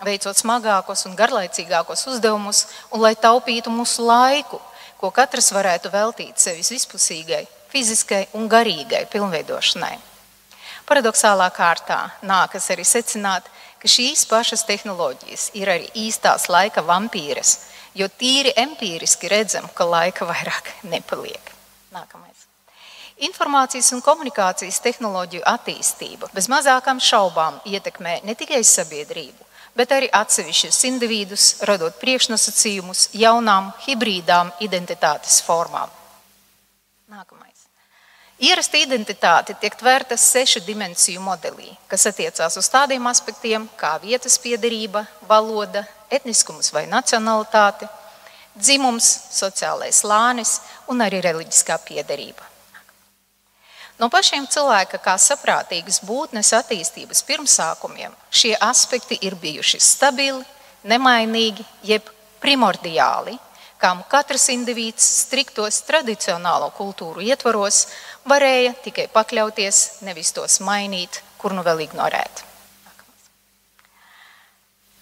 [0.03, 4.59] veicot smagākos un garlaicīgākos uzdevumus, un lai taupītu mūsu laiku,
[4.99, 9.95] ko katrs varētu veltīt sevis vispusīgai, fiziskai un garīgai pilnveidošanai.
[10.85, 13.47] Paradoxālā kārtā nākas arī secināt,
[13.79, 17.57] ka šīs pašas tehnoloģijas ir arī īstās laika vampīras,
[17.95, 21.54] jo tīri empīriski redzam, ka laika vairāk nepaliek.
[21.95, 22.43] Nākamais.
[23.23, 29.45] Informācijas un komunikācijas tehnoloģiju attīstība bez mazākām šaubām ietekmē ne tikai sabiedrību,
[29.79, 35.87] bet arī atsevišķus individus, radot priekšnosacījumus jaunām hibrīdām identitātes formām.
[37.07, 37.63] Nākamais.
[38.43, 45.05] Ierasta identitāte tiek tvērta sešu dimensiju modelī, kas attiecās uz tādiem aspektiem kā vietas piederība,
[45.29, 47.87] valoda, etniskums vai nacionalitāte,
[48.55, 50.59] dzimums, sociālais slānis
[50.91, 52.43] un arī reliģiskā piederība.
[53.99, 60.43] No pašiem cilvēka kā saprātīgas būtnes attīstības pirmsākumiem šie aspekti ir bijuši stabili,
[60.83, 62.09] nemainīgi, jeb
[62.43, 63.37] primordiāli,
[63.79, 67.85] kam katrs indivīds striktos tradicionālo kultūru ietvaros
[68.27, 72.54] varēja tikai pakļauties, nevis tos mainīt, kur nu vēl ignorēt.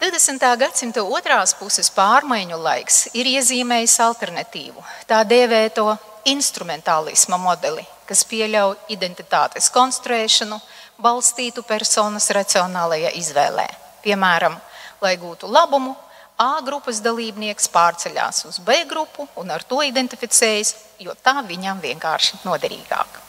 [0.04, 0.58] 20.
[0.60, 5.86] gadsimta otrās puses pārmaiņu laiks ir iezīmējis alternatīvu, tā dēvēto
[6.28, 10.60] instrumentālisma modeli, kas pieļauj identitātes konstruēšanu,
[11.00, 13.70] balstītu personas racionālajā izvēlē.
[14.04, 14.60] Piemēram,
[15.00, 15.96] lai gūtu labumu,
[16.44, 22.42] A grupas dalībnieks pārceļās uz B grupu un ar to identificējas, jo tā viņam vienkārši
[22.44, 23.23] noderīgāk.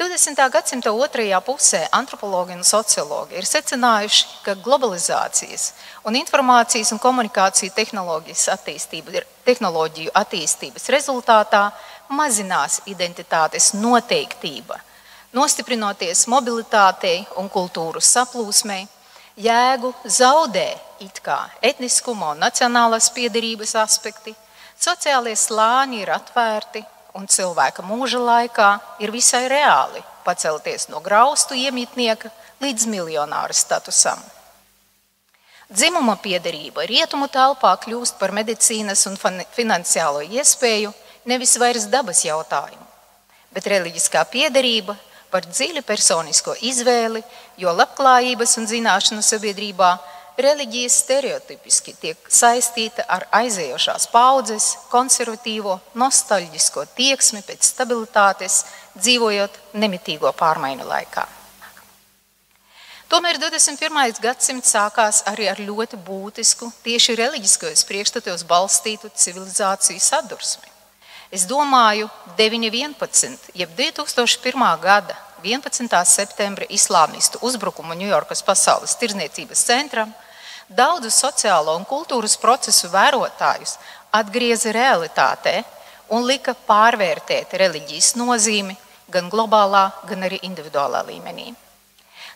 [0.00, 0.32] 20.
[0.48, 5.64] gadsimta otrajā pusē antropologi un sociologi ir secinājuši, ka globalizācijas
[6.08, 7.74] un informācijas un komunikāciju
[8.54, 11.66] attīstība, tehnoloģiju attīstības rezultātā
[12.16, 14.78] mazinās identitātes noteiktība,
[15.36, 18.86] nostiprinoties mobilitātei un kultūras saplūsmei,
[19.36, 20.70] jēgu zaudē
[21.04, 24.32] it kā etniskuma un nacionālās piedarības aspekti,
[24.80, 26.84] sociālie slāņi ir atvērti
[27.14, 28.70] un cilvēka mūža laikā
[29.02, 32.30] ir visai reāli pacelties no graustu iemītnieka
[32.60, 34.20] līdz miljonāra statusam.
[35.70, 39.14] Dzimuma piederība rietumu telpā kļūst par medicīnas un
[39.54, 40.90] finansiālo iespēju,
[41.30, 42.86] nevis vairs dabas jautājumu,
[43.54, 44.96] bet reliģiskā piederība
[45.30, 47.22] par dziļu personisko izvēli,
[47.56, 49.92] jo labklājības un zināšanu sabiedrībā
[50.44, 58.64] reliģija stereotipiski tiek saistīta ar aizējošās paudzes, konservatīvo, nostalģisko tieksmi pēc stabilitātes,
[58.98, 61.26] dzīvojot nemitīgo pārmaiņu laikā.
[63.10, 64.20] Tomēr 21.
[64.22, 70.70] gadsimts sākās arī ar ļoti būtisku, tieši reliģiskajos priekšstatos balstītu civilizāciju sadursmi.
[71.30, 72.06] Es domāju,
[72.38, 73.50] 9.11.
[73.54, 74.62] jeb 2001.
[74.82, 75.90] gada 11.
[76.04, 80.14] septembra islāmistu uzbrukumu Ņujorkas pasaules tirdzniecības centram
[80.70, 83.76] daudzus sociālo un kultūras procesu vērotājus
[84.14, 85.60] atgrieza realitātē
[86.14, 88.76] un lika pārvērtēt reliģijas nozīmi
[89.10, 91.50] gan globālā, gan arī individuālā līmenī.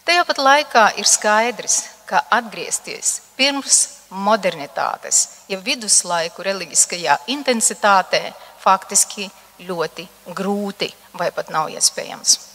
[0.04, 3.78] Tajā pat laikā ir skaidrs, ka atgriezties pirms
[4.10, 8.26] modernitātes, ja viduslaiku reliģiskajā intensitātē,
[8.60, 9.30] faktiski
[9.64, 10.06] ļoti
[10.36, 12.53] grūti vai pat nav iespējams.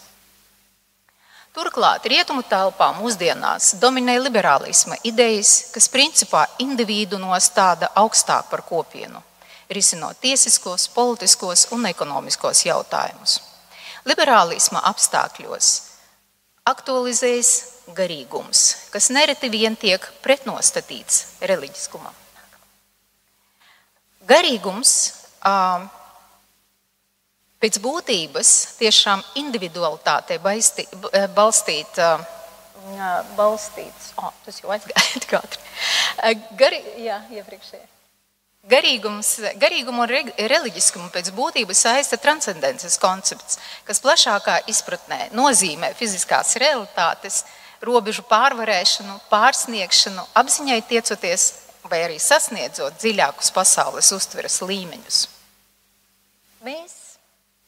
[1.49, 9.23] Turklāt rietumu telpā mūsdienās dominē liberālisma idejas, kas principā individu nostāda augstāk par kopienu,
[9.73, 13.39] risinot tiesiskos, politiskos un ekonomiskos jautājumus.
[14.05, 15.71] Liberālisma apstākļos
[16.69, 17.53] aktualizējas
[17.97, 18.63] garīgums,
[18.93, 22.13] kas nereti vien tiek pretnostatīts reliģiskumam.
[24.29, 24.93] Garīgums
[27.59, 28.49] Pēc būtības
[28.79, 30.85] tiešām individualitātei balstī,
[31.35, 31.99] balstīt,
[33.35, 35.63] balstīts, oh, tas jau aizgāja tik ātri.
[36.59, 37.87] Gari, jā, iepriekšējā.
[38.69, 39.29] Garīgums,
[39.59, 43.57] garīgumu un reliģiskumu pēc būtības saista transcendences koncepts,
[43.87, 47.45] kas plašākā izpratnē nozīmē fiziskās realitātes,
[47.83, 51.49] robežu pārvarēšanu, pārsniegšanu, apziņai tiecoties
[51.89, 55.21] vai arī sasniedzot dziļākus pasaules uztveres līmeņus.
[56.67, 56.98] Mēs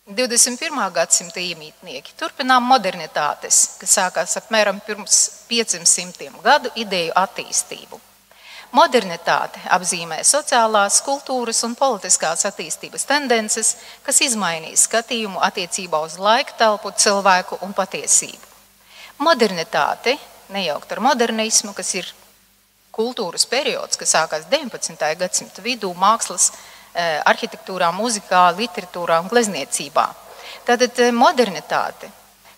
[0.09, 0.79] 21.
[0.95, 7.99] gadsimta iemītnieki turpinām modernitātes, kas sākās apmēram pirms 500 gadu ideju attīstību.
[8.73, 16.95] Modernitāte apzīmē sociālās, kultūras un politiskās attīstības tendences, kas izmainīs skatījumu attiecībā uz laika telpu,
[16.97, 18.49] cilvēku un patiesību.
[19.21, 20.17] Modernitāte,
[20.49, 22.09] nejaukt ar modernismu, kas ir
[22.91, 24.97] kultūras periods, kas sākās 19.
[25.21, 26.49] gadsimta vidū, mākslas
[26.93, 30.07] arhitektūrā, mūzikā, literatūrā un glezniecībā.
[30.67, 32.11] Tātad eh, modernitāte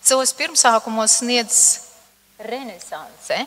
[0.04, 1.58] savos pirmsākumos sniedz
[2.44, 3.38] renesanse,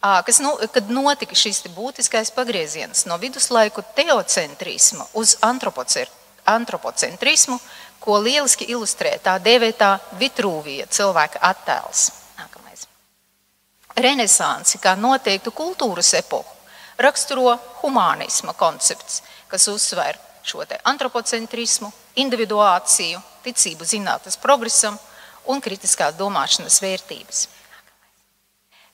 [0.00, 7.58] kas, nu, kad notika šis būtiskais pagrieziens no viduslaiku teocentrisma uz antropocentrismu,
[8.00, 12.08] ko lieliski ilustrē tā dēvētā Vitrūvija cilvēka attēls.
[12.38, 12.86] Nākamais.
[13.96, 16.52] Renesansi kā noteiktu kultūras epohu
[16.96, 21.90] raksturo humānisma koncepts– kas uzsver šo antropocentrismu,
[22.20, 24.98] individuāciju, ticību zinātnes progresam
[25.48, 27.46] un kritiskās domāšanas vērtības.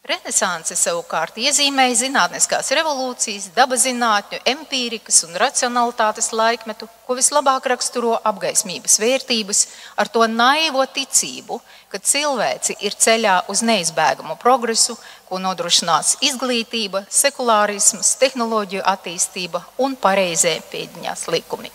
[0.01, 8.97] Renesanse savukārt iezīmēja zinātniskās revolūcijas, dabas zinātņu, empīrikas un racionalitātes laikmetu, ko vislabāk raksturo apgaismības
[9.03, 9.61] vērtības
[10.01, 11.61] ar to naivo ticību,
[11.93, 14.97] ka cilvēci ir ceļā uz neizbēgamu progresu,
[15.31, 21.71] ko nodrošinās izglītība, sekulārisms, tehnoloģiju attīstība un pareizē pēdiņās likumi.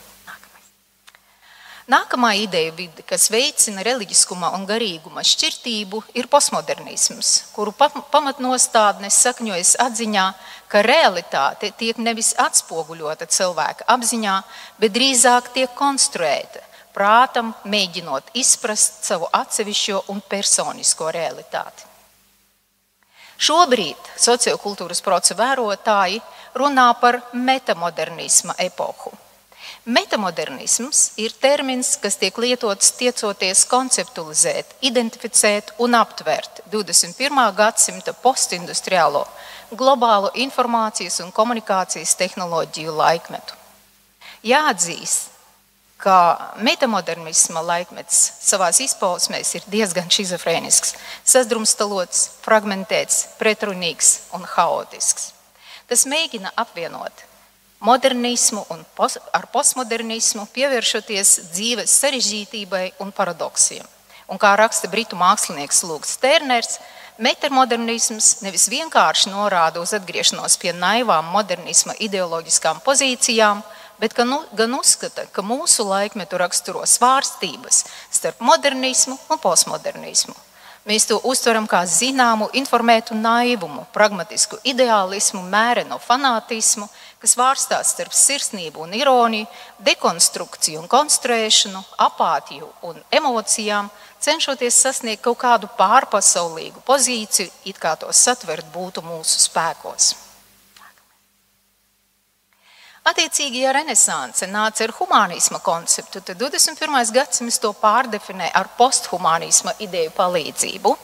[1.85, 10.25] Nākamā ideja vide, kas veicina reliģiskuma un garīguma šķirtību, ir postmodernisms, kuru pamatnostādnes sakņojas atziņā,
[10.67, 14.35] ka realitāte tiek nevis atspoguļota cilvēka apziņā,
[14.81, 16.65] bet drīzāk tiek konstruēta,
[16.97, 21.94] prātam mēģinot izprast savu atsevišķo un personisko realitāti.
[23.37, 26.21] Šobrīd sociokultūras procesu vērotāji
[26.55, 29.11] runā par metamodernisma epohu
[29.85, 37.43] Metamodernisms ir termins, kas tiek lietots tiecoties konceptualizēt, identificēt un aptvert 21.
[37.53, 39.21] gadsimta postindustriālo
[39.77, 43.53] globālo informācijas un komunikācijas tehnoloģiju laikmetu.
[44.49, 45.34] Jāatzīst,
[46.05, 50.93] ka metamodernisma laikmets savā izpausmē ir diezgan schizofrēnisks,
[51.25, 55.31] sadrumstalots, fragmentēts, pretrunīgs un haotisks.
[55.89, 57.25] Tas mēģina apvienot
[57.85, 63.85] modernismu un pos, ar postmodernismu, pievēršoties dzīves sarežģītībai un paradoksiem.
[64.29, 66.79] Un kā raksta britu mākslinieks Lūks Terners,
[67.15, 73.61] Metamodernisms nevis vienkārši norāda uz atgriešanos pie naivām modernisma ideoloģiskām pozīcijām,
[73.99, 80.35] bet gan, gan uzskata, ka mūsu laikmetu raksturo svārstības starp modernismu un postmodernismu.
[80.85, 86.85] Mēs to uztveram kā zināmu, informētu naivumu, pragmatisku ideālismu, mērenu fanātismu,
[87.17, 89.47] kas vārstās starp sirsnību un ironiju,
[89.87, 93.89] dekonstrukciju un konstruēšanu, apātiju un emocijām,
[94.21, 100.13] cenšoties sasniegt kaut kādu pārpasaulīgu pozīciju, it kā to satvert būtu mūsu spēkos.
[103.05, 107.11] Attiecīgi, ja renesanse nāca ar humanisma konceptu, tad 21.
[107.13, 110.95] gadsimts to pārdefinē ar posthumanisma ideju palīdzību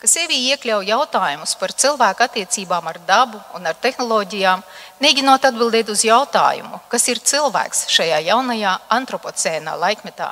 [0.00, 4.62] kas sevī iekļauj jautājumus par cilvēku attiecībām ar dabu un ar tehnoloģijām,
[5.02, 10.30] mēģinot atbildēt uz jautājumu, kas ir cilvēks šajā jaunajā antropocēnā laikmetā.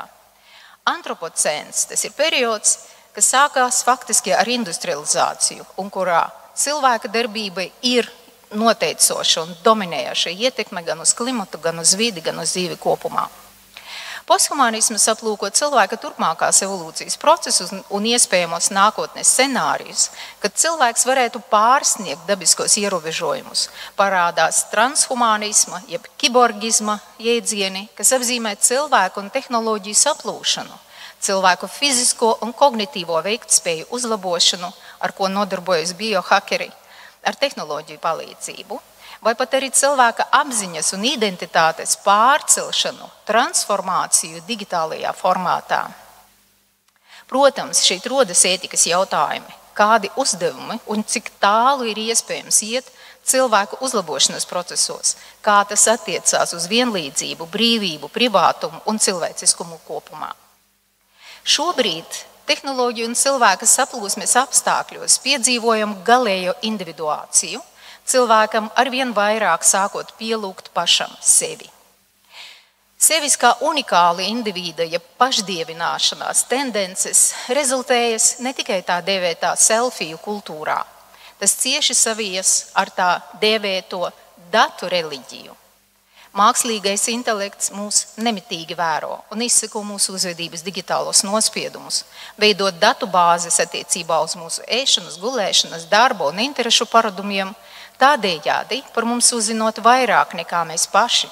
[0.93, 2.79] Antropocēns tas ir periods,
[3.15, 6.25] kas sākās faktiski ar industrializāciju un kurā
[6.59, 8.09] cilvēka darbība ir
[8.55, 13.29] noteicoša un dominējoša ietekme gan uz klimatu, gan uz vidi, gan uz dzīvi kopumā.
[14.23, 20.05] Posthumanisms aplūko cilvēka turpmākās evolūcijas procesus un iespējamos nākotnes scenārijus,
[20.39, 23.65] kad cilvēks varētu pārsniegt dabiskos ierobežojumus.
[23.99, 30.79] Parādās transhumanisma, jeb kiborgisma jēdzieni, kas apzīmē cilvēku un tehnoloģiju saplūšanu,
[31.23, 34.71] cilvēku fizisko un kognitīvo veiktspēju uzlabošanu,
[35.03, 36.71] ar ko nodarbojas biohakeri,
[37.23, 38.81] ar tehnoloģiju palīdzību
[39.23, 45.85] vai pat arī cilvēka apziņas un identitātes pārcelšanu, transformāciju digitālajā formātā.
[47.31, 52.91] Protams, šeit rodas ētikas jautājumi, kādi uzdevumi un cik tālu ir iespējams iet,
[53.25, 60.33] cilvēku uzlabošanas procesos, kā tas attiecās uz vienlīdzību, brīvību, privātumu un cilvēciskumu kopumā.
[61.47, 67.61] Šobrīd tehnoloģiju un cilvēka saplūsmes apstākļos piedzīvojam galējo individuāciju,
[68.07, 71.71] cilvēkam arvien vairāk sākot pielūgt pašam sevi.
[73.03, 80.79] Sevis kā unikāla indivīda, ja pašdievināšanās tendences rezultējas ne tikai tā dēvētā selfiju kultūrā,
[81.41, 83.11] tas cieši savies ar tā
[83.43, 84.05] dēvēto
[84.55, 85.62] datu reliģiju.
[86.33, 92.03] Mākslīgais intelekts mūs nemitīgi vēro un izseko mūsu uzvedības digitālos nospiedumus,
[92.41, 97.53] veidot datu bāzes attiecībā uz mūsu ēšanas, gulēšanas, darba un interešu paradumiem,
[98.01, 101.29] tādējādi par mums uzzinot vairāk nekā mēs paši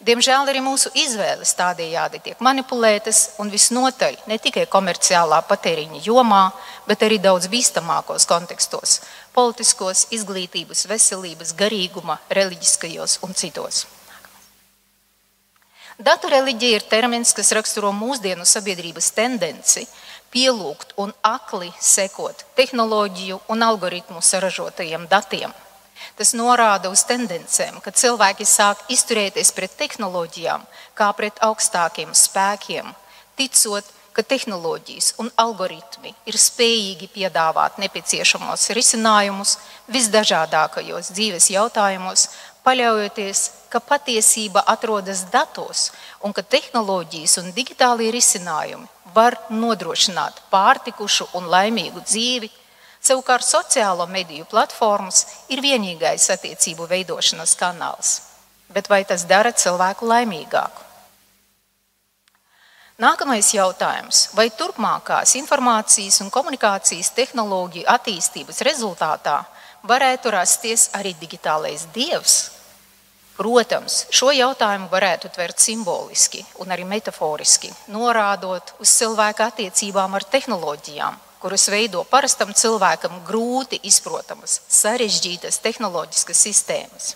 [0.00, 6.46] Diemžēl arī mūsu izvēles tādējādi tiek manipulētas un visnotaļ ne tikai komerciālā patēriņa jomā,
[6.88, 9.00] bet arī daudz bīstamākos kontekstos-
[9.36, 13.84] politiskos, izglītības, veselības, garīguma, reliģiskajos un citos.
[16.00, 19.86] Datu reliģija ir termins, kas raksturo mūsdienu sabiedrības tendenci
[20.32, 25.52] pielūgt un akli sekot tehnoloģiju un algoritmu saražotajiem datiem–
[26.20, 30.66] Tas norāda uz tendencēm, ka cilvēki sāk izturēties pret tehnoloģijām
[30.98, 32.90] kā pret augstākiem spēkiem,
[33.40, 39.54] ticot, ka tehnoloģijas un algoritmi ir spējīgi piedāvāt nepieciešamos risinājumus
[39.96, 42.26] visdažādākajos dzīves jautājumos,
[42.64, 43.42] paļaujoties,
[43.72, 45.90] ka patiesība atrodas datos
[46.24, 52.50] un ka tehnoloģijas un digitālie risinājumi var nodrošināt pārtikušu un laimīgu dzīvi
[53.00, 58.10] Savukārt sociālo mediju platformas ir vienīgais attiecību veidošanas kanāls.
[58.68, 60.84] Bet vai tas dara cilvēku laimīgāku?
[63.00, 64.26] Nākamais jautājums.
[64.36, 69.38] Vai turpmākās informācijas un komunikācijas tehnoloģiju attīstības rezultātā
[69.86, 72.50] varētu rasties arī digitālais dievs?
[73.40, 81.16] Protams, šo jautājumu varētu tvert simboliski un arī metaforiski, norādot uz cilvēka attiecībām ar tehnoloģijām,
[81.40, 87.14] kurus veido parastam cilvēkam grūti izprotamas, sarežģītas tehnoloģiskas sistēmas.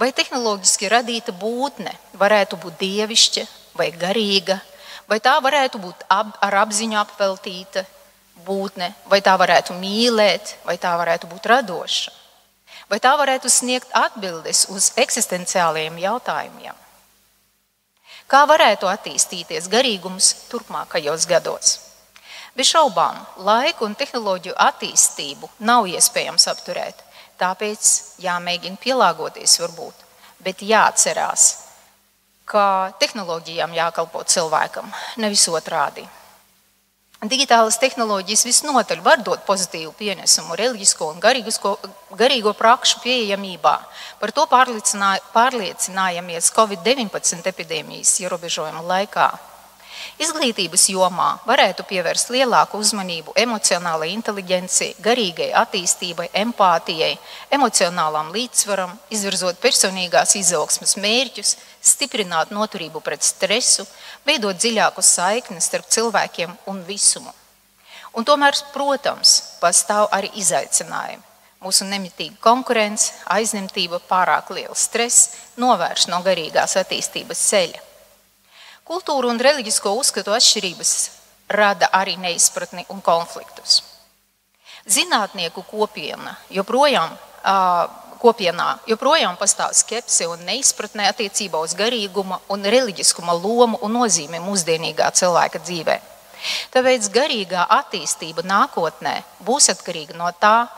[0.00, 3.44] Vai tehnoloģiski radīta būtne varētu būt dievišķa
[3.76, 4.56] vai garīga,
[5.10, 7.84] vai tā varētu būt ap, ar apziņu apveltīta
[8.48, 12.12] būtne, vai tā varētu mīlēt, vai tā varētu būt radoša,
[12.88, 16.84] vai tā varētu sniegt atbildes uz eksistenciālajiem jautājumiem.
[18.28, 21.76] Kā varētu attīstīties garīgums turpmākajos gados?
[22.58, 27.04] Bez šaubām, laiku un tehnoloģiju attīstību nav iespējams apturēt.
[27.38, 27.88] Tāpēc
[28.18, 30.04] jāmēģina pielāgoties, varbūt,
[30.42, 31.44] bet jāatcerās,
[32.48, 34.90] ka tehnoloģijām jākalpo cilvēkam,
[35.22, 36.02] nevis otrādi.
[37.18, 41.74] Digitālas tehnoloģijas visnotaļ var dot pozitīvu pienesumu reliģisko un garīgo,
[42.14, 43.74] garīgo prakšu pieejamībā.
[44.20, 49.34] Par to pārliecinājāmies Covid-19 epidēmijas ierobežojuma laikā.
[50.22, 57.16] Izglītības jomā varētu pievērst lielāku uzmanību emocionālai inteligencei, garīgai attīstībai, empātijai,
[57.54, 63.86] emocionālām līdzsvaram, izvirzot personīgās izaugsmas mērķus, stiprināt noturību pret stresu,
[64.28, 67.32] veidot dziļāku saikni starp cilvēkiem un visumu.
[68.16, 71.24] Un tomēr, protams, pastāv arī izaicinājumi.
[71.58, 77.80] Mūsu nemitīga konkurence, aizņemtība, pārāk liels stress novērš no garīgās attīstības ceļa.
[78.86, 80.92] Kultūra un reliģisko uzskatu atšķirības
[81.58, 83.82] rada arī neizpratni un konfliktus.
[84.88, 87.10] Zinātnieku kopiena joprojām,
[88.20, 95.10] kopienā joprojām pastāv skepse un neizpratne attiecībā uz garīguma un reliģiskuma lomu un nozīmi mūsdienīgā
[95.20, 95.98] cilvēka dzīvē.
[96.74, 99.14] Tāpēc garīgā attīstība nākotnē
[99.46, 100.68] būs atkarīga no tā,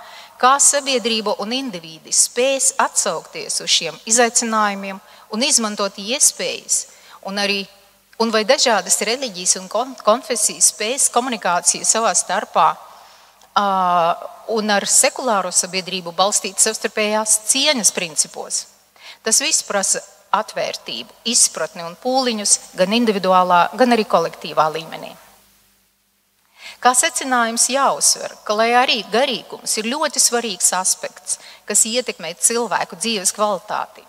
[0.41, 5.01] kā sabiedrība un indivīdi spēs atsaukties uz šiem izaicinājumiem
[5.35, 6.87] un izmantot iespējas
[7.29, 7.61] un arī
[8.21, 9.69] un vai dažādas reliģijas un
[10.05, 12.71] konfesijas spējas komunikāciju savā starpā
[14.57, 18.65] un ar sekulāro sabiedrību balstīt savstarpējās cieņas principos.
[19.25, 20.03] Tas viss prasa
[20.35, 25.11] atvērtību, izpratni un pūliņus gan individuālā, gan arī kolektīvā līmenī.
[26.81, 31.37] Kā secinājums jāuzsver, ka lai arī garīgums ir ļoti svarīgs aspekts,
[31.69, 34.07] kas ietekmē cilvēku dzīves kvalitāti,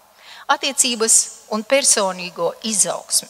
[0.51, 1.18] attiecības
[1.51, 3.27] un personīgo izaugsmi,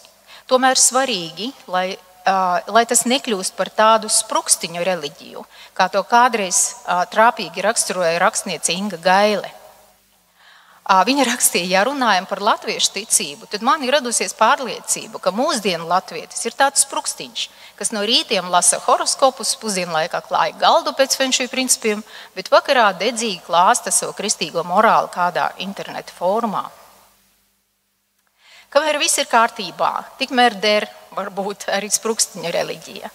[0.51, 1.93] Tomēr svarīgi, lai,
[2.25, 5.45] lai tas nekļūst par tādu sprukstiņu reliģiju,
[5.77, 6.83] kā to kādreiz
[7.13, 9.49] trāpīgi raksturoja rakstniece Inga Gaile.
[10.91, 16.41] Viņa rakstīja, ja runājam par latviešu ticību, tad man ir radusies pārliecība, ka mūsdienu latvietis
[16.43, 17.43] ir tāds sprukstiņš,
[17.79, 22.01] kas no rītiem lasa horoskopus, pusdienlaikā klāja galdu pēc fenšiju principiem,
[22.35, 26.65] bet vakarā dedzīgi klāsta savu kristīgo morāli kādā interneta fórumā.
[28.73, 33.09] Kamēr viss ir kārtībā, tikmēr der varbūt arī sprukstiņa reliģija.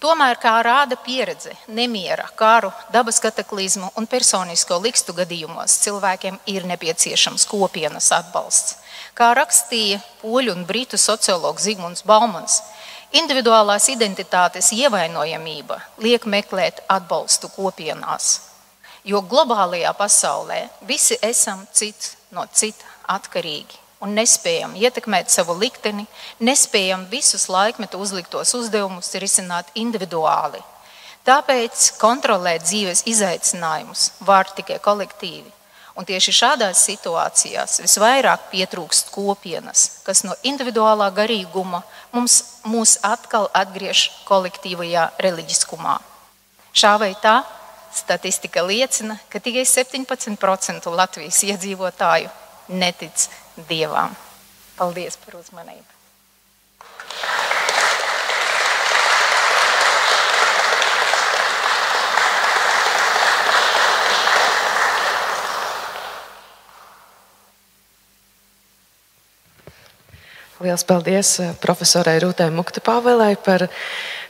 [0.00, 7.44] Tomēr, kā rāda pieredze, nemiera, kāru, dabas kataklizmu un personisko likstu gadījumos cilvēkiem ir nepieciešams
[7.50, 8.78] kopienas atbalsts.
[9.14, 12.62] Kā rakstīja poļu un britu sociologs Zigmunds Baumans,
[13.12, 18.38] individuālās identitātes ievainojamība liek meklēt atbalstu kopienās.
[19.04, 26.08] Jo globālajā pasaulē visi esam cits no cita atkarīgi un nespējam ietekmēt savu likteni,
[26.42, 30.60] nespējam visus laikmetu uzliktos uzdevumus risināt individuāli.
[31.22, 35.52] Tāpēc kontrolēt dzīves izaicinājumus var tikai kolektīvi.
[35.94, 41.82] Un tieši šādās situācijās visvairāk pietrūkst kopienas, kas no individuālā garīguma
[42.14, 45.98] mums, mūs atkal atgriež kolektīvajā reliģiskumā.
[46.72, 47.42] Šā vai tā
[47.92, 52.32] statistika liecina, ka tikai 17% Latvijas iedzīvotāju
[52.72, 54.14] netic Dievam.
[54.78, 55.92] Paldies par uzmanību!
[70.62, 73.64] Lielas paldies eh, profesorai Rūtai Mukta Pāvelai par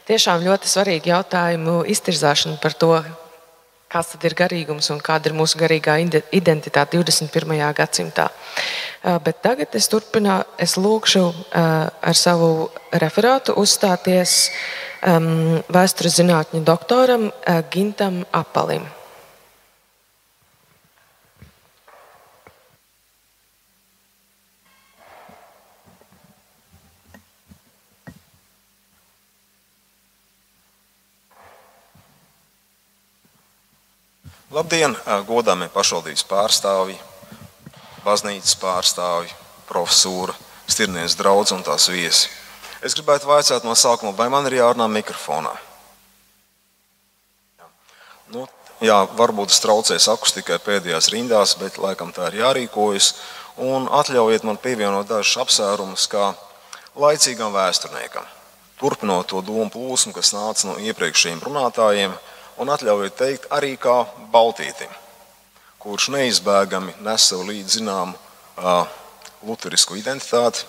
[0.09, 2.95] tiešām ļoti svarīgu jautājumu iztirzāšanu par to,
[3.93, 5.99] kāds tad ir garīgums un kāda ir mūsu garīgā
[6.33, 7.59] identitāte 21.
[7.77, 8.29] gadsimtā.
[9.03, 12.71] Bet tagad es turpinā, es lūkšu ar savu
[13.05, 14.39] referātu uzstāties
[15.03, 17.31] vēstures zinātņu doktoram
[17.75, 18.87] Gintam Apalim.
[34.53, 34.93] Labdien,
[35.25, 36.99] godāmie pašvaldības pārstāvji,
[38.05, 39.31] baznīcas pārstāvji,
[39.65, 40.35] profesūra,
[40.69, 42.29] stirnieks draugs un tās viesi.
[42.85, 45.55] Es gribētu vaicāt no sākuma, vai man ir jārunā mikrofonā.
[48.35, 48.45] Nu,
[48.85, 53.15] jā, varbūt es traucēju akustikai pēdējās rindās, bet laikam tā ir jārīkojas.
[53.57, 56.35] Un atļaujiet man pievienot dažus apsvērumus kā
[57.01, 58.29] laicīgam vēsturniekam.
[58.77, 62.13] Turpinot to domu plūsmu, kas nāca no iepriekšējiem runātājiem,
[62.63, 64.03] un atļaujiet teikt, arī kā
[64.33, 64.91] Baltītim,
[65.83, 68.15] kurš neizbēgami nes sev līdzi zināmu
[69.43, 70.67] luterisku identitāti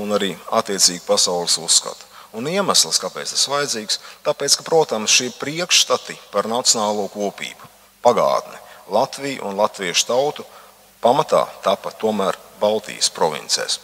[0.00, 2.08] un arī attiecīgi pasaules uzskatu.
[2.36, 7.72] Un iemesls, kāpēc tas ir vajadzīgs, tāpēc, ka, protams, šie priekšstati par nacionālo kopību,
[8.04, 10.44] pagātni, Latviju un latviešu tautu
[11.02, 13.80] pamatā tāpat tomēr Baltijas provincēs.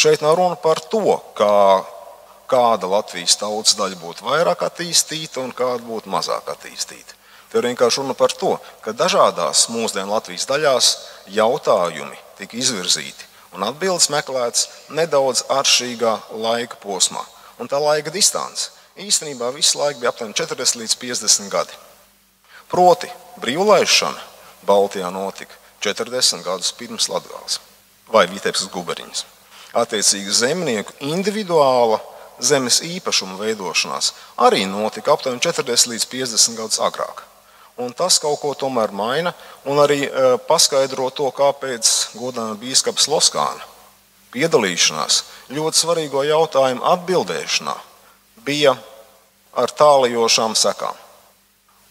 [0.00, 1.84] Šeit nav runa par to, kā
[2.50, 7.16] kāda Latvijas tautas daļa būtu vairāk attīstīta un kāda būtu mazāk attīstīta.
[7.50, 10.90] Te ir vienkārši runa par to, ka dažādās mūsdienu Latvijas daļās
[11.30, 17.22] jautājumi tika izvirzīti un atbildes meklētas nedaudz atšķirīgā laika posmā.
[17.62, 21.78] Un tā laika distance īstenībā visu laiku bija aptuveni 40 līdz 50 gadi.
[22.70, 24.18] Proti, brīvlaišana
[24.66, 25.54] Baltijā notika
[25.84, 27.60] 40 gadus pirms Latvijas
[28.10, 29.24] vai Vitebiskas guberiņas.
[29.74, 32.00] Attiecīgi zemnieku individuāla
[32.38, 34.12] zemes īpašuma veidošanās
[34.46, 37.22] arī notika aptuveni 40 līdz 50 gadus agrāk.
[37.76, 39.32] Un tas kaut ko tomēr maina
[39.66, 40.10] un arī e,
[40.46, 43.74] paskaidro to, kāpēc godāmā bīskaps Loskāna
[44.34, 45.22] piedalīšanās
[45.54, 47.74] ļoti svarīgo jautājumu atbildēšanā
[48.46, 48.76] bija
[49.54, 50.94] ar tālajošām sekām.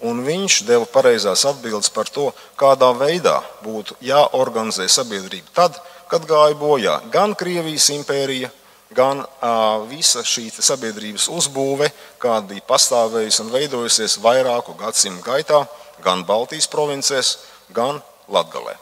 [0.03, 5.79] Un viņš deva pareizās atbildes par to, kādā veidā būtu jāorganizē sabiedrība tad,
[6.11, 8.51] kad gāja bojā gan Krievijas impērija,
[8.95, 11.89] gan uh, visa šī sabiedrības uzbūve,
[12.21, 15.63] kāda bija pastāvējusi un veidojusies vairāku gadsimtu gaitā,
[16.05, 17.37] gan Baltijas provincēs,
[17.73, 18.01] gan
[18.31, 18.77] Latvijā.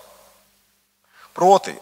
[1.34, 1.74] Proti,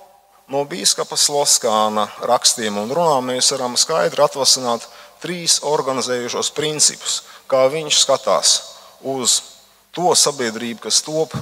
[0.49, 4.85] no biskupa Sloskāna rakstiem un runām mēs varam skaidri atvasināt
[5.21, 8.57] trīs organizējušos principus, kā viņš skatās
[9.01, 9.41] uz
[9.95, 11.33] to sabiedrību, kas top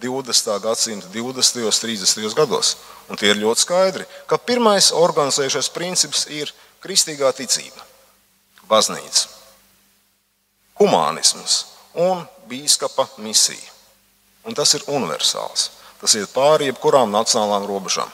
[0.00, 0.60] 20.
[0.62, 1.64] gadsimta 20.
[1.64, 2.34] un 30.
[2.34, 2.76] gados.
[3.08, 6.52] Un tie ir ļoti skaidri, ka pirmais organizējušais princips ir
[6.84, 7.84] kristīgā ticība,
[8.68, 9.28] baznīca,
[10.80, 11.64] humānisms
[11.94, 13.72] un biskupa misija.
[14.46, 15.70] Un tas ir universāls.
[15.98, 18.10] Tas iet pāri jebkurām nacionālām robežām.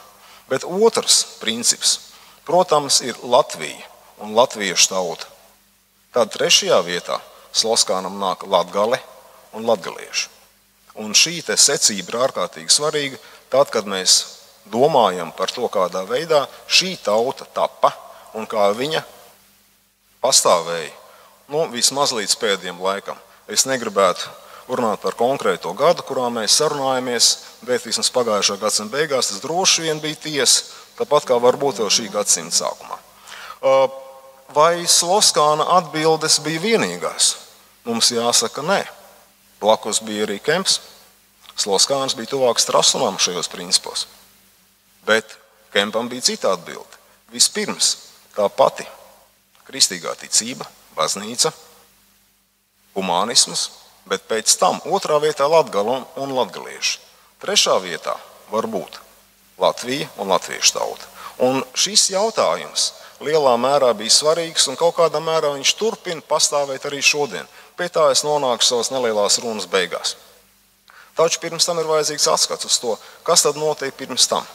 [0.48, 1.98] Bet otrs princips,
[2.46, 3.88] protams, ir Latvija
[4.22, 5.26] un latviešu tauta.
[6.14, 7.18] Tad trešajā vietā
[7.52, 9.00] Sloskānam nāk latgale
[9.52, 10.41] un latgalieši.
[11.00, 13.20] Un šī secība ir ārkārtīgi svarīga
[13.52, 17.92] tad, kad mēs domājam par to, kādā veidā šī tauta tappa
[18.36, 19.02] un kā viņa
[20.22, 20.92] pastāvēja
[21.52, 23.18] nu, vismaz līdz pēdējiem laikam.
[23.50, 24.30] Es negribētu
[24.70, 27.32] runāt par konkrēto gadu, kurā mēs sarunājamies,
[27.66, 30.70] bet vismaz pagājušā gadsimta beigās tas droši vien bija tiesa,
[31.00, 33.00] tāpat kā varbūt jau šī gadsimta sākumā.
[34.52, 37.36] Vai Sloskāna atbildes bija vienīgās?
[37.88, 38.82] Mums jāsaka, nē.
[39.62, 40.80] Blakus bija arī Kemps.
[41.54, 44.08] Sloskāns bija tuvāks Trasunam šajos principos.
[45.06, 45.36] Bet
[45.72, 46.98] Kempam bija cita atbilde.
[47.32, 47.94] Vispirms
[48.34, 48.84] tā pati
[49.68, 50.66] kristīgā ticība,
[50.96, 51.52] baznīca,
[52.96, 53.68] humanisms,
[54.10, 56.98] bet pēc tam otrā vietā Latgala un latgalieši.
[57.42, 58.16] Trešā vietā
[58.50, 58.98] var būt
[59.62, 61.08] Latvija un latviešu tauta.
[61.42, 62.90] Un šis jautājums
[63.22, 67.46] lielā mērā bija svarīgs un kaut kādā mērā viņš turpina pastāvēt arī šodien.
[67.76, 70.16] Pie tā es nonāku savas nelielās runas beigās.
[71.16, 72.96] Taču pirms tam ir vajadzīgs atskats uz to,
[73.26, 74.46] kas tad notiek pirms tam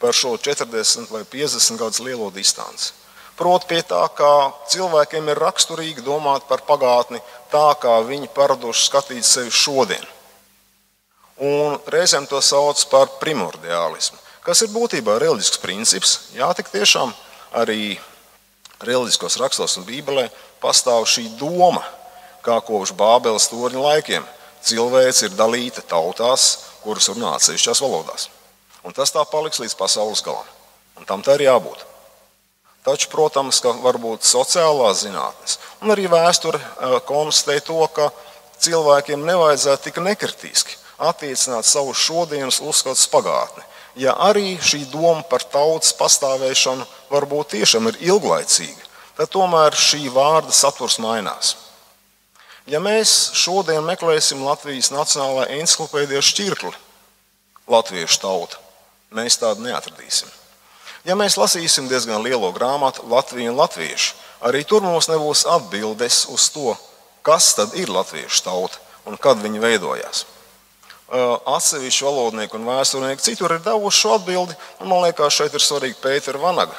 [0.00, 2.92] par šo 40 vai 50 gadus lielo distanci.
[3.36, 7.20] Proti, pie tā, kā cilvēkiem ir raksturīgi domāt par pagātni,
[7.52, 10.04] tā kā viņi paraduši skatīt sevi šodien.
[11.36, 16.14] Un reizēm to sauc par primordiālismu, kas ir būtībā reliģisks princips.
[16.32, 17.12] Jā, tik tiešām
[17.60, 17.98] arī
[18.80, 20.30] reliģiskos rakstos un Bībelē
[20.62, 21.84] pastāv šī doma,
[22.46, 24.26] kā kopš Bābeles torņa laikiem
[24.66, 26.46] cilvēks ir dalīta tautās,
[26.82, 28.30] kuras runā atsevišķās valodās.
[28.86, 30.46] Un tas tā paliks līdz pasaules galam.
[30.96, 31.84] Un tam tā ir jābūt.
[32.86, 38.12] Taču, protams, ka varbūt sociālās zinātnes un arī vēsture eh, konstatē to, ka
[38.62, 43.66] cilvēkiem nevajadzētu tik nekritiski attiecināt savu šodienas uzskatu pagātni.
[43.96, 50.54] Ja arī šī doma par tautas pastāvēšanu varbūt tiešām ir ilglaicīga, tad tomēr šī vārda
[50.54, 51.56] saturs mainās.
[52.66, 56.72] Ja mēs šodien meklēsim Latvijas Nacionālajā encyklopēdijā šķirkli
[57.70, 58.58] Latviešu tauta,
[59.14, 60.30] mēs tādu neatradīsim.
[61.06, 66.48] Ja mēs lasīsim diezgan lielo grāmatu Latviju un Latviešu, arī tur mums nebūs atbildes uz
[66.50, 66.74] to,
[67.26, 70.26] kas tad ir latviešu tauta un kad viņi veidojās.
[71.46, 76.00] Atsevišķi valodnieki un vēsturnieki citur ir devuši šo atbildi, un man liekas, šeit ir svarīgi
[76.02, 76.74] Pētera Vanaga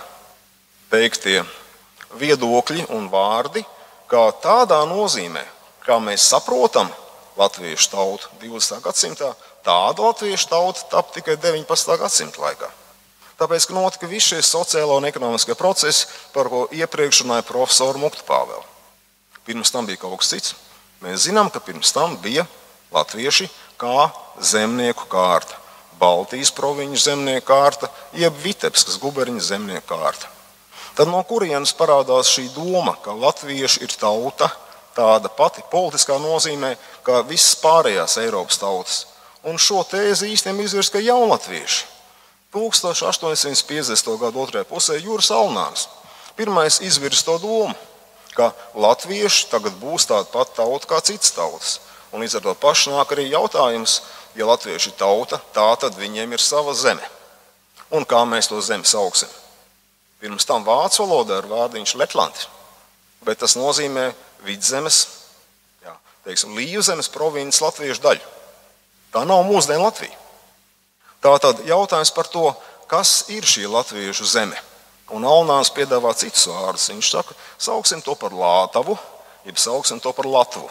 [0.91, 1.41] teiktie
[2.19, 3.64] viedokļi un vārdi,
[4.11, 5.43] kā tādā nozīmē,
[5.88, 6.89] kā mēs saprotam
[7.38, 8.81] latviešu tautu 20.
[8.84, 9.31] gadsimtā,
[9.65, 11.97] tāda latviešu tauta tap tikai 19.
[12.01, 12.69] gadsimta laikā.
[13.38, 18.26] Tāpēc, ka notika visi šie sociālo un ekonomiskie procesi, par ko iepriekš runāja profesora Mukta
[18.26, 18.65] Pāvēla.
[19.45, 20.55] Pirms tam bija kaut kas cits.
[21.05, 22.47] Mēs zinām, ka pirms tam bija
[22.91, 23.45] latvieši
[23.77, 24.09] kā
[24.41, 25.53] zemnieku kārta,
[26.01, 30.30] Baltijas provinču zemnieku kārta, jeb Vitebskas guberņas zemnieku kārta.
[30.97, 34.49] Tad no kurienes parādās šī doma, ka latvieši ir tauta,
[34.97, 36.73] tāda pati politiskā nozīmē,
[37.05, 39.03] kā visas pārējās Eiropas tautas.
[39.47, 41.85] Un šo tēzi īstenībā izvirs, ka jaunatvieši
[42.53, 44.17] 1850.
[44.19, 45.87] gada otrajā pusē Jūras Alnāns.
[46.37, 47.75] Pirmais izvirs to domu,
[48.37, 51.79] ka latvieši tagad būs tāda pati tauta kā citas tautas.
[52.13, 54.01] Un līdz ar to pašu nāk arī jautājums,
[54.37, 57.03] ja latvieši ir tauta, tā tad viņiem ir sava zeme.
[57.91, 59.29] Un kā mēs to zemi sauksim?
[60.21, 62.47] Pirms tam vācu valodā ir vārdiņš Letlands,
[63.25, 64.09] bet tas nozīmē
[64.45, 65.05] vidzemes,
[65.85, 65.93] jā,
[66.27, 68.34] teiksim, Līvzemes provinces latviešu daļu.
[69.14, 70.14] Tā nav mūsdienu Latvija.
[71.23, 72.51] Tātad jautājums par to,
[72.91, 74.57] kas ir šī latviešu zeme.
[75.15, 76.89] Un Alnāns piedāvā citus vārdus.
[76.91, 78.97] Viņš saka, sauksim to par Lātavu,
[79.47, 80.68] jeb sauksim to par Latvu.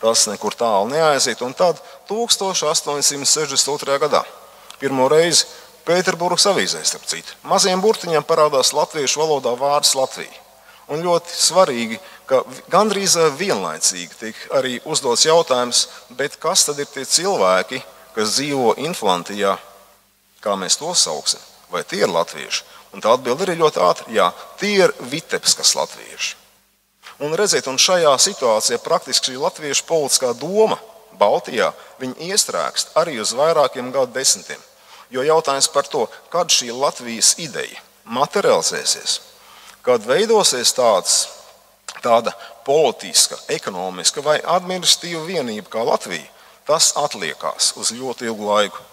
[0.00, 1.42] Tas nekur tālu neaiziet.
[1.44, 3.98] Un tad 1862.
[4.00, 4.22] gadā
[4.80, 5.44] pirmo reizi
[5.84, 10.32] Pēterburgas avīzē, starp citu, maziem burtiņiem parādās latviešu valodā vārds Latvija.
[10.92, 11.98] Un ļoti svarīgi,
[12.30, 15.86] ka gandrīz vienlaicīgi tiek arī uzdots jautājums,
[16.38, 17.80] kas tad ir tie cilvēki,
[18.14, 19.56] kas dzīvo Inflantijā,
[20.44, 21.42] kā mēs to sauksim,
[21.72, 22.62] vai tie ir latvieši?
[22.94, 24.06] Un tā atbilde ir ļoti ātra.
[24.10, 26.36] Jā, tie ir Vitebskas latvieši.
[27.20, 30.78] Un redziet, un šajā situācijā praktiski šī latviešu politiskā doma
[31.20, 31.68] Baltijā
[32.00, 34.62] iestrēgst arī uz vairākiem gadu desmitiem.
[35.10, 39.18] Jo jautājums par to, kad šī Latvijas ideja materializēsies,
[39.84, 41.26] kad veidosies tāds,
[42.02, 42.34] tāda
[42.66, 46.26] politiska, ekonomiska vai administratīva vienība kā Latvija,
[46.66, 48.86] tas atliekās uz ļoti ilgu laiku.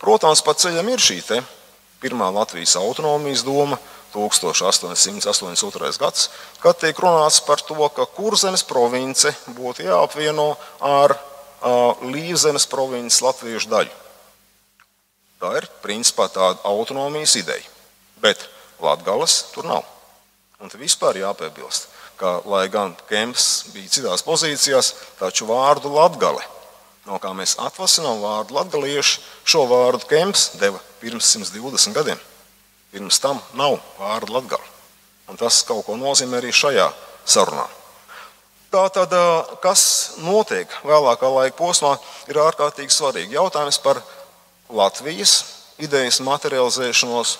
[0.00, 1.22] Protams, pa ceļam ir šī
[2.04, 3.78] pirmā Latvijas autonomijas doma,
[4.14, 5.98] 1882.
[5.98, 6.28] gads,
[6.62, 13.72] kad tiek runāts par to, ka Kurzemes province būtu jāapvieno ar uh, Līvzemes provinces latviešu
[13.72, 13.90] daļu.
[15.42, 17.66] Tā ir principā tāda autonomijas ideja.
[18.22, 18.46] Bet
[18.80, 19.82] Latvijas tur nav.
[20.62, 21.88] Un te vispār jāpiebilst,
[22.20, 26.44] ka, lai gan Kemps bija citās pozīcijās, taču vārdu latgale
[27.08, 32.20] no kā mēs atvasinām vārdu latgalieši, šo vārdu Kemps deva pirms 120 gadiem.
[32.94, 34.72] Pirms tam nav vārdu latgali.
[35.28, 36.90] Un tas kaut ko nozīmē arī šajā
[37.26, 37.66] sarunā.
[38.74, 39.12] Tā tad,
[39.62, 41.94] kas notiek vēlākā laika posmā,
[42.30, 43.36] ir ārkārtīgi svarīgi.
[43.36, 44.00] Jautājums par
[44.68, 45.36] Latvijas
[45.78, 47.36] idejas materializēšanos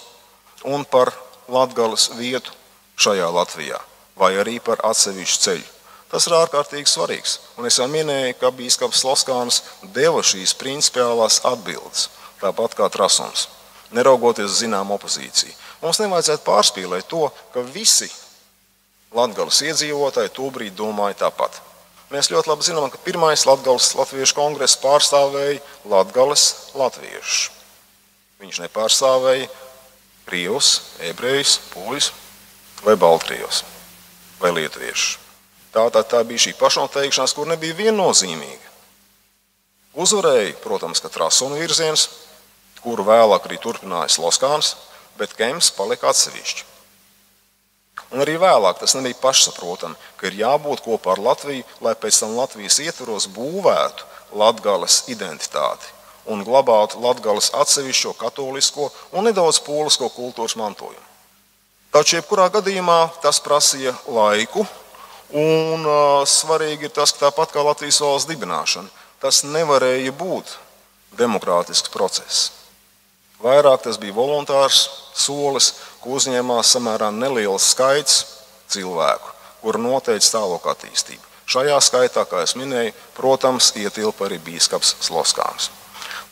[0.71, 1.11] un par
[1.51, 2.55] Latvijas vietu
[3.01, 3.81] šajā Latvijā,
[4.19, 5.71] vai arī par atsevišķu ceļu.
[6.15, 7.39] Tas ir ārkārtīgi svarīgs.
[7.59, 9.63] Un es jau minēju, ka Bīskaps Loskāns
[9.97, 12.07] deva šīs principiālās atbildes,
[12.39, 13.49] tāpat kā Trasons,
[13.91, 15.57] neraugoties uz zināmu opozīciju.
[15.83, 18.11] Mums nevajadzētu pārspīlēt to, ka visi
[19.15, 21.59] Latvijas iedzīvotāji tobrīd domāja tāpat.
[22.15, 25.59] Mēs ļoti labi zinām, ka pirmais Latvijas Latviešu kongress pārstāvēja
[25.91, 27.51] Latvijas latviešus.
[28.39, 29.51] Viņš nepārstāvēja
[30.29, 30.75] krievus,
[31.11, 32.13] ebrejus, poļus
[32.87, 33.65] vai baltkrievus
[34.45, 35.17] vai lietuviešus.
[35.75, 38.73] Tā, tā, tā bija šī pašnoteikšanās, kur nebija viennozīmīga.
[39.99, 42.09] Uzvarēja, protams, ka Trasona virziens,
[42.83, 44.75] kuru vēlāk arī turpināja Sloskāns,
[45.19, 46.71] bet Kems palika atsevišķi.
[48.15, 52.37] Un arī vēlāk tas nebija pašsaprotami, ka ir jābūt kopā ar Latviju, lai pēc tam
[52.39, 55.95] Latvijas ietvaros būvētu latgales identitāti
[56.31, 61.04] un glabātu latgales atsevišķo katolisko un nedaudz polisko kultūras mantojumu.
[61.95, 64.67] Taču, jebkurā gadījumā, tas prasīja laiku,
[65.35, 70.53] Un uh, svarīgi ir tas, ka tāpat kā Latvijas valsts dibināšana, tas nevarēja būt
[71.19, 72.53] demokrātisks process.
[73.43, 74.85] Vairāk tas bija voluntārs
[75.19, 78.21] solis, ko uzņēmās samērā neliels skaits
[78.71, 81.33] cilvēku, kur noteica tālāk attīstību.
[81.51, 85.73] Šajā skaitā, kā jau minēju, protams, ietilpa arī biskups Sloskāns.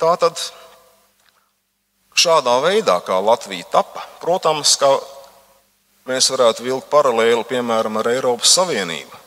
[0.00, 0.38] Tātad
[2.14, 4.94] šādā veidā, kā Latvija tapa, protams, ka
[6.08, 9.20] mēs varētu vilkt paralēli piemēram ar Eiropas Savienību.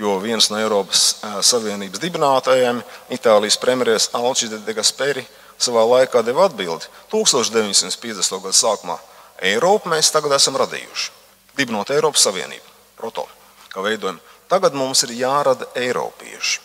[0.00, 2.80] Jo viens no Eiropas Savienības dibinātājiem,
[3.12, 5.26] Itālijas premjerministrs Alčide de Gasperi,
[5.60, 8.40] savā laikā deva atbildi 1950.
[8.40, 8.96] gada sākumā.
[9.40, 11.12] Eiropu mēs tagad esam radījuši,
[11.58, 13.26] dibinot Eiropas Savienību, proto,
[13.72, 14.20] kā veidojam.
[14.48, 16.60] Tagad mums ir jārada Eiropieši.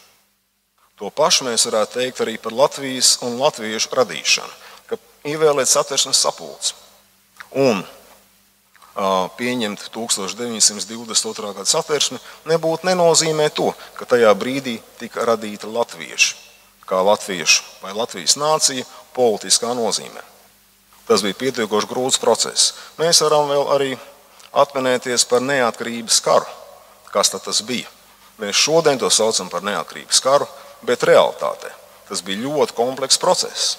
[0.96, 4.54] To pašu mēs varētu teikt arī par Latvijas un latviešu radīšanu,
[4.88, 4.98] ka
[5.28, 6.72] ievēlēt satversmes sapulci.
[7.52, 7.84] Un
[8.96, 11.54] pieņemt 1922.
[11.54, 16.36] gada satversmi, nebūtu nenozīmē to, ka tajā brīdī tika radīta latvieši,
[16.88, 18.86] kā latviešu vai Latvijas nācija
[19.16, 20.24] politiskā nozīmē.
[21.06, 22.74] Tas bija pietiekoši grūts process.
[22.98, 23.92] Mēs varam vēl arī
[24.56, 26.48] atminēties par neatkarības karu.
[27.12, 27.90] Kas tas bija?
[28.40, 30.48] Mēs šodien to saucam par neatkarības karu,
[30.84, 31.72] bet realitātē
[32.06, 33.78] tas bija ļoti komplekss process.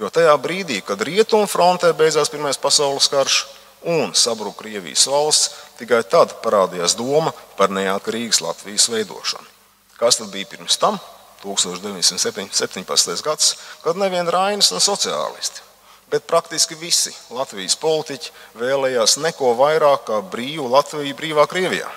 [0.00, 3.42] Jo tajā brīdī, kad rietumu frontē beidzās Pirmais pasaules karš,
[3.84, 9.48] un sabruka Krievijas valsts, tikai tad parādījās doma par neatkarīgas Latvijas veidošanu.
[9.98, 10.98] Kas tad bija pirms tam?
[11.42, 13.22] 1917.
[13.24, 15.62] gads, kad nevien Rainis un sociālisti,
[16.10, 18.30] bet praktiski visi Latvijas politiķi
[18.60, 21.90] vēlējās neko vairāk kā brīvu Latviju brīvā Krievijā,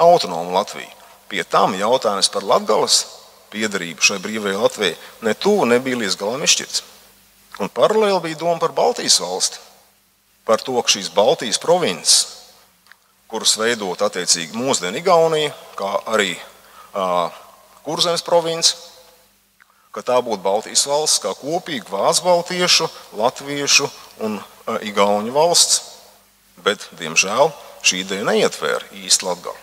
[0.00, 0.88] autonomu Latviju.
[1.28, 3.04] Pie tam jautājums par Latvijas
[3.52, 6.84] piedarību šai brīvajai Latvijai ne tuvu nebija līdz galam izšķirts.
[7.60, 9.69] Un paralēli bija doma par Baltijas valsti
[10.48, 12.40] par to, ka šīs Baltijas provinces,
[13.30, 17.30] kuras veidot attiecīgi mūsdienu Igaunija, kā arī uh,
[17.84, 18.74] Kurzemes province,
[19.94, 23.88] ka tā būtu Baltijas valsts kā kopīga vācu baltiešu, latviešu
[24.26, 25.86] un uh, igauņu valsts.
[26.60, 27.54] Bet, diemžēl,
[27.86, 29.56] šī ideja neietvēra īsti Latviju.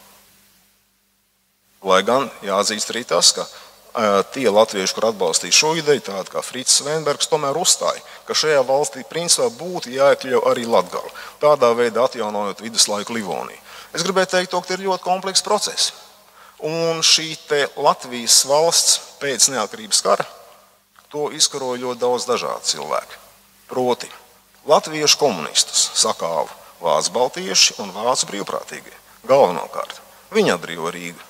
[1.85, 3.45] Lai gan jāatzīst arī tas, ka
[4.33, 9.05] tie latvieši, kur atbalstīja šo ideju, tādi kā Frits Svenbergs, tomēr uzstāja, ka šajā valstī
[9.09, 13.63] principā būtu jāiekļauj arī Latgala, tādā veidā atjaunojot viduslaiku Livoniju.
[13.95, 15.93] Es gribēju teikt, to, ka ir ļoti komplekss process.
[16.61, 17.35] Un šī
[17.77, 20.25] Latvijas valsts pēc neatkarības kara
[21.13, 23.19] to izkaroja ļoti daudz dažādu cilvēku.
[23.69, 24.09] Proti,
[24.67, 26.51] latviešu komunistus sakāva
[26.81, 28.95] vācu baltieši un vācu brīvprātīgie.
[29.27, 30.01] Galvenokārt
[30.35, 31.23] viņi atbrīvo Rīgu.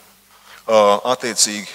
[1.08, 1.70] Attiecīgi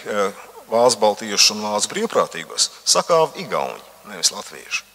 [0.72, 4.86] Vācu baltiešu un vācu brīvprātīgos sakāva Igauni, nevis latvieši.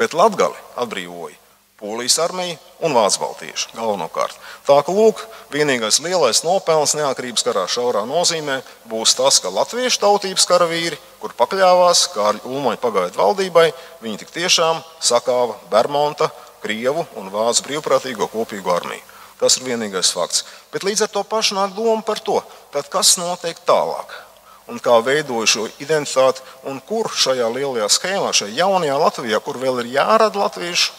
[0.00, 1.36] Bet Latgali atbrīvoja
[1.76, 4.38] Polijas armija un Vācu baltieši galvenokārt.
[4.64, 5.20] Tā ka lūk,
[5.52, 12.06] vienīgais lielais nopelns neatkarības karā šaurā nozīmē būs tas, ka latviešu tautības karavīri, kur pakļāvās
[12.14, 13.66] Kārļa Ulmaņa pagaidu valdībai,
[14.00, 16.30] viņi tik tiešām sakāva Bermonta,
[16.64, 19.04] Krievu un Vācu brīvprātīgo kopīgo armiju.
[19.36, 20.46] Tas ir vienīgais fakts.
[20.72, 22.40] Bet līdz ar to pašu nāk doma par to,
[22.72, 24.22] kas notiek tālāk
[24.70, 29.84] un kā veidoja šo identitāti, un kur šajā lielajā schēmā, šajā jaunajā Latvijā, kur vēl
[29.84, 30.92] ir jārada latviešu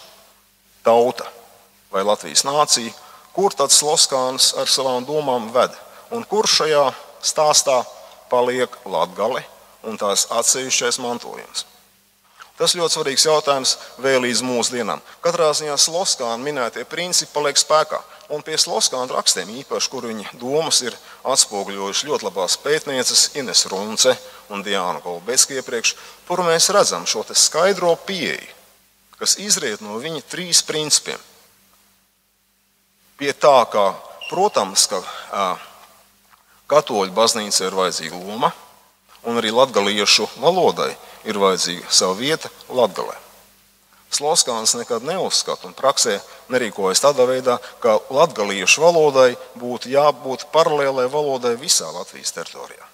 [0.86, 1.28] tauta
[1.92, 2.94] vai Latvijas nācija,
[3.36, 5.74] kur tāds Loskāns ar savām domām ved,
[6.12, 6.90] un kur šajā
[7.24, 7.82] stāstā
[8.32, 9.44] paliek Latgale
[9.88, 11.66] un tās atsevišķais mantojums.
[12.58, 15.02] Tas ļoti svarīgs jautājums vēl līdz mūsdienām.
[15.22, 18.00] Katrā ziņā Sloskāna minētie principi paliek spēkā.
[18.28, 20.96] Un pie Sloskāna rakstiem, īpaši, kur viņa domas ir
[21.32, 24.18] atspoguļojuši ļoti labās pētnieces Ines Runce
[24.52, 25.94] un Diana Golbeska iepriekš,
[26.28, 28.52] kur mēs redzam šo skaidro pieeju,
[29.16, 31.22] kas izriet no viņa trīs principiem.
[33.18, 33.94] Pie tā, ka,
[34.28, 35.00] protams, ka
[36.68, 38.52] katoļu baznīca ir vajadzīga loma,
[39.24, 40.92] un arī latgaliešu valodai
[41.24, 43.16] ir vajadzīga sava vieta Latvijā.
[44.12, 46.18] Sloskāns nekad neuzskata un praksē
[46.50, 52.86] nerīkojas tādā veidā, ka latviešu valodai būtu jābūt paralēlai valodai visā Latvijas teritorijā.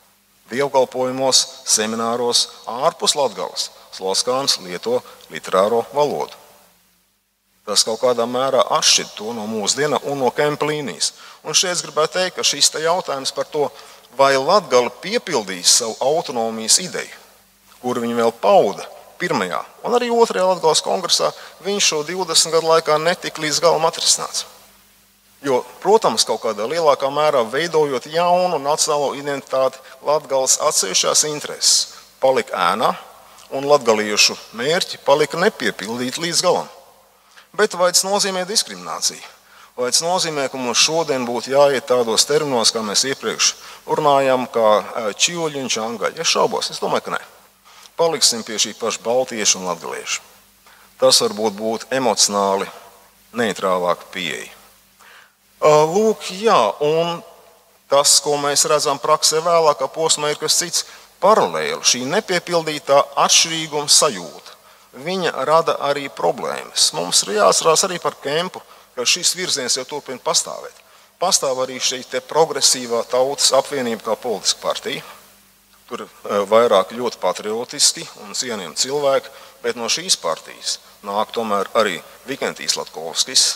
[0.49, 6.33] Dievkalpojumos, semināros ārpus Latvijas Sloskāns lieto literāro valodu.
[7.63, 11.13] Tas kaut kādā mērā atšķir to no mūsdienu un no kempa līnijas.
[11.45, 13.69] Un šeit es gribētu teikt, ka šis jautājums par to,
[14.17, 17.21] vai Latvija piepildīs savu autonomijas ideju,
[17.79, 18.89] kur viņi vēl pauda
[19.21, 21.31] pirmajā un arī otrajā Latvijas kongresā,
[21.65, 24.45] viņš šo 20 gadu laikā netika līdz galam atrisināts.
[25.43, 31.73] Jo, protams, kaut kādā lielākā mērā veidojot jaunu nacionālo identitāti, Latvijas atsevišķās intereses
[32.23, 32.93] palika ēnā,
[33.53, 36.69] un latviešu mērķi palika nepiepildīti līdz galam.
[37.53, 39.21] Bet vai tas nozīmē diskrimināciju?
[39.77, 43.53] Vai tas nozīmē, ka mums šodien būtu jāiet tādos terminos, kā mēs iepriekš
[43.89, 46.21] runājām, kā čiūļi un čangaļi?
[46.21, 47.23] Es šaubos, es domāju, ka nē
[47.97, 50.21] paliksim pie šī paša baltiešu un latgaliešu.
[51.01, 52.67] Tas varbūt būtu emocionāli
[53.37, 54.51] neitrālāka pieeja.
[55.63, 57.21] Lūk, jā, un
[57.87, 60.85] tas, ko mēs redzam praksē vēlākā posmā, ir kas cits
[61.23, 61.79] paralēli.
[61.87, 64.57] Šī nepiepildītā atšķirīguma sajūta.
[65.03, 66.91] Viņa rada arī problēmas.
[66.93, 68.61] Mums ir jāatcerās arī par kempu,
[68.93, 70.83] ka šis virziens jau turpina pastāvēt.
[71.21, 75.01] Pastāv arī šī progresīvā tautas apvienība kā politiska partija
[75.89, 79.31] Tur eh, vairāk ļoti patriotiski un cienījami cilvēki,
[79.63, 81.97] bet no šīs partijas nāk tomēr arī
[82.27, 83.47] Vikentijs Latkovskis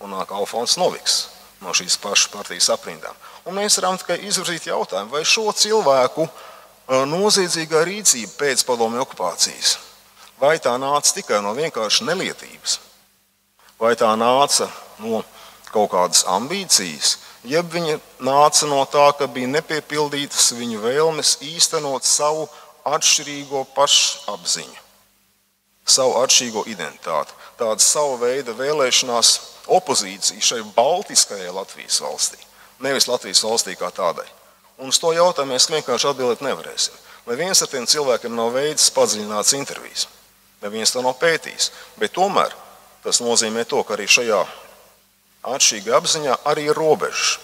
[0.00, 1.24] un nāk Alfons Noviks
[1.64, 3.16] no šīs pašas partijas aprindām.
[3.46, 9.76] Un mēs varam tikai izvirzīt jautājumu, vai šo cilvēku eh, noziedzīgā rīcība pēc padomju okupācijas,
[10.40, 12.78] vai tā nāca tikai no vienkārši nelietības,
[13.80, 14.70] vai tā nāca
[15.02, 15.24] no
[15.72, 17.16] kaut kādas ambīcijas,
[17.46, 22.46] jeb viņa nāca no tā, ka bija nepiepildītas viņa vēlmes īstenot savu
[22.86, 24.82] atšķirīgo pašapziņu,
[25.86, 29.32] savu atšķirīgo identitāti, tāda sava veida vēlēšanās
[29.78, 32.38] opozīcija šai Baltiskajai Latvijas valstī,
[32.84, 34.26] nevis Latvijas valstī kā tādai.
[34.76, 36.94] Un uz to jautājumu mēs vienkārši atbildēt nevarēsim.
[37.26, 40.04] Neviens ar tiem cilvēkiem nav veids padziļināts intervijas.
[40.62, 41.70] Neviens to nav pētījis.
[41.98, 42.52] Bet tomēr
[43.02, 44.42] tas nozīmē to, ka arī šajā
[45.46, 47.38] atšķirīga apziņā arī ir robežas.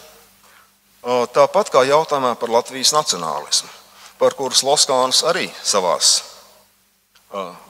[1.03, 3.71] Tāpat kā jautājumā par Latvijas nacionālismu,
[4.21, 6.21] par kuras Loskāns arī savās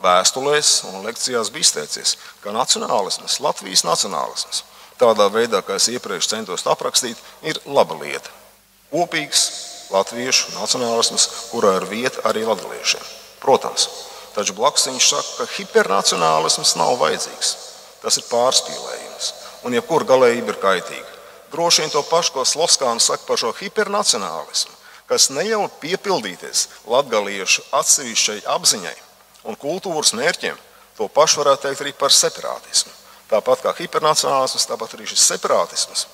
[0.03, 4.63] vēstulēs un lekcijās bija izteicies, ka nacionālisms, Latvijas nacionālisms,
[4.99, 8.29] tādā veidā, kā es iepriekš centos aprakstīt, ir laba lieta.
[8.91, 9.47] Kopīgs
[9.93, 13.01] latviešu nacionālisms, kurā ir vieta arī latviešiem.
[13.41, 13.87] Protams,
[14.35, 17.55] taču blakus viņš saka, ka hipernacionālisms nav vajadzīgs.
[18.03, 19.31] Tas ir pārspīlējums
[19.63, 21.09] un jebkura galējība ir kaitīga.
[21.53, 24.73] Droši vien to pašu, ko Sloskāns saka par šo hipernacionālismu,
[25.09, 28.95] kas neļauj piepildīties latgaliešu atsevišķai apziņai
[29.49, 30.57] un kultūras mērķiem,
[30.97, 32.91] to pašu varētu teikt arī par separātismu.
[33.29, 36.07] Tāpat kā hipernacionālisms, tāpat arī šis separātisms,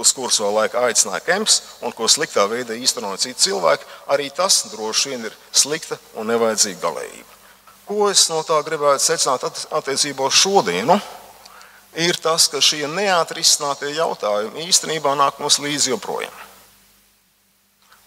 [0.00, 4.62] uz kuras vēl laika aicināja Kemps un ko sliktā veidā īstenoja citi cilvēki, arī tas
[4.72, 7.38] droši vien ir slikta un nevajadzīga galējība.
[7.90, 11.00] Ko es no tā gribētu secināt attiecībā uz šodienu?
[11.94, 16.34] Ir tas, ka šie neatrisinātie jautājumi īstenībā nāk mums līdzi joprojām.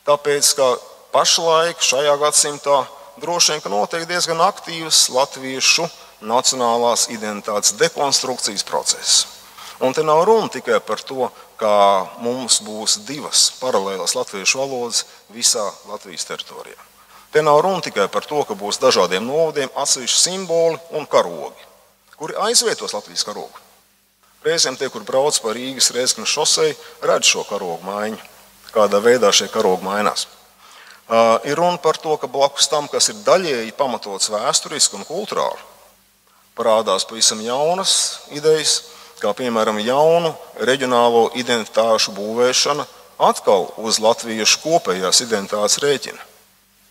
[0.08, 0.68] Tāpēc, ka
[1.16, 2.84] pašlaik šajā gadsimtā
[3.22, 5.88] droši vien notiek diezgan aktīvs latviešu
[6.24, 9.26] nacionālās identitātes dekonstrukcijas process.
[9.84, 11.28] Un te nav runa tikai par to,
[11.60, 11.74] ka
[12.24, 15.04] mums būs divas paralēlas latviešu valodas
[15.34, 16.80] visā Latvijas teritorijā.
[17.34, 21.68] Te nav runa tikai par to, ka būs dažādiem novadiem atsevišķi simboli un karogi,
[22.16, 23.64] kuri aizvietos Latvijas karogu.
[24.44, 26.74] Reizēm tie, kur brauc pa Rīgas Reizeknas šosei,
[27.06, 28.18] redz šo karogu maiņu,
[28.76, 30.28] kādā veidā šie karogi mainās.
[31.04, 35.60] Uh, ir runa par to, ka blakus tam, kas ir daļēji pamatots vēsturiski un kultūrāli,
[36.60, 37.94] parādās pavisam jaunas
[38.36, 38.82] idejas,
[39.24, 42.86] kā piemēram jaunu reģionālo identitāšu būvēšana
[43.24, 46.20] atkal uz latviešu kopējās identitātes rēķina.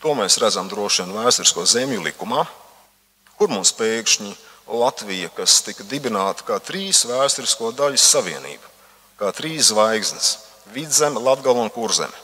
[0.01, 2.47] To mēs redzam droši vien vēsturisko zemju likumā,
[3.37, 4.33] kur mums pēkšņi
[4.67, 8.69] Latvija, kas tika dibināta kā trīs vēsturisko daļu savienība,
[9.19, 10.39] kā trīs zvaigznes-
[10.77, 12.15] vidzeme, latgala un kurzeme.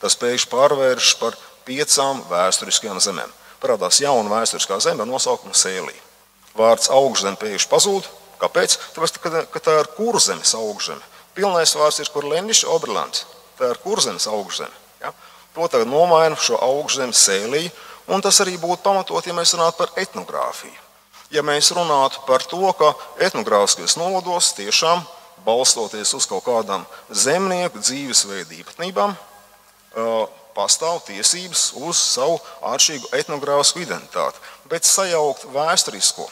[0.00, 3.30] Tas pēkšņi pārvērš par piecām vēsturiskajām zemēm.
[3.60, 6.02] Parādās jauna vēsturiskā zeme ar nosaukumu Sēlija.
[6.56, 8.08] Vārds augšzeme pēkšņi pazūd.
[8.40, 8.78] Kāpēc?
[8.94, 9.18] Tāpēc,
[9.50, 11.00] ka, tā ir kurzemes augšzeme.
[11.34, 13.24] Pilnais vārds ir Kurleniša Oberlands.
[13.58, 14.72] Tā ir kurzemes augšzeme.
[15.00, 15.12] Ja?
[15.54, 17.70] To tagad nomaina šo augšzemes sēliju,
[18.12, 20.85] un tas arī būtu pamatot, ja mēs runātu par etnogrāfiju.
[21.34, 25.02] Ja mēs runātu par to, ka etnogrāfiskajos novados tiešām
[25.46, 29.16] balstoties uz kaut kādām zemnieku dzīvesveidu īpatnībām,
[30.56, 34.40] pastāv tiesības uz savu atšķirīgu etnogrāfisku identitāti.
[34.70, 36.26] Bet sajaukt vēsturisko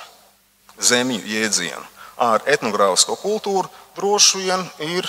[0.79, 1.85] zemju jēdzienu
[2.25, 5.09] ar etnogrāfisko kultūru droši vien ir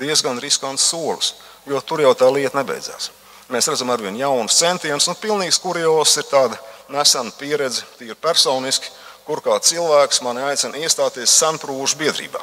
[0.00, 1.34] diezgan riskants solis,
[1.66, 3.10] jo tur jau tā lieta nebeidzās.
[3.50, 6.58] Mēs redzam ar vien jaunus centienus, un pilnīgs kurjos ir tāda
[6.90, 8.90] nesena pieredze, tīri personiski,
[9.30, 12.40] kur kā cilvēks mani aicina iestāties senprūžu biedrībā.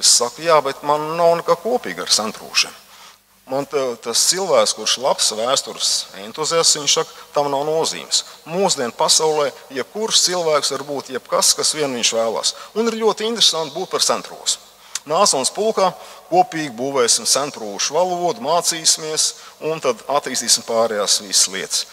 [0.00, 2.72] Es saku, jā, bet man nav nekā kopīga ar senprūšiem.
[3.48, 5.90] Man tas cilvēks, kurš ir labs vēstures
[6.22, 8.22] entuziasts, viņš saka, tam nav nozīmes.
[8.48, 12.54] Mūsdienu pasaulē jebkurš cilvēks var būt jebkas, kas vien viņš vēlās.
[12.76, 14.64] Un ir ļoti interesanti būt par sentrūsu.
[15.08, 15.90] Nāsons pulkā
[16.28, 19.30] kopīgi būvēsim sentrūšu valodu, mācīsimies
[19.64, 21.86] un tad attīstīsim pārējās visas lietas.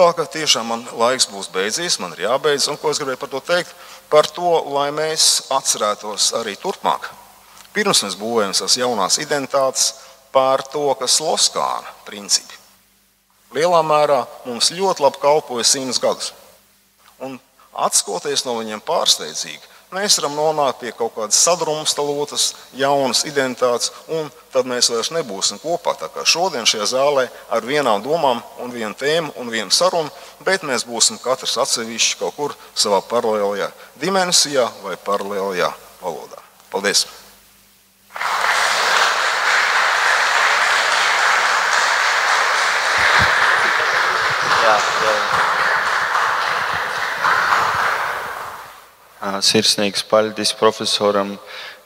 [0.00, 2.70] Tā kā tiešām man laiks būs beidzies, man ir jābeidz.
[2.72, 3.74] Un ko es gribēju par to teikt?
[4.08, 7.10] Par to, lai mēs atcerētos arī turpmāk.
[7.74, 9.90] Pirms mēs būvējam savas jaunās identitātes,
[10.32, 12.56] par to, kas ir Loskāna principi.
[13.52, 16.32] Lielā mērā mums ļoti labi kalpoja simts gadus.
[17.20, 17.36] Un
[17.84, 24.68] atskoties no viņiem pārsteidzīgi, mēs varam nonākt pie kaut kādas sadrumstalotas, jaunas identitātes, un tad
[24.70, 25.96] mēs vairs nebūsim kopā.
[25.98, 30.10] Tā kā šodien šajā zālē ar vienām domām, un vienu tēmu un vienu sarunu,
[30.46, 33.70] bet mēs būsim katrs atsevišķi kaut kur savā paralēlajā
[34.02, 35.72] dimensijā vai paralēlajā
[36.02, 36.44] valodā.
[36.70, 37.06] Paldies!
[49.20, 51.34] Sirsnīgs paļģis profesoram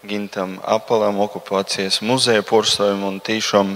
[0.06, 3.72] Gintam Apalam, okupācijas muzeja porcelānam un tīšām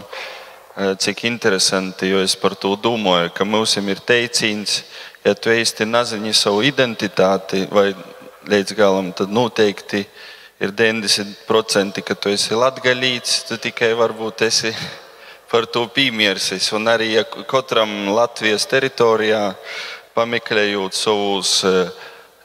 [1.02, 4.84] cik interesanti, jo es par to domāju, ka mums ir teiciens,
[5.24, 7.90] ja tu īsti nezini savu identitāti vai
[8.46, 10.04] līdz galam, tad noteikti
[10.62, 14.70] ir 90%, ka tu esi latgaļīts, tu tikai varbūt esi
[15.50, 16.70] par to piemērsis.
[16.78, 19.48] Un arī ja katram Latvijas teritorijā
[20.14, 21.64] pameklējot savus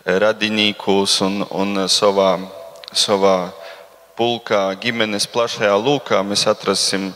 [0.06, 2.36] radinīkus un, un savā,
[2.92, 3.38] savā
[4.18, 7.12] pulkā, ģimenes plašajā lūkā, mēs atrasim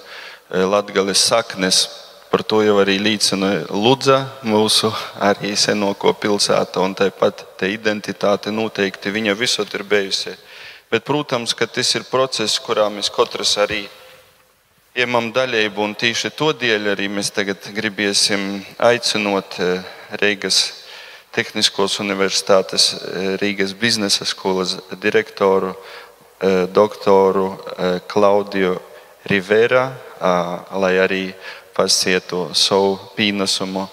[0.49, 1.87] latgales saknes.
[2.27, 4.89] Par to jau arī liecina Ludza, mūsu
[5.23, 10.35] arī senoko pilsēta, un tāpat te identitāte noteikti viņa visur ir bijusi.
[10.91, 13.85] Bet, protams, ka tas ir process, kurā mēs katrs arī
[14.95, 19.59] iemam daļēju, un tieši to dēļ arī mēs tagad gribēsim aicinot
[20.19, 20.86] Reigas
[21.35, 22.89] Tehniskos universitātes
[23.41, 25.75] Rīgas biznesa skolas direktoru,
[26.73, 27.51] doktoru
[28.09, 28.75] Klaudiju
[29.29, 29.91] Rivera,
[30.71, 31.23] lai arī
[31.77, 33.87] pasietu savu pienesumu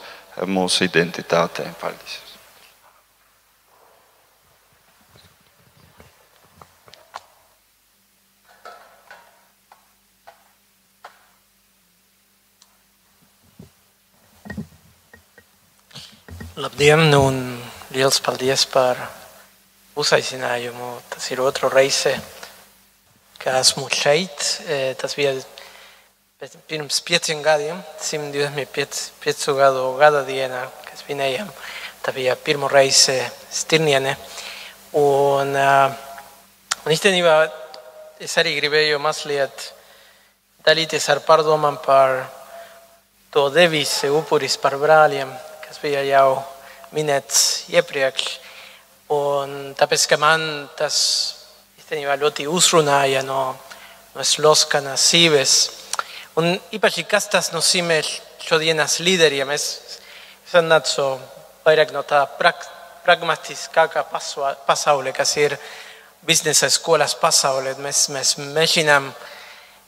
[0.49, 1.69] mūsu identitātei.
[1.81, 2.24] Paldies!
[16.55, 17.39] Labdien, un
[17.91, 18.95] liels paldies par
[19.99, 21.01] uzaicinājumu.
[21.11, 22.13] Tas ir otro reize,
[23.43, 24.45] ka esmu šeit.
[25.01, 25.33] Tas bija
[26.71, 31.51] pirms pieciem gadiem, 125 gadu gada dienā, kad svinējām.
[32.07, 33.17] Tā bija pirmo reize
[33.51, 34.13] Stirniene.
[35.01, 37.33] Un, un īstenībā
[38.23, 39.67] es arī gribēju mazliet
[40.63, 42.15] dalīties ar pārdomām par
[43.35, 45.35] to devīzi upuris par brāļiem
[45.75, 46.37] kas bija jau
[46.95, 48.27] minēts iepriekš.
[49.11, 50.97] Un tāpēc, ka man tas
[51.81, 53.57] īstenībā ļoti uzrunāja no,
[54.15, 55.57] no Sloskanas sīves.
[56.39, 57.99] Un īpaši, kas tas nozīmē
[58.45, 59.99] šodienas līderiem, es,
[60.47, 61.09] es nācu
[61.67, 62.63] vairāk no tā prak,
[63.03, 64.07] pragmatiskākā
[64.69, 65.59] pasaule, kas ir
[66.23, 67.75] biznesa skolas pasaule.
[67.83, 69.11] Mēs, mēs mēģinām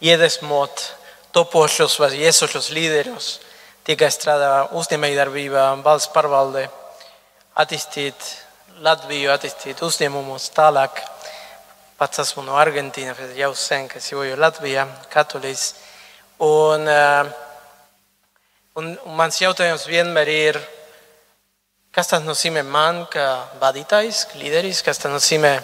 [0.03, 0.89] iedvesmot
[1.31, 3.37] topošos vai iesošos līderus
[3.87, 6.67] tikai strādā uzņēmējdarbībā, valsts pārvaldē,
[7.63, 8.33] attīstīt
[8.83, 10.99] Latviju, attīstīt uzņēmumus tālāk.
[11.97, 15.71] Pats esmu no Argentīnas, jau sen, kas dzīvoju Latvijā, katolīds.
[16.45, 17.31] Un, eh,
[18.77, 20.61] un, un mans jautājums vienmēr ir,
[21.95, 25.55] kas tas nozīmē man, kā vadītājs, līderis, kas tas nozīmē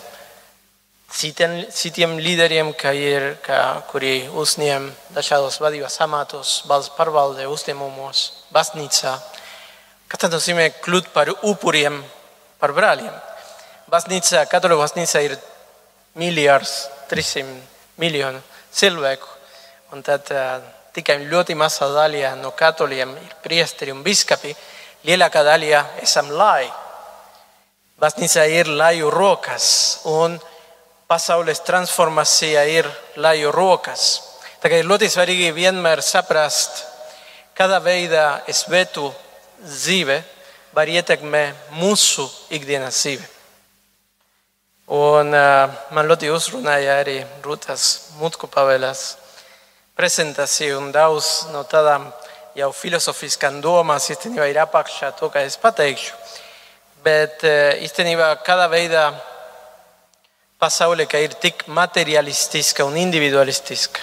[1.12, 8.24] citiem, citiem līderiem, ka kuri uzņem dažādos vadības amatus, valsts pārvalde, uzņēmumos,
[8.55, 9.14] baznīcā.
[10.09, 12.02] Kas tas nozīmē kļūt par upuriem,
[12.60, 13.14] par brāļiem?
[13.93, 15.36] Baznīcā, katoļu baznīcā ir
[16.20, 17.44] miljards, 300
[18.01, 18.40] miljonu
[18.72, 19.28] cilvēku.
[19.93, 20.62] Un tad uh,
[20.97, 24.55] tikai ļoti maza daļa no katoļiem ir priesteri un biskapi.
[25.09, 26.64] Lielākā daļa esam lai.
[28.01, 29.66] Baznīca ir laju rokas
[30.09, 30.39] un
[31.09, 34.07] pasaules transformācija ir laju rokas.
[34.62, 36.85] Kā ir ļoti svarīgi vienmēr saprast,
[37.59, 39.11] kādā veidā svētu
[39.62, 40.23] dzīve
[40.73, 42.24] var ietekmēt mūsu
[42.55, 43.27] ikdienas dzīvi.
[44.93, 49.03] Un uh, man ļoti uzrunāja arī Rūtas Mutku pavēles
[49.97, 52.09] prezentācija un daudz no tādām
[52.59, 56.16] jau filozofiskām domām īstenībā ir apakšā to, kā es pateikšu.
[57.05, 59.07] Bet uh, īstenībā kādā veidā
[60.62, 63.98] pasaule, ka ir tik materialistiska un individualistiska.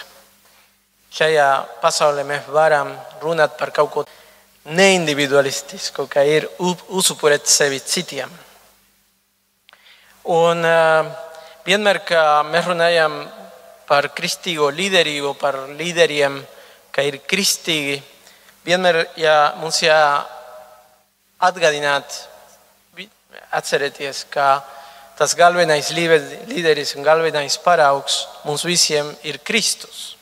[1.16, 1.48] Šajā
[1.82, 2.92] pasaulē mēs varam
[3.24, 4.04] runāt par kaut ko
[4.76, 8.30] neindividualistisku, ka ir uzupurēt sevi citiem.
[10.30, 11.06] Un uh,
[11.66, 13.30] vienmēr, kad mēs runājam
[13.90, 16.46] par kristīgo līderību, par līderiem,
[16.92, 18.04] ka ir kristīgi,
[18.68, 22.28] vienmēr jā, mums jāatgādināt,
[23.56, 24.62] atcerēties, ka
[25.20, 30.16] tas galvenais līderis un galvenais paraugs mums visiem ir Kristus.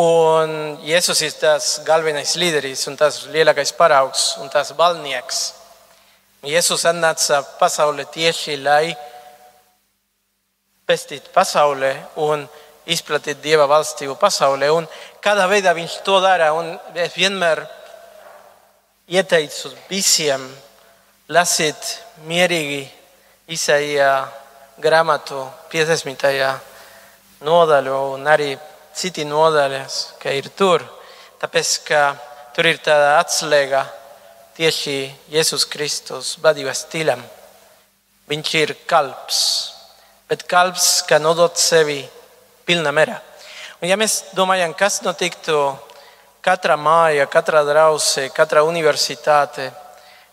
[0.00, 5.42] Un Jēzus ir tas galvenais līderis un tas lielākais paraugs un tas balnieks.
[6.48, 8.96] Jēzus atnāca pasaulē tieši, lai
[10.88, 11.92] pestītu pasaulē
[12.24, 12.48] un
[12.88, 14.72] izplatītu Dieva valstību pasaulē.
[14.72, 14.88] Un
[15.20, 17.66] kādā veidā viņš to dara, un es vienmēr
[19.12, 20.48] ieteicu visiem
[21.28, 22.84] lasīt mierīgi
[23.44, 24.24] Isaijā
[24.80, 25.36] grāmatu
[25.68, 26.30] 50.
[27.44, 28.54] nodaļu un arī
[28.96, 30.80] citi nodaļas, ka ir tur.
[31.42, 32.00] Tāpēc, ka
[32.56, 33.84] tur ir tāda atslēga
[34.56, 34.96] tieši
[35.28, 37.20] Jēzus Kristus vadības stilam.
[38.32, 39.44] Viņš ir kalps,
[40.24, 42.00] bet kalps, kā nodot sevi
[42.64, 43.20] pilnā mērā.
[43.84, 45.66] Un ja mēs domājam, kas notiktu
[46.40, 49.68] katrā māja, katrā drausē, katrā universitāte,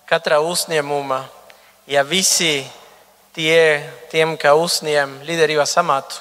[0.08, 1.26] katrā uzņēmumā,
[1.92, 2.62] ja visi
[3.36, 6.20] tie, tiem, kā uzņem līderības amatu,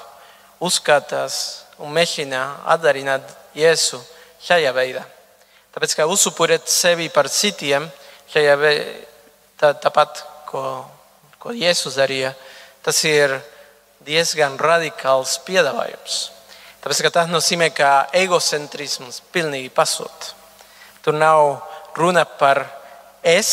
[0.63, 3.27] uzskatās un mēģina atdarināt
[3.57, 3.99] Jēzu
[4.45, 5.03] šajā veidā.
[5.75, 7.87] Tāpēc, kā uzupurēt sevi par citiem,
[8.31, 8.57] šajā
[9.59, 10.63] tā, tāpat, ko,
[11.43, 12.35] ko Jēzus darīja,
[12.85, 13.39] tas ir
[14.07, 16.21] diezgan radikāls piedāvājums.
[16.81, 20.35] Tāpēc, ka tas nozīmē, ka egocentrisms pilnīgi pasūta.
[21.05, 21.61] Tur nav
[21.97, 22.63] runa par
[23.23, 23.51] es,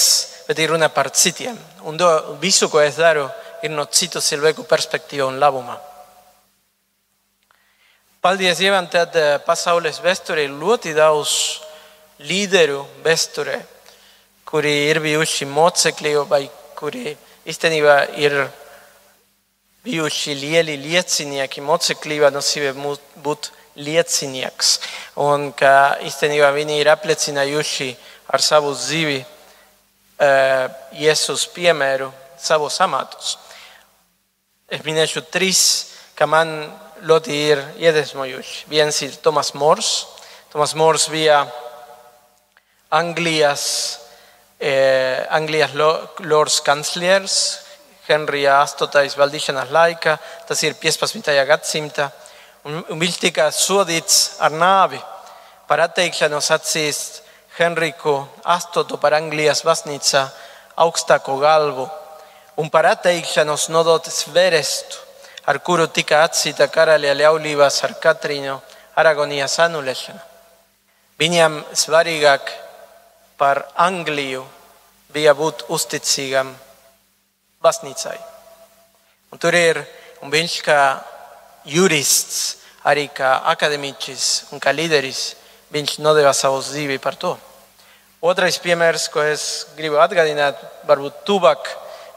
[0.47, 1.57] bet ir runa par citiem.
[1.87, 2.07] Un do,
[2.41, 5.77] visu, ko es daru, ir no citu cilvēku perspektīva un labuma.
[8.21, 11.33] Paldies Dievam, tad eh, pasaules vēsturē ir ļoti daudz
[12.27, 13.59] līderu vēsturē,
[14.47, 16.41] kuri ir bijuši mocekļi vai
[16.77, 17.13] kuri
[17.47, 18.35] īstenībā ir
[19.85, 21.63] bijuši lieli liecinieki.
[21.63, 22.73] Moceklība nozīmē
[23.23, 24.77] būt liecinieks.
[25.23, 27.89] Un ka īstenībā viņi ir apliecinājuši
[28.33, 30.65] ar savu dzīvi uh,
[30.97, 33.37] Jēzus piemēru, savus amatus.
[34.67, 35.59] Es minēšu trīs,
[36.11, 36.49] ka man
[37.07, 38.65] ļoti ir iedvesmojuši.
[38.67, 39.91] Viens ir Tomas Mors.
[40.51, 41.37] Tomas Mors bija
[42.91, 43.63] Anglijas,
[44.59, 45.71] eh, Anglijas
[46.19, 47.59] Lords kanclers,
[48.09, 50.17] Henry Astotais valdīšanas laika,
[50.47, 51.45] tas ir 15.
[51.47, 52.09] gadsimta,
[52.65, 54.99] un, un viņš tika sodīts ar nāvi
[55.67, 57.21] par atteikšanos atzīst
[57.55, 60.25] Henriku Astotu par Anglijas baznīcā
[60.75, 61.87] augstāko galvu
[62.57, 64.97] un par atteikšanos nodot sverestu,
[65.47, 68.57] ar kuru tika atzīta karaļa ļaulības ar Katrīnu
[68.97, 70.19] Aragonijas anulēšanu.
[71.21, 72.49] Viņam svarīgāk
[73.37, 74.43] par Angliju
[75.13, 76.51] bija būt uzticīgam
[77.63, 78.17] baznīcai.
[79.31, 79.79] Un tur ir,
[80.21, 80.81] un viņš kā
[81.69, 82.57] jurists,
[82.87, 85.35] arī kā akademiķis un kā līderis,
[85.73, 87.35] viņš nodeva savu dzīvi par to.
[88.21, 90.57] Otrais piemērs, ko es gribu atgādināt,
[90.89, 91.67] varbūt tuvāk,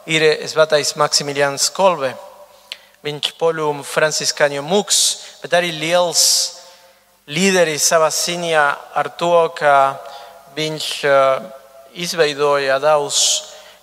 [0.05, 2.13] ir Svētais Maksimilians Kolbe.
[3.05, 4.97] Viņš poļu franciskāņu mūks,
[5.41, 6.23] bet arī liels
[7.29, 8.65] līderis savā ziņā
[8.97, 9.75] ar to, ka
[10.57, 10.87] viņš
[12.01, 13.21] izveidoja daudz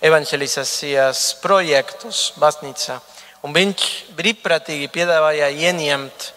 [0.03, 2.99] evanģelizācijas projektus baznīcā.
[3.47, 3.87] Un viņš
[4.19, 6.29] brīvprātīgi piedāvāja ieņemt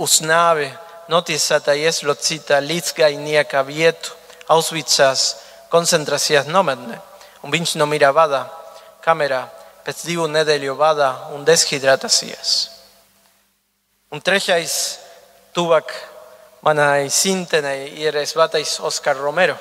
[0.00, 0.68] uz nāvi
[1.10, 4.16] notiesātā ieslocītā līdzgainieka vietu
[4.50, 5.36] Auschwitzās
[5.70, 6.98] koncentrācijas nometnē.
[7.44, 8.44] Un viņš nomira vada
[9.04, 9.44] kamerā
[9.84, 12.54] pēc divu nedēļu bada un deshidratācijas.
[14.10, 14.74] Un trešais,
[15.54, 15.92] tuvāk
[16.66, 19.56] manai simtenei, ir svētais Oskar Romero.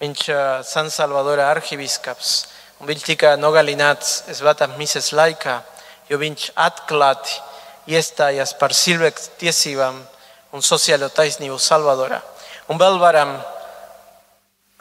[0.00, 2.32] Viņš ir San Salvadora arhibīskaps,
[2.80, 5.56] un viņš tika nogalināts svētās mises laikā,
[6.10, 7.40] jo viņš atklāti
[7.96, 10.02] iestājās par cilvēku tiesībām
[10.52, 12.20] un sociālo taisnību Salvadorā.
[12.68, 13.36] Un vēl varam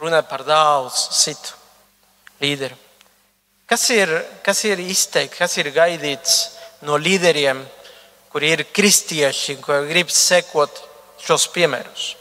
[0.02, 1.56] runāt par daudz citu
[2.42, 2.85] līderu.
[3.66, 4.12] Kas ir,
[4.46, 6.36] kas ir izteikts, kas ir gaidīts
[6.86, 7.64] no līderiem,
[8.30, 10.84] kuri ir kristieši, kuri grib sekot
[11.26, 12.12] šos piemērus?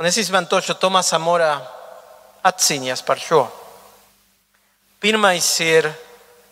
[0.00, 1.54] Un es izmantošu Tomasa Mora
[2.44, 3.44] atziņas par šo.
[4.98, 5.86] Pirmais ir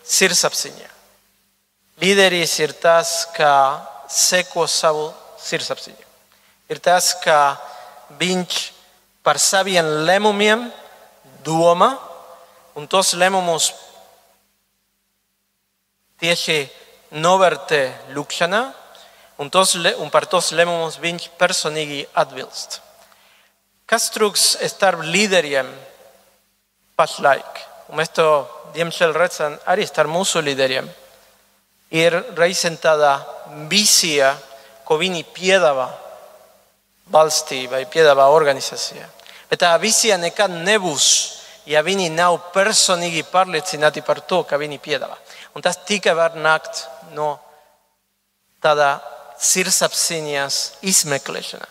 [0.06, 0.90] sirdsapziņa.
[2.02, 3.54] Līderis ir tas, kā
[4.10, 5.08] seko savu
[5.42, 6.06] sirdsapziņu.
[6.70, 7.56] Ir tas, kā
[8.20, 8.60] viņš
[9.26, 10.68] par saviem lēmumiem
[11.44, 11.90] domā
[12.78, 13.72] un tos lēmumus
[16.24, 16.58] tieši
[17.20, 17.82] novērtē
[18.16, 18.62] lūkšanā,
[19.38, 22.80] un, tos, un par tos lēmumus viņš personīgi atbilst.
[23.84, 25.68] Kas trūks starp līderiem
[26.96, 27.60] pašlaik?
[27.90, 28.28] Un mēs to,
[28.76, 30.88] diemžēl, redzam arī starp mūsu līderiem
[31.94, 33.18] ir reizēm tāda
[33.70, 34.32] vīzija,
[34.84, 35.86] ko viņi piedāvā
[37.12, 39.04] valstī vai piedāvā organizācijā.
[39.50, 41.06] Bet tā vīzija nekad nebūs,
[41.68, 45.16] ja viņi nav personīgi pārliecināti par to, ka viņi piedāvā.
[45.54, 47.36] Un tas tikai var nākt no
[48.62, 48.96] tāda
[49.38, 51.68] sirdsapziņas izmeklēšana.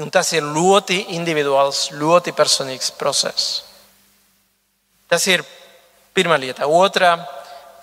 [0.00, 3.62] Un tas ir ļoti individuāls, ļoti personīgs process.
[5.08, 5.44] Tas ir
[6.16, 6.68] pirmā lieta.
[6.68, 7.14] Otra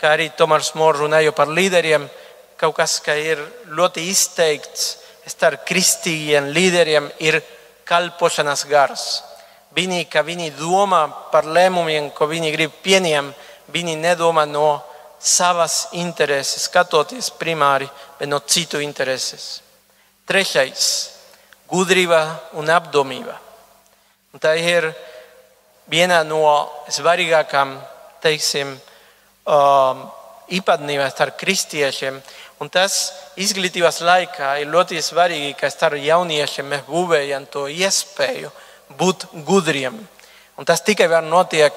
[0.03, 2.09] kā arī Tomārs Mors runāja par līderiem,
[2.59, 3.39] kaut kas, ka ir
[3.71, 4.97] ļoti izteikts
[5.31, 7.39] starp kristīgiem līderiem, ir
[7.87, 9.05] kalpošanas gars.
[9.73, 14.83] Viņi, ka viņi domā par lēmumiem, ko viņi grib pieņemt, viņi nedomā no
[15.23, 17.87] savas intereses, skatoties primāri,
[18.19, 19.61] bet no citu intereses.
[20.27, 21.09] Trešais-
[21.71, 23.37] gudrība un apdomība.
[24.33, 24.93] Un tā ir
[25.87, 27.79] viena no svarīgākām,
[28.21, 28.79] teiksim,
[29.47, 30.11] um,
[30.49, 32.21] īpatnībām starp kristiešiem.
[32.59, 38.51] Un tas izglītības laikā ir ļoti svarīgi, ka starp jauniešiem mēs būvējam to iespēju
[38.97, 39.97] būt gudriem.
[40.57, 41.73] Un tas tikai var notiek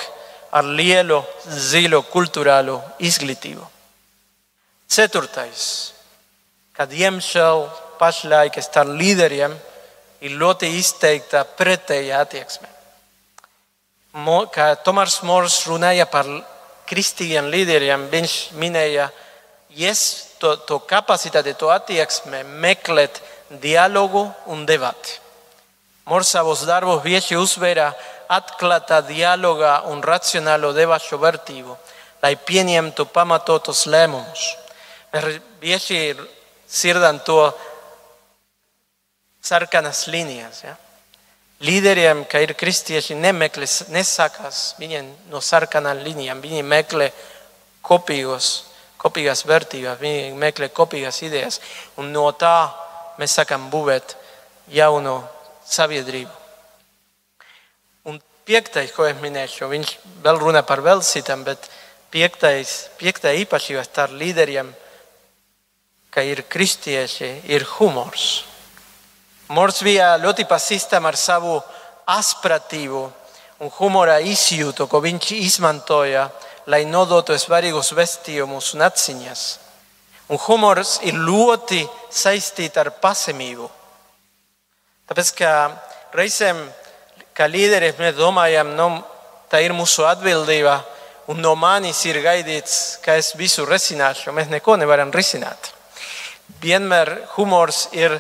[0.51, 3.64] ar lielu, dziļu kultūrālu izglītību.
[4.86, 5.93] Ceturtais,
[6.77, 7.66] kad diemžēl
[7.98, 9.55] pašlaik starp līderiem
[10.24, 12.68] ir ļoti izteikta pretēja attieksme.
[14.52, 16.28] Kā Tomārs Mors runāja par
[16.89, 19.10] kristīgiem līderiem viņš minēja
[19.77, 23.20] yes, to, to kapacitāti, to attieksmi meklēt
[23.60, 25.18] dialogu un debati.
[26.06, 27.90] Mors savos darbos bieži uzsvēra
[28.32, 31.77] atklātā dialoga un racionālo debašu vērtību,
[32.23, 34.48] lai pieņemtu pamatotus lēmumus.
[35.12, 36.01] Mēs bieži
[36.66, 37.39] sirdam to
[39.47, 40.65] sarkanas līnijas.
[40.65, 40.74] Ja?
[41.61, 46.40] līderiem, ka ir kristieši, nemeklē, nesakās viņiem no sarkanām līnijām.
[46.44, 47.11] Viņi meklē
[47.86, 48.66] kopīgos,
[49.01, 51.61] kopīgās vērtības, viņi meklē kopīgās idejas.
[51.97, 52.69] Un no tā
[53.20, 54.16] mēs sākam būvēt
[54.73, 55.20] jaunu
[55.65, 56.45] sabiedrību.
[58.47, 59.89] Piektais, ko es minēšu, viņš
[60.23, 61.64] vēl runā par vēl citām, bet
[62.14, 64.68] piektais, piekta īpašība starp līderiem,
[66.14, 68.44] ka ir kristieši, ir humors.
[69.51, 71.56] Mors bija ļoti pazīstams ar savu
[72.06, 73.02] aspratību
[73.66, 76.28] un humora izjūtu, ko viņš izmantoja,
[76.70, 79.44] lai nodotu svarīgus vēstījumus un atziņas.
[80.31, 81.82] Un humors ir ļoti
[82.14, 83.66] saistīts ar pazemību.
[85.10, 85.52] Tāpēc, ka
[86.14, 86.62] reizēm,
[87.36, 88.88] kā līderi, mēs domājam, no,
[89.52, 90.78] tā ir mūsu atbildība,
[91.30, 94.32] un no manis ir gaidīts, ka es visu risināšu.
[94.34, 95.72] Mēs neko nevaram risināt.
[96.62, 98.16] Vienmēr humors ir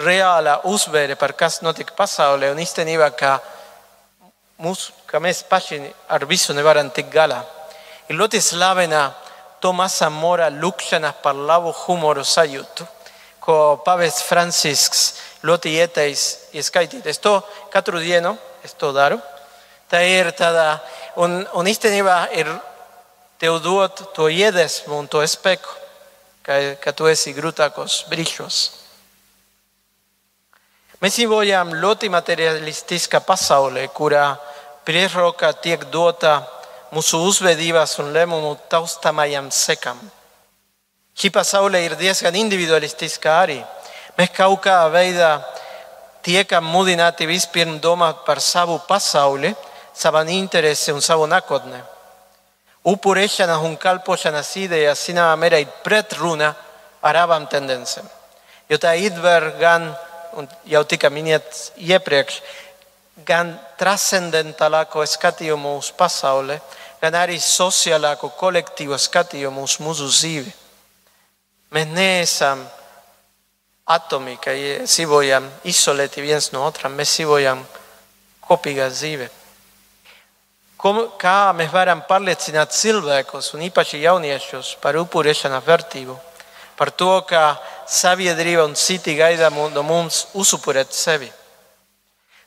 [0.00, 3.36] reālā uzvēre par kas notika pasaulē un īstenībā, ka,
[4.62, 7.42] mūs, ka mēs paši ar visu nevaram tikt galā.
[8.08, 9.10] Ir ļoti slavena
[9.60, 12.86] Tomasa Mora lūkšana par labu humoru sajūtu,
[13.40, 15.04] ko pavests Francisks
[15.44, 17.06] ļoti ieteicis ieskaitīt.
[17.06, 17.36] Es to
[17.72, 18.34] katru dienu
[18.64, 19.20] es to daru.
[19.90, 20.78] Tā ir tāda,
[21.20, 22.48] un, un īstenībā ir
[23.38, 25.76] tev dot to iedvesmu un to spēku,
[26.42, 28.62] ka, ka tu esi grūtākos brīžos.
[31.04, 34.30] Mēs dzīvojam ļoti materialistiskā pasaulē, kurā
[34.88, 36.38] priekšroka tiek dota
[36.94, 39.98] mūsu uzvedības un lēmumu taustāmajam sekam.
[41.14, 43.60] Šī pasaule ir diezgan individualistiska arī.
[44.14, 45.40] Mēs kaut kā veidā
[46.22, 49.50] tiekam mudināti vispirms domāt par savu pasauli,
[49.94, 51.80] savu interesi un savu nākotni.
[52.84, 56.52] Upurēšanās un kalpošanas ideja zināmā mērā ir pretruna
[57.02, 58.06] ar abām tendencēm.
[58.68, 59.88] Jo tā ietver gan,
[60.68, 62.40] jau tika minēts iepriekš,
[63.24, 66.58] gan transcendentālāko skatījumu uz pasauli,
[67.00, 70.54] gan arī sociālāko kolektīvo skatījumu uz mūsu dzīvi.
[71.74, 72.62] Mēs neesam
[73.84, 74.54] atomi, ka
[74.84, 77.64] dzīvojam izolēti viens no otra, mēs dzīvojam
[78.44, 79.28] kopīgā dzīvē.
[81.20, 86.16] Kā mēs varam pārliecināt cilvēkus, un īpaši jauniešus, par upurēšanās vērtību,
[86.76, 87.54] par to, ka
[87.88, 91.30] sabiedrība un citi gaida no mums uzupurēt sevi.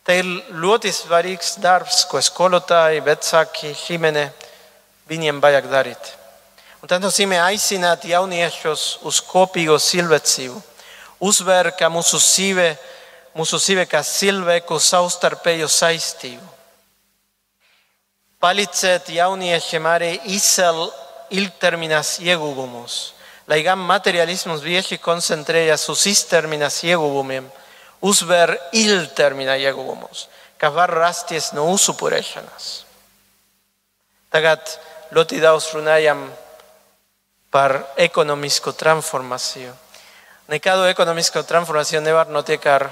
[0.05, 4.29] Tā ir ļoti svarīgs darbs, ko skolotāji, vecāki, ģimene
[5.09, 6.13] viņiem vajag darīt.
[6.81, 10.61] Un tas nozīmē aicināt jauniešus uz kopīgo cilvēcību,
[11.19, 12.69] uzvērt, ka mūsu dzīve,
[13.37, 16.53] mūsu dzīve kā cilvēku savstarpēju saistību.
[18.41, 20.93] Palīdzēt jauniešiem arī izcelt
[21.33, 22.97] ilgtermiņas ieguvumus,
[23.49, 27.47] lai gan materiālisms bieži koncentrējas uz īstermiņas ieguvumiem
[28.01, 30.27] uzvar ilgtermiņa ieguvumus,
[30.57, 32.67] kas var rasties no uzupurēšanās.
[34.33, 34.61] Tagad
[35.15, 36.27] ļoti daudz runājam
[37.51, 39.73] par ekonomisku transformāciju.
[40.47, 42.87] Nekādu ekonomisku transformāciju nevar notiek ar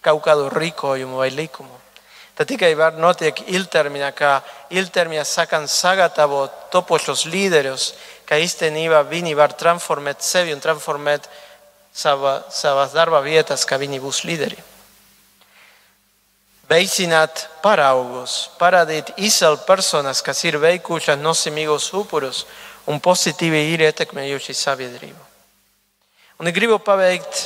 [0.00, 1.78] kaut kādu rīkojumu vai likumu.
[2.32, 4.32] Tā tikai var notiek ilgtermiņā, kā
[4.72, 7.92] ilgtermiņā sakām sagatavot topošos līderus,
[8.24, 11.28] ka īstenībā viņi var transformēt sevi un transformēt
[11.92, 14.56] sava, savas darba vietas, ka viņi būs līderi.
[16.72, 22.46] Veicināt paraugus, parādīt izcelt personas, kas ir veikušas nozīmīgus upurus
[22.88, 25.31] un pozitīvi ir ietekmējuši sabiedrību.
[26.42, 27.44] Un es gribu pabeigt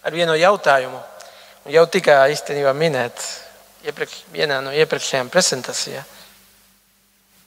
[0.00, 0.96] ar vienu jautājumu,
[1.68, 3.20] jau tika īstenībā minēt
[3.84, 6.06] iepriekš, vienā no iepriekšējām prezentācijām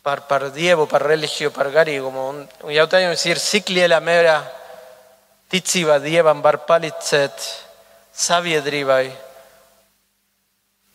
[0.06, 2.28] par, par dievu, par reliģiju, par garīgumu.
[2.30, 4.36] Un, un jautājums ir, cik lielā mērā
[5.50, 7.50] ticība Dievam var palīdzēt
[8.14, 9.08] sabiedrībai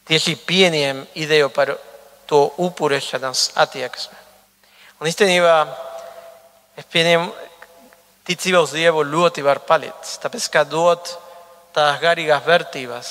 [0.07, 1.75] tieši pieņem ideju par
[2.31, 4.23] to upurēšanas attieksmi.
[5.03, 5.59] Un īstenībā
[6.79, 7.33] es pieņemu,
[8.29, 11.15] ticība uz Dievu ļoti var palīdzēt, tāpēc kā dot
[11.73, 13.11] tās garīgās vērtības.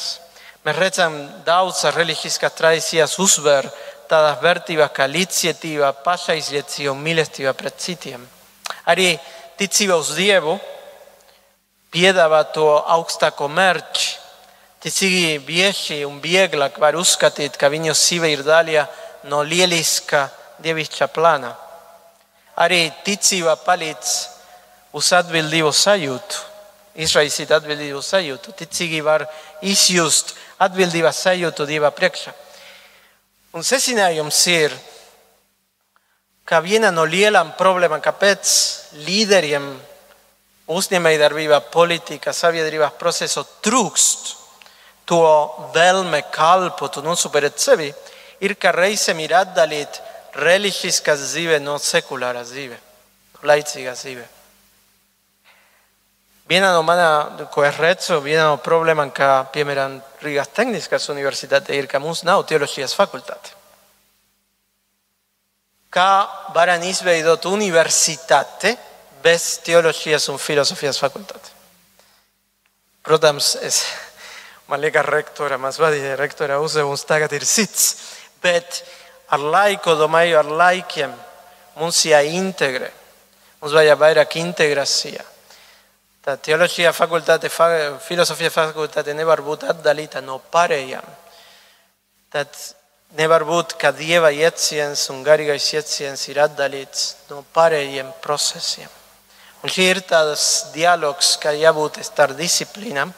[0.67, 1.15] Mēs redzam,
[1.47, 3.69] daudzas reliģiskas tradīcijas uzsver
[4.11, 8.23] tādas vērtības kā līdzcietība, pašaizliecība un mīlestība pret citiem.
[8.91, 9.13] Arī
[9.59, 10.57] ticība uz Dievu
[11.91, 14.07] piedāvā to augstāko mērķi.
[14.83, 18.85] Ticīgi bieži un vieglāk var uzskatīt, ka viņu sīva ir daļa
[19.31, 20.27] no lieliska
[20.63, 21.55] dievišķa plāna.
[22.61, 24.36] Arī ticība palīdz
[24.97, 26.43] uz atbildību sajūtu,
[27.05, 28.55] izraisīt atbildību sajūtu.
[28.57, 29.27] Ticīgi var
[29.61, 32.33] izjust atbildības sajūtu Dieva priekšā.
[33.57, 34.73] Un secinājums ir,
[36.47, 38.51] ka viena no lielām problēmām, kāpēc
[39.07, 39.69] līderiem
[40.67, 44.33] uzņēmējdarbībā, politikā, sabiedrībā proceso trūkst
[45.07, 45.23] to
[45.75, 47.87] vēlme kalpot un uzsuperet sevi,
[48.43, 50.01] ir, ka reizēm ir atdalīt
[50.37, 52.77] reliģiskā dzīve no sekulārā dzīve,
[53.47, 54.25] laicīgā dzīve.
[56.47, 61.89] Viena no manām, ko es redzu, viena no problēmām, kā piemēram Rīgas Tehniskās universitāte, ir,
[61.91, 63.51] ka mums nav teoloģijas fakultāte.
[65.91, 66.23] Kā
[66.55, 68.77] varam izveidot universitāti,
[69.23, 71.51] bez teoloģijas un filozofijas fakultāte.
[73.03, 73.83] Protams, es,
[74.71, 77.89] man liekas, rektora, mans vadītāja rektora uzdevums tagad ir cits,
[78.43, 78.85] bet
[79.35, 81.11] ar laiku, domāju, ar laikiem
[81.75, 82.93] mums jāintegrē.
[83.59, 85.33] Mums vajag vairāk integrācija.
[86.27, 87.47] Tā teoloģija fakultāte,
[88.03, 91.05] filozofija fakultāte nevar būt atdalīta no pārējām.
[92.35, 92.49] Tad
[93.15, 98.89] nevar būt, ka dieva ieciens un garīgais ieciens ir atdalīts no pārējiem procesiem.
[99.63, 103.13] Un šī ir tāds dialogs, ka jābūt starp disciplīnām.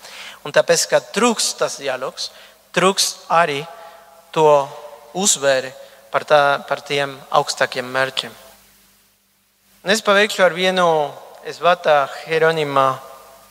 [0.45, 2.27] Un tāpēc, ka trūkst tas dialogs,
[2.77, 3.63] trūkst arī
[4.29, 4.45] to
[5.17, 5.73] uzvēri
[6.13, 8.38] par, tā, par tiem augstākiem mērķiem.
[9.81, 10.85] Un es paveikšu ar vienu
[11.48, 13.00] Esvata Hieronima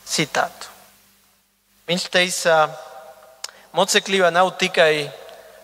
[0.05, 0.69] citātu.
[1.89, 2.57] Viņš teica,
[3.73, 5.09] moceklība nav tikai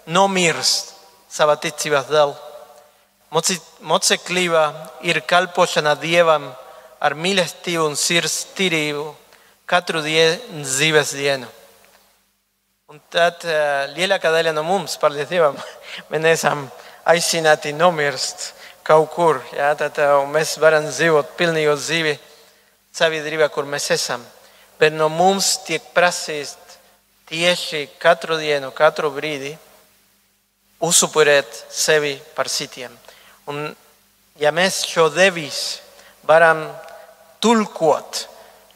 [0.08, 0.94] nomirst
[1.28, 2.32] savā ticībā dēļ.
[3.84, 4.64] Moceklība
[5.04, 6.48] ir kalpošana Dievam
[7.04, 9.04] ar mīlestību un sirds tīrību
[9.68, 11.50] katru dienu, dzīves dienu.
[12.88, 15.60] Un tad uh, lielākā daļa no mums, paldies Dievam,
[16.10, 16.64] mēs esam
[17.04, 19.40] aicināti nomirst kaut kur.
[19.56, 19.72] Ja?
[19.78, 19.98] Tad
[20.32, 22.14] mēs varam dzīvot pilnīgu dzīvi
[22.94, 24.24] sabiedrībā, kur mēs esam.
[24.78, 26.78] Bet no mums tiek prasīts
[27.30, 29.54] tieši katru dienu, katru brīdi
[30.84, 32.92] uzupurēt sevi par citiem.
[33.48, 33.70] Un
[34.40, 35.80] ja mēs šo devīzi
[36.28, 36.66] varam
[37.44, 38.24] tulkot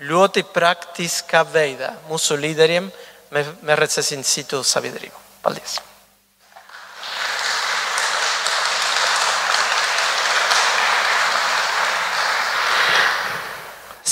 [0.08, 2.88] ļoti praktiskā veidā mūsu līderiem,
[3.34, 5.26] mēs, mēs redzēsim citu sabiedrību.
[5.42, 5.80] Paldies!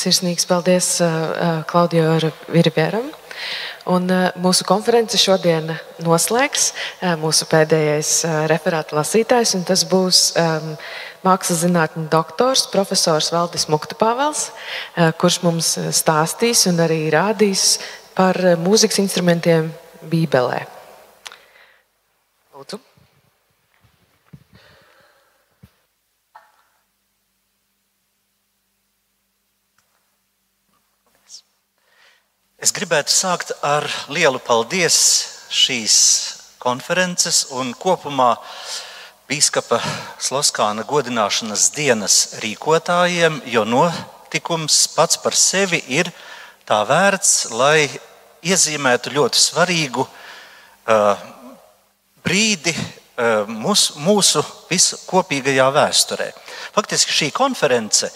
[0.06, 0.88] Sirsnīgs paldies
[1.66, 3.08] Klaudijai Virvieram.
[3.90, 4.06] Un
[4.38, 6.68] mūsu konferenci šodien noslēgs
[7.18, 8.12] mūsu pēdējais
[8.50, 10.20] referāta lasītājs, un tas būs
[11.26, 14.52] mākslas zinātņu doktors, profesors Valdis Muktapāvels,
[15.18, 17.80] kurš mums stāstīs un arī rādīs
[18.14, 19.72] par mūzikas instrumentiem
[20.06, 20.75] Bībelē.
[32.66, 34.96] Es gribētu sākt ar lielu paldies
[35.54, 35.96] šīs
[36.58, 38.32] konferences un kopumā
[39.30, 39.78] Bīskapa
[40.18, 46.10] Sloskāna godināšanas dienas rīkotājiem, jo notikums pats par sevi ir
[46.66, 47.86] tā vērts, lai
[48.42, 51.24] iezīmētu ļoti svarīgu uh,
[52.26, 56.32] brīdi uh, mūs, mūsu visu kopīgajā vēsturē.
[56.74, 58.10] Faktiski šī konference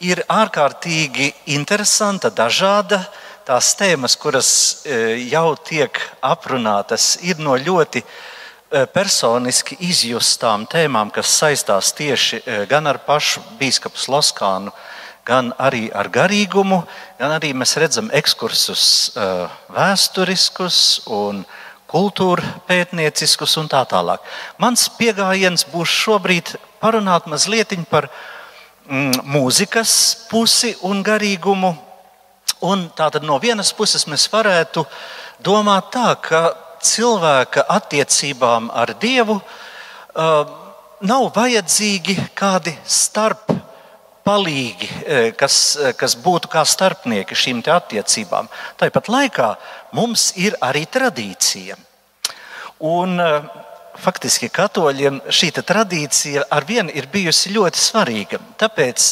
[0.00, 3.04] ir ārkārtīgi interesanta, dažāda.
[3.50, 4.48] Tās tēmas, kuras
[4.86, 12.60] uh, jau tiek aprunātas, ir no ļoti uh, personiski izjustām tēmām, kas saistās tieši uh,
[12.70, 14.70] gan ar pašu Bīskapu Sloskānu,
[15.26, 16.78] gan arī ar garīgumu,
[17.18, 18.84] gan arī mēs redzam ekskursus
[19.74, 20.78] vēsturiskus
[21.10, 21.42] un
[21.90, 24.22] kultūra pētnieciskus un tā tālāk.
[24.62, 28.12] Mans pieejams būs šobrīd parunāt mazliet par
[28.86, 31.89] mm, mūzikas pusi un garīgumu.
[32.66, 34.84] Un tātad no vienas puses mēs varētu
[35.44, 36.42] domāt tā, ka
[36.84, 40.52] cilvēka attiecībām ar Dievu uh,
[41.00, 43.48] nav vajadzīgi kādi starp
[44.26, 44.88] palīgi,
[45.40, 45.54] kas,
[45.96, 48.50] kas būtu kā starpnieki šīm attiecībām.
[48.78, 49.48] Tāpat laikā
[49.96, 51.78] mums ir arī tradīcija.
[52.84, 53.16] Un,
[54.00, 58.40] faktiski katoļiem šī tradīcija ar vienu ir bijusi ļoti svarīga.
[58.60, 59.08] Tāpēc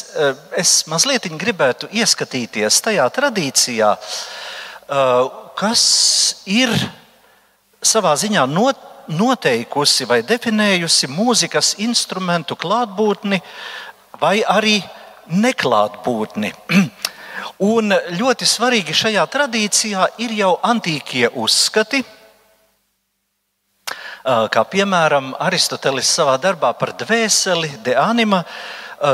[0.57, 3.91] es mazliet gribētu ieskatīties tajā tradīcijā,
[5.59, 5.83] kas
[6.49, 6.73] ir
[7.83, 8.45] savā ziņā
[9.09, 13.41] noteikusi vai definējusi mūzikas instrumentu klātbūtni
[14.19, 14.79] vai arī
[15.29, 16.53] neklātbūtni.
[17.73, 22.03] Un ļoti svarīgi šajā tradīcijā ir jau antīkie uzskati,
[24.23, 28.43] kā piemēram Aristotelis savā darbā par dvēseli, de anima.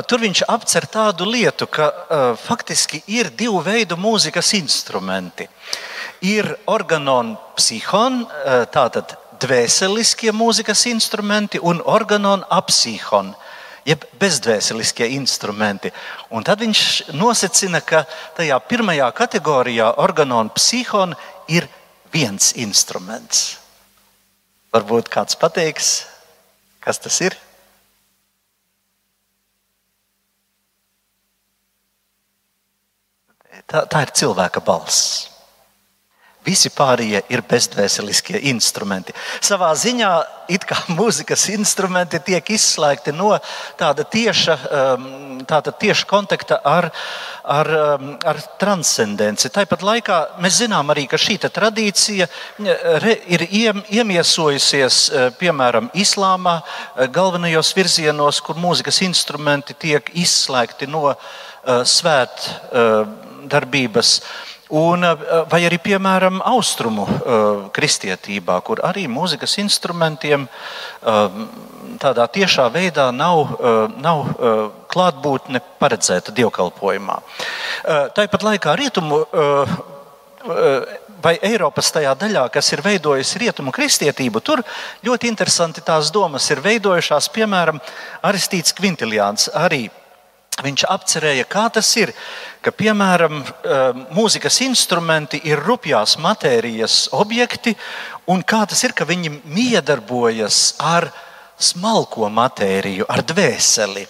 [0.10, 1.92] Tur viņš apcer tādu lietu, ka
[2.42, 5.46] faktiski ir divu veidu mūzikas instrumenti.
[6.26, 8.24] Ir organon psihon,
[8.74, 13.36] tātad dvēseliskie mūzikas instrumenti, un organon apsihon,
[13.86, 15.92] jeb bezdvēseliskie instrumenti.
[16.34, 18.08] Un tad viņš nosacina, ka
[18.40, 21.14] tajā pirmajā kategorijā organona psihon
[21.46, 21.70] ir
[22.10, 23.65] viens instruments.
[24.76, 25.90] Varbūt kāds pateiks,
[26.84, 27.38] kas tas ir?
[33.72, 35.35] Tā, tā ir cilvēka balss.
[36.46, 39.14] Visi pārējie ir bezdvēseliskie instrumenti.
[39.42, 40.12] Savā ziņā
[40.54, 43.40] it kā mūzikas instrumenti tiek izslēgti no
[43.80, 45.06] tāda tieša, um,
[45.50, 46.90] tāda tieša kontakta ar,
[47.44, 49.50] ar, um, ar transcendenci.
[49.54, 52.26] Tāpat laikā mēs zinām arī, ka šī tradīcija
[53.36, 56.68] ir iemiesojusies uh, piemēram Islāmā, uh,
[57.10, 61.18] galvenajos virzienos, kur mūzikas instrumenti tiek izslēgti no uh,
[61.66, 64.10] svētdarbības.
[64.70, 65.18] Un, eh,
[65.50, 71.36] vai arī, piemēram, austrumu uh, kristietībā, kur arī mūzikas instrumentiem uh,
[72.02, 73.56] tādā tiešā veidā nav,
[74.02, 74.34] nav
[74.92, 77.16] klātbūtne paredzēta dievkalpojumā.
[78.18, 79.22] Tāpat laikā rietumu.
[81.24, 84.62] Vai Eiropas tajā daļā, kas ir veidojusi rietumu kristietību, tur
[85.08, 87.32] ļoti interesanti tās domas ir veidojušās.
[87.34, 87.80] Piemēram,
[88.28, 89.88] Aristīts Kvintiliāns arī
[90.64, 92.14] Viņš apcerēja, kā tas ir,
[92.64, 97.74] ka piemēram eh, mūzikas instrumenti ir rupjās matērijas objekti,
[98.32, 101.10] un kā tas ir, ka viņi miedarbojas ar
[101.60, 104.06] smalko matēriju, ar dvēseli.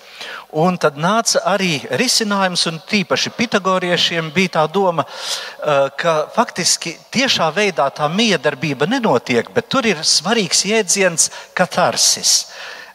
[0.62, 7.50] Un tad nāca arī risinājums, un tīpaši pitagoriešiem bija tā doma, eh, ka faktiski tiešā
[7.58, 12.38] veidā tā miedarbība nenotiek, bet tur ir svarīgs jēdziens katarsis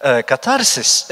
[0.01, 1.11] Katarsis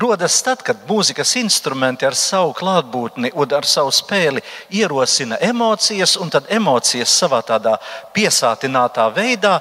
[0.00, 4.40] rodas tad, kad mūzikas instrumenti ar savu klātbūtni un ar savu spēli
[4.72, 7.74] ierosina emocijas, un tad emocijas savā tādā
[8.16, 9.58] piesātinātā veidā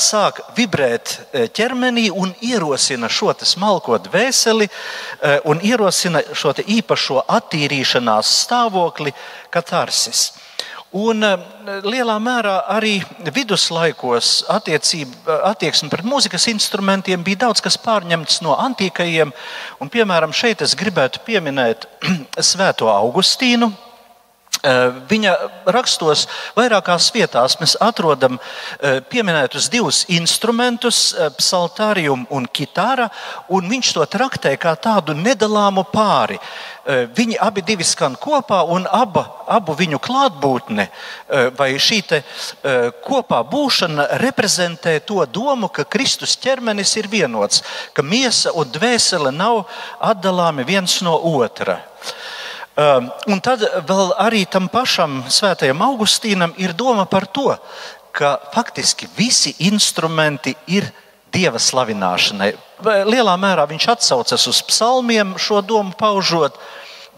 [0.00, 1.18] sāk vibrēt
[1.52, 4.70] ķermenī un ierosina šo smalko dvēseli
[5.44, 9.12] un ierosina šo īpašo attīrīšanās stāvokli,
[9.52, 10.30] katarsis.
[10.90, 11.36] Un eh,
[11.86, 12.96] lielā mērā arī
[13.30, 19.30] viduslaikos attieksme pret mūzikas instrumentiem bija daudz kas pārņemts no antīkajiem.
[19.78, 21.86] Un, piemēram, šeit es gribētu pieminēt
[22.50, 23.89] Svēto Augustīnu, Eh,
[24.62, 25.32] viņa
[25.72, 33.08] rakstos vairākās vietās mēs atrodam eh, pieminētus divus instrumentus, eh, psaltārium un kitāra,
[33.48, 36.38] un viņš to traktē kā tādu nedalāmu pāri.
[36.90, 40.86] Viņi abi divi skan kopā, un aba, abu viņu klātbūtne
[41.54, 42.00] vai šī
[43.04, 49.68] kopā būšana reprezentē to domu, ka Kristus ķermenis ir vienots, ka miesa un dvēsele nav
[50.00, 51.78] atdalāmi viens no otra.
[52.80, 57.50] Um, un tad vēl arī tam pašam svētajam Augustīnam ir doma par to,
[58.16, 60.86] ka faktiski visi instrumenti ir
[61.34, 62.54] dieva slavināšanai.
[63.10, 66.56] Lielā mērā viņš atsaucas uz psalmiem, šo domu paužot,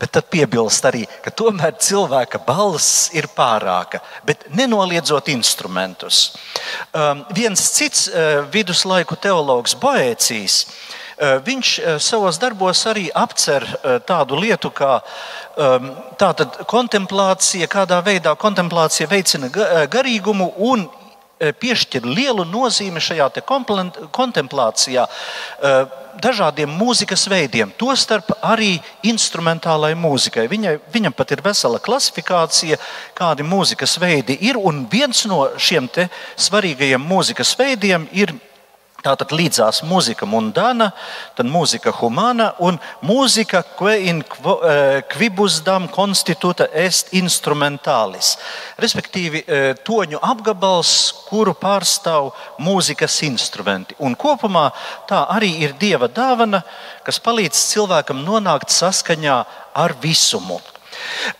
[0.02, 6.32] bet tad piebilst arī, ka tomēr cilvēka balss ir pārāka, bet nenoliedzot instrumentus.
[6.90, 13.98] Um, viens cits uh, viduslaiku teologs Boēcijas Eh, viņš eh, savos darbos arī apcer eh,
[14.06, 14.96] tādu lietu kā
[15.56, 19.50] ehm, tātad, kontemplācija, kādā veidā kontemplācija veicina
[19.90, 20.88] garīgumu un
[21.42, 23.26] piešķir lielu nozīmi šajā
[24.14, 25.06] kontemplācijā
[26.22, 28.76] dažādiem mūzikas veidiem, tostarp arī
[29.10, 30.44] instrumentālai mūzikai.
[30.46, 32.78] Viņai, viņam pat ir vesela klasifikācija,
[33.18, 35.90] kādi mūzikas veidi ir, un viens no šiem
[36.38, 38.36] svarīgajiem mūzikas veidiem ir
[39.02, 40.92] Tātad līdzās mūzika mundana,
[41.34, 44.20] tad mūzika humana un mūzika, que in
[45.10, 48.36] quibus dam constituta est instrumentālis.
[48.78, 50.94] Respektīvi, e, toņu apgabals,
[51.26, 52.30] kuru pārstāv
[52.62, 53.98] mūzikas instrumenti.
[53.98, 54.68] Un kopumā
[55.10, 56.62] tā arī ir dieva dāvana,
[57.02, 60.60] kas palīdz cilvēkam nonākt saskaņā ar visumu.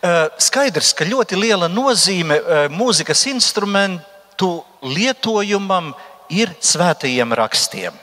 [0.03, 2.41] E, skaidrs, ka ļoti liela nozīme
[2.75, 7.97] mūzikas instrumentu lietojumam ir ir svētajiem rakstiem.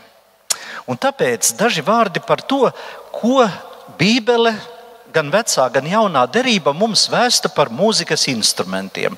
[0.90, 2.66] Un tāpēc daži vārdi par to,
[3.14, 3.44] ko
[3.98, 4.54] Bībele,
[5.12, 9.16] gan vecā, gan jaunā derība mums vēsta par mūzikas instrumentiem.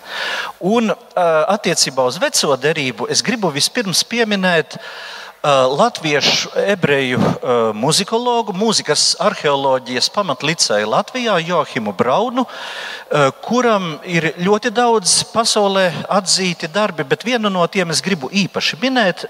[0.60, 4.78] Un attiecībā uz veco derību es gribu vispirms pieminēt
[5.42, 7.18] latviešu ebreju
[7.74, 12.46] muzikologu, mūzikas arheoloģijas pamatlicēju Latvijā, Johimu Braunu,
[13.42, 19.26] kuram ir ļoti daudz pasaulē atzīti darbi, bet vienu no tiem es gribu īpaši minēt.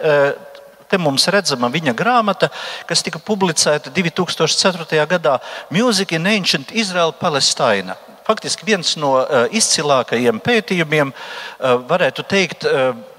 [0.92, 2.50] Te mums redzama viņa grāmata,
[2.84, 5.06] kas tika publicēta 2004.
[5.08, 5.38] gadā
[5.72, 7.96] Music in Ancient Israel Palestina.
[8.22, 9.14] Faktiski viens no
[9.50, 11.14] izcilākajiem pētījumiem,
[11.88, 12.68] varētu teikt,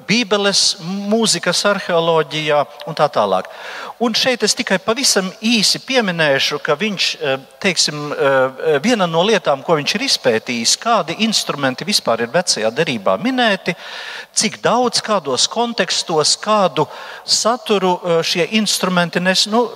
[0.07, 0.77] Bībeles,
[1.09, 2.59] mūzikas arheoloģijā
[2.89, 3.49] un tā tālāk.
[4.03, 9.63] Un šeit es tikai pavisam īsi pieminēšu, ka viņš, eh, teiksim, eh, viena no lietām,
[9.63, 13.75] ko viņš ir izpētījis, kādi instrumenti vispār ir vecajā derībā minēti,
[14.33, 16.87] cik daudz, kādos kontekstos, kādu
[17.25, 19.47] saturu eh, šie instrumenti nes.
[19.47, 19.71] Nu,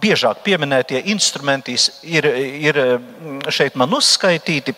[0.00, 3.00] biežāk pieminētie instrumenti ir, ir
[3.48, 4.74] šeit man uzskaitīti.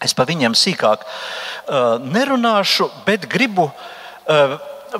[0.00, 1.02] Es par viņiem sīkāk
[2.02, 3.72] nerunāšu, bet gribu uh,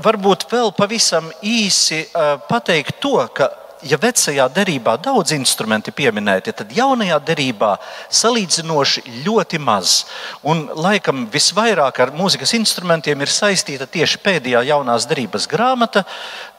[0.00, 3.50] varbūt vēl pavisam īsi eh, pateikt to, ka
[3.82, 7.72] ja vecajā derībā daudz instrumenti pieminēti, tad jaunajā derībā
[8.14, 10.04] salīdzinoši ļoti maz.
[10.46, 16.04] Un laikam visvairāk ar mūzikas instrumentiem ir saistīta tieši pēdējā jaunās derības grāmata,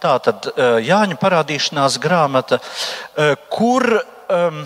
[0.03, 2.59] tātad eh, Jāņa parādīšanās grāmata,
[3.53, 4.63] kur um,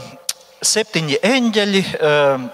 [0.66, 2.48] septiņi eņģeļi um,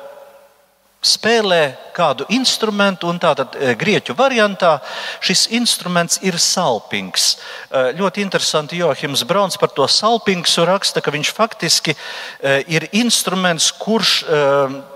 [1.04, 1.62] spēlē
[1.94, 4.78] kādu instrumentu, un tātad e, grieķu variantā
[5.24, 7.36] šis instruments ir salpings.
[7.36, 13.72] E, ļoti interesanti, Johims Brauns par to salpingsu raksta, ka viņš faktiski e, ir instruments,
[13.78, 14.24] kurš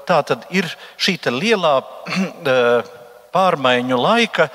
[0.07, 0.67] tātad ir
[1.01, 1.77] šī lielā
[3.33, 4.47] pārmaiņu laika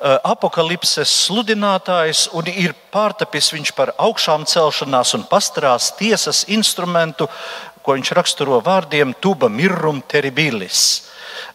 [0.00, 7.28] apakalipses sludinātājs un ir pārtapis viņš par augšām celšanās un pastarās tiesas instrumentu,
[7.82, 11.10] ko viņš raksturo vārdiem tuba mirrum terribilis.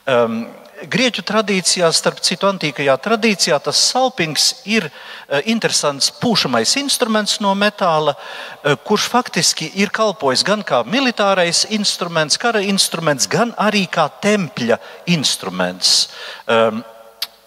[0.05, 0.45] Um,
[0.75, 8.11] Grieķu tradīcijā, starp citu, antīkajā tradīcijā, tas salpings ir uh, interesants pūšamais instruments no metāla,
[8.11, 14.77] uh, kurš faktiski ir kalpojis gan kā militārais instruments, kara instruments, gan arī kā tempļa
[15.15, 15.95] instruments.
[16.43, 16.83] Um,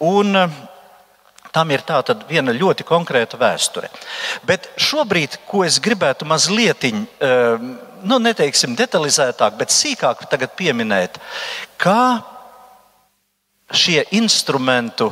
[0.09, 0.59] un, uh,
[1.49, 3.87] Tam ir tāda viena ļoti konkrēta vēsture.
[4.45, 6.85] Bet šobrīd, ko es gribētu mazliet,
[8.03, 10.25] nu, neteiksim detalizētāk, bet sīkāk
[10.57, 11.19] pieminēt,
[11.77, 12.21] kā
[13.69, 15.11] šie instrumentu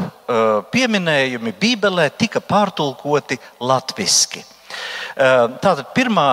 [0.72, 4.44] pieminējumi Bībelē tika pārtulkoti latviešu.
[5.18, 6.28] Tātad pirmā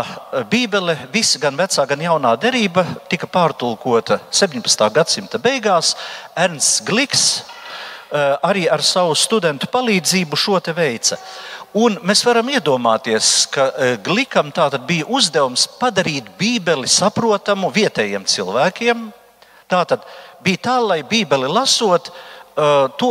[0.51, 4.89] Bībele, visa gan vecā, gan jaunā derība, tika pārtulkota 17.
[4.93, 5.95] gadsimta beigās.
[6.37, 7.29] Ernsts Gliks
[8.15, 11.17] Eh, arī ar savu studentu palīdzību šo te veica.
[11.75, 14.53] Un mēs varam iedomāties, ka eh, Glikam
[14.87, 19.11] bija uzdevums padarīt Bībeli saprotamu vietējiem cilvēkiem.
[19.67, 20.05] Tātad
[20.41, 23.11] bija tā, lai Bībeli lasot, eh, to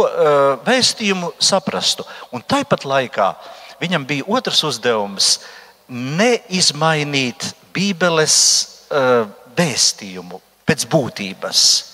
[0.63, 2.05] vēstījumu saprastu.
[2.31, 3.35] Un tāpat laikā
[3.81, 5.39] viņam bija otrs uzdevums-
[5.89, 8.69] neizmainīt Bībeles
[9.57, 11.92] vēstījumu pēc būtības.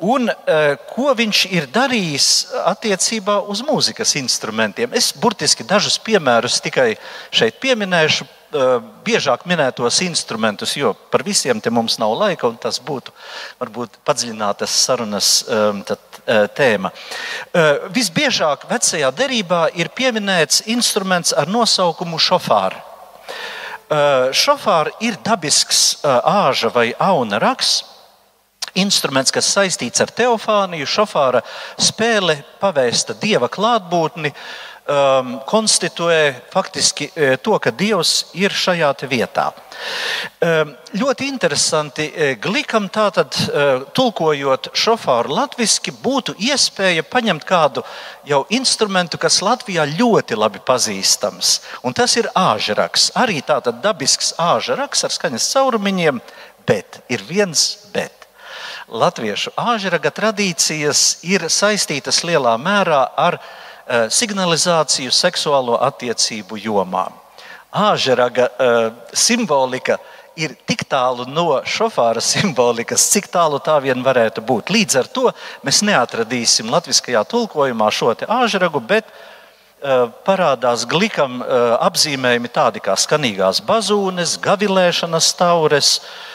[0.00, 2.26] Un, uh, ko viņš ir darījis
[2.72, 4.94] attiecībā uz mūzikas instrumentiem?
[4.96, 6.94] Es burtiski dažus piemērus tikai
[7.28, 12.80] šeit pieminēšu, uh, biežāk minētos instrumentus, jo par visiem te mums nav laika, un tas
[12.80, 13.12] būtu
[13.60, 16.00] varbūt padziļinātas sarunas um, tad,
[16.54, 16.92] tēma.
[17.90, 22.84] Visbiežāk vecajā derībā ir pieminēts instruments ar nosaukumu šofāra.
[24.36, 27.89] Šofāra ir dabisks āža vai auna raksts
[28.78, 31.42] instruments, kas saistīts ar teofāniju, šofāra
[31.80, 34.34] spēle, pavēsta dieva klātbūtni,
[34.90, 39.50] um, konstituē faktiski e, to, ka dievs ir šajā vietā.
[40.42, 47.84] Um, ļoti interesanti, e, Glikam tātad, uh, tulkojot šofāru latviešu, būtu iespēja paņemt kādu
[48.26, 51.60] jau instrumentu, kas Latvijā ļoti labi pazīstams.
[51.84, 53.10] Un tas ir āžraks.
[53.16, 56.20] Arī tāds dabisks āžraks ar skaņas caurumiņiem,
[56.66, 58.19] bet ir viens bet
[58.90, 67.06] latviešu āžraga tradīcijas ir saistītas lielā mērā ar uh, signalizāciju seksuālo attiecību jomā.
[67.70, 68.78] Āžraga uh,
[69.14, 70.00] simbolika
[70.38, 74.72] ir tik tālu no šofāra simbolikas, cik tālu tā vien varētu būt.
[74.74, 75.28] Līdz ar to
[75.66, 81.44] mēs neatradīsim latviskajā tulkojumā šo āžragu, bet uh, parādās glikam
[81.78, 86.26] apzīmējumi tādi kā skanīgās bazūnes, gavilēšanas taures, uh,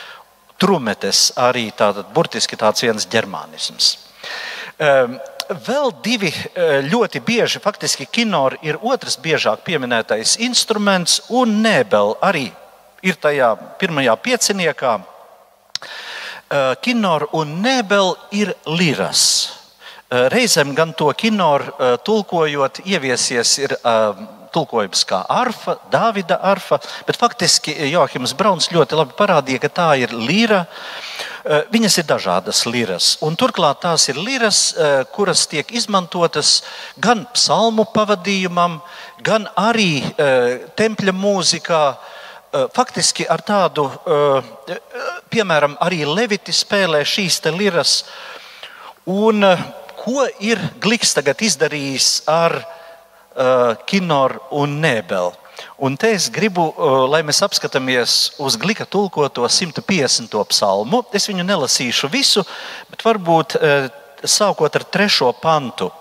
[0.59, 3.95] trumetes arī tātad burtiski tāds viens ģermānisms.
[4.80, 5.17] Ehm,
[5.50, 12.50] vēl divi eh, ļoti bieži, faktiski kinori ir otrs biežāk pieminētais instruments, un nebel arī
[13.06, 14.95] ir tajā pirmajā pieciniekā.
[16.50, 19.51] Eh, kinor un nebel ir liras.
[20.09, 21.74] Eh, reizēm gan to kinoru
[22.06, 23.77] tulkojot, ieviesies ir
[24.56, 30.16] tulkojums kā arfa, Dāvida arfa, bet faktiski Joachims Brauns ļoti labi parādīja, ka tā ir
[30.16, 30.66] lira.
[31.45, 36.64] Eh, viņas ir dažādas liras, un turklāt tās ir liras, eh, kuras tiek izmantotas
[36.98, 38.80] gan psalmu pavadījumam,
[39.22, 41.85] gan arī eh, tempļa mūzikā.
[42.72, 43.84] Faktiski ar tādu,
[45.27, 48.06] piemēram, arī Leviti spēlē šīs liras.
[49.06, 49.43] Un
[49.98, 52.84] ko ir Gliks tagad izdarījis ar uh,
[53.85, 55.33] Kinor un Nebel.
[55.77, 60.31] Un te es gribu, uh, lai mēs apskatāmies uz glika tulkoto 150.
[60.51, 61.03] psalmu.
[61.15, 62.45] Es viņu nelasīšu visu,
[62.91, 63.88] bet varbūt uh,
[64.23, 65.91] sākot ar trešo pantu.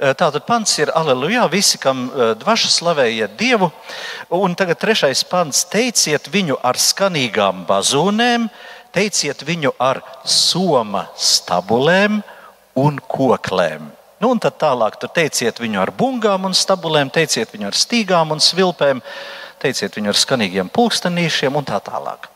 [0.00, 2.06] Tātad pants ir Aleluja, visi, kam
[2.40, 3.66] dvaša slavējiet Dievu.
[4.32, 8.48] Un tagad trešais pants- teiciet viņu ar skanīgām bazūnēm,
[8.96, 12.22] teiciet viņu ar soma stabulēm
[12.76, 13.99] un koklēm.
[14.20, 18.34] Nu, un tad tālāk tur teiciet viņu ar bungām un stabulēm, teiciet viņu ar stīgām
[18.34, 19.00] un svilpēm,
[19.62, 22.28] teiciet viņu ar skanīgiem pulkstenīšiem un tā tālāk.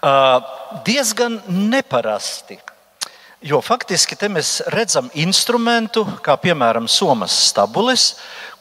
[0.00, 0.40] Uh,
[0.86, 2.56] diezgan neparasti.
[3.44, 8.14] Jo faktiski te mēs redzam instrumentu, kā piemēram somas stabules,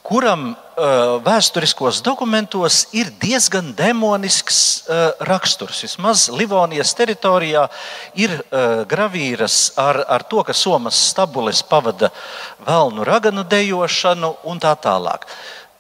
[0.06, 5.82] kuram uh, vēsturiskos dokumentos ir diezgan demonisks uh, raksturs.
[5.88, 7.66] Vismaz Livonijas teritorijā
[8.22, 12.12] ir uh, gravīras ar, ar to, ka Somas stabulis pavada
[12.68, 15.26] velnu raganu dejošanu un tā tālāk.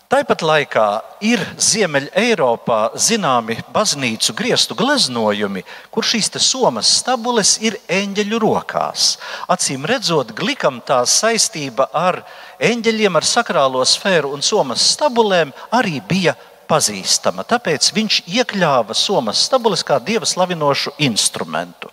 [0.05, 0.87] Tāpat laikā
[1.25, 9.15] ir Ziemeļā Eiropā zināmi baznīcu griestu gleznojumi, kur šīs somas stabules ir eņģeļu rokās.
[9.49, 12.19] Acīm redzot, glikam tā saistība ar
[12.61, 16.35] eņģeļiem, ar sakrālo sfēru un somas stabulēm arī bija
[16.69, 17.41] pazīstama.
[17.41, 21.89] Tāpēc viņš iekļāva somas stabules kā dieva slavinošu instrumentu.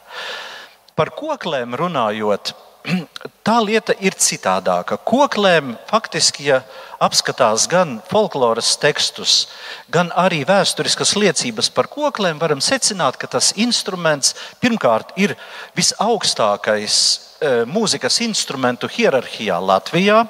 [0.92, 2.52] Par koklēm runājot,
[3.46, 4.98] tā lieta ir citādāka.
[4.98, 6.62] Koklēm faktiski, ja
[7.02, 9.46] apskatās gan folkloras tekstus,
[9.92, 15.36] gan arī vēsturiskas liecības par koklēm, varam secināt, ka tas instruments pirmkārt ir
[15.78, 20.22] visaugstākais e, mūzikas instrumentu hierarhijā Latvijā.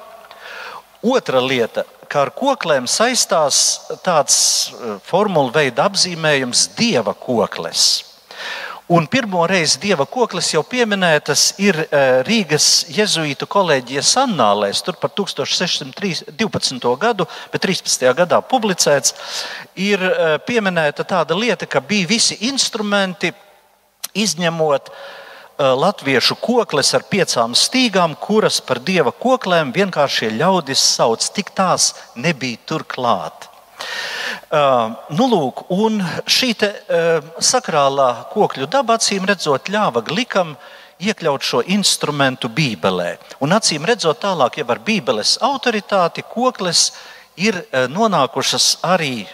[1.03, 1.83] Otra lieta,
[2.13, 3.59] kā ar kokliem saistās
[4.05, 4.37] tāds
[4.69, 8.12] eh, formulu veida apzīmējums dieva koklis.
[8.87, 15.13] Un pirmo reizi dieva koklis jau pieminētas ir eh, Rīgas jēzuītu kolēģijas annālēs, tur par
[15.15, 16.91] 1612.
[16.99, 18.03] gadu, bet 13.
[18.17, 19.15] gadā publicēts,
[19.79, 23.31] ir eh, pieminēta tāda lieta, ka bija visi instrumenti,
[24.13, 31.49] izņemot uh, latviešu koklis ar piecām stīgām, kuras par dieva koklēm vienkāršie ļaudis sauc, tik
[31.57, 33.47] tās nebija tur klāt.
[33.47, 33.52] Uh,
[35.17, 35.65] nu, lūk,
[36.29, 36.69] šī te,
[37.41, 40.55] sakrālā kokļu daba, acīm redzot, ļāva glikam
[41.03, 43.17] iekļaut šo instrumentu Bībelē.
[43.43, 46.91] Un acīm redzot, tālāk jau ar Bībeles autoritāti koklis
[47.35, 47.57] ir
[47.91, 49.25] nonākušas arī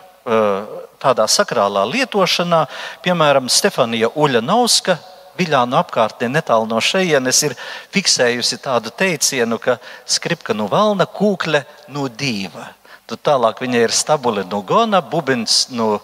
[1.00, 2.66] tādā sakrālā lietošanā.
[3.06, 4.98] Piemēram, Stefanija Uļanovska.
[5.40, 7.54] Viļānu apkārtnē netālu no šejienes ir
[7.94, 11.64] fiksējusi tādu teicienu, ka skripka no valna, kūkle
[11.96, 12.66] no dīva.
[13.10, 15.98] Tad tālāk viņa ir stabule no gona, bubins no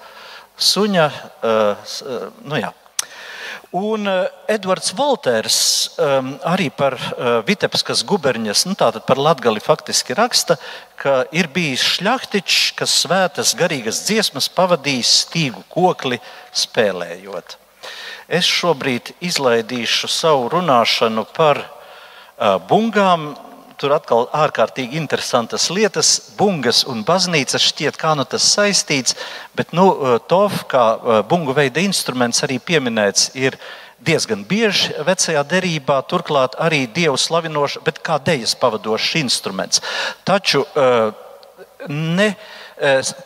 [0.58, 1.06] suņa.
[1.46, 1.94] Uh,
[2.50, 2.72] nu jā.
[3.76, 4.08] Un
[4.48, 5.58] Edvards Volters
[6.00, 10.56] um, arī par uh, Vitebiskas guberņas, nu, tātad par Latgali faktiski raksta,
[10.96, 16.22] ka ir bijis šļaktiķis, kas svētas garīgas dziesmas pavadījis stīgu kokli
[16.56, 17.58] spēlējot.
[18.32, 21.66] Es šobrīd izlaidīšu savu runāšanu par
[22.70, 23.34] bungām.
[23.76, 26.12] Tur atkal ārkārtīgi interesantas lietas.
[26.38, 29.18] Bungas un baznīca šķiet, kā nu tas saistīts,
[29.56, 29.90] bet nu,
[30.32, 30.86] TOF, kā
[31.30, 33.58] bungu veida instruments, arī pieminēts ir
[34.06, 39.84] diezgan bieži vecajā derībā, turklāt arī dievu slavinošs, bet kā dejas pavadošs instruments.
[40.28, 40.66] Taču
[41.90, 42.30] ne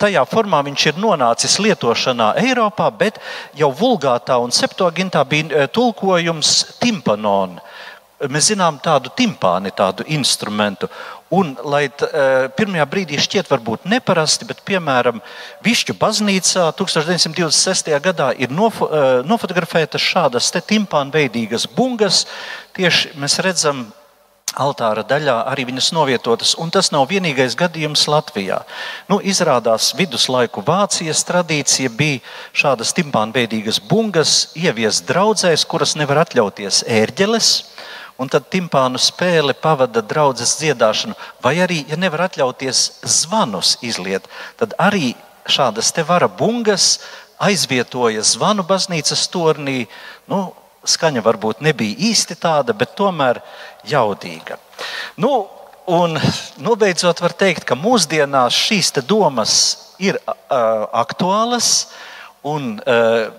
[0.02, 3.18] tajā formā viņš ir nonācis lietošanā Eiropā, bet
[3.58, 7.68] jau vulgātā un septogintā bija tulkojums timpanona
[8.27, 10.89] mēs zinām tādu timpāni, tādu instrumentu.
[11.31, 15.22] Un, lai t, e, pirmajā brīdī šķiet varbūt neparasti, bet piemēram
[15.64, 17.93] Višķu baznīcā 1926.
[18.01, 22.25] gadā ir nofo, e, nofotografētas šādas timpāna veidīgas bungas.
[22.75, 23.85] Tieši mēs redzam
[24.57, 28.64] altāra daļā arī viņas novietotas, un tas nav vienīgais gadījums Latvijā.
[29.07, 32.23] Nu, izrādās viduslaiku Vācijas tradīcija bija
[32.57, 37.53] šādas timpāna veidīgas bungas ieviest draudzēs, kuras nevar atļauties ērģeles
[38.19, 44.27] un tad timpānu spēle pavada draudzes dziedāšanu, vai arī, ja nevar atļauties zvanus izliet,
[44.59, 45.14] tad arī
[45.49, 46.98] šādas te vara bungas
[47.39, 49.85] aizvietoja zvanu baznīcas tornī.
[50.27, 50.49] Nu,
[50.83, 53.39] skaņa varbūt nebija īsti tāda, bet tomēr
[53.88, 54.59] jaudīga.
[55.19, 55.48] Nu,
[55.88, 56.19] un
[56.59, 59.53] nobeidzot, var teikt, ka mūsdienās šīs domas
[59.99, 60.35] ir uh,
[60.91, 61.89] aktuālas
[62.43, 63.31] un uh,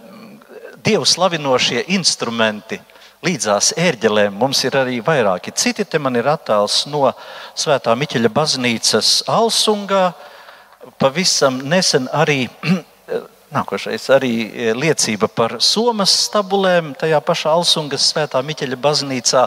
[0.81, 2.81] dievu slavinošie instrumenti
[3.27, 5.85] līdzās ērģelēm mums ir arī vairāki citi.
[5.85, 7.11] Te man ir attēls no
[7.59, 10.11] Svētā Miķeļa baznīcas Alsungā.
[11.01, 12.47] Pavisam nesen arī
[13.57, 14.35] nākošais arī
[14.79, 19.47] liecība par somas stabulēm tajā pašā Alsungas Svētā Miķeļa baznīcā.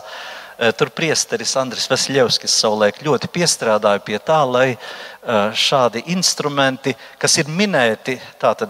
[0.59, 4.77] Eh, tur priesteris Andris Vasiljevskis savulaik ļoti piestrādāja pie tā, lai eh,
[5.49, 8.19] šādi instrumenti, kas ir minēti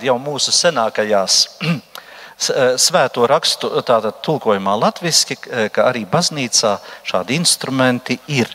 [0.07, 1.41] jau mūsu senākajās
[2.37, 8.49] svēto rakstu tātad, tulkojumā latviešu, eh, ka arī baznīcā šādi instrumenti ir.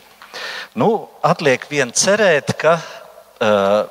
[0.75, 3.87] Nu, atliek vien cerēt, ka uh,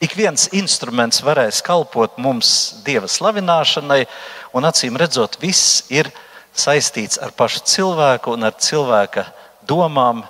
[0.00, 4.06] ik viens instruments varēs kalpot mums dieva slavināšanai,
[4.54, 6.12] un acīm redzot, viss ir
[6.54, 9.26] saistīts ar pašu cilvēku un ar cilvēka
[9.66, 10.22] domām,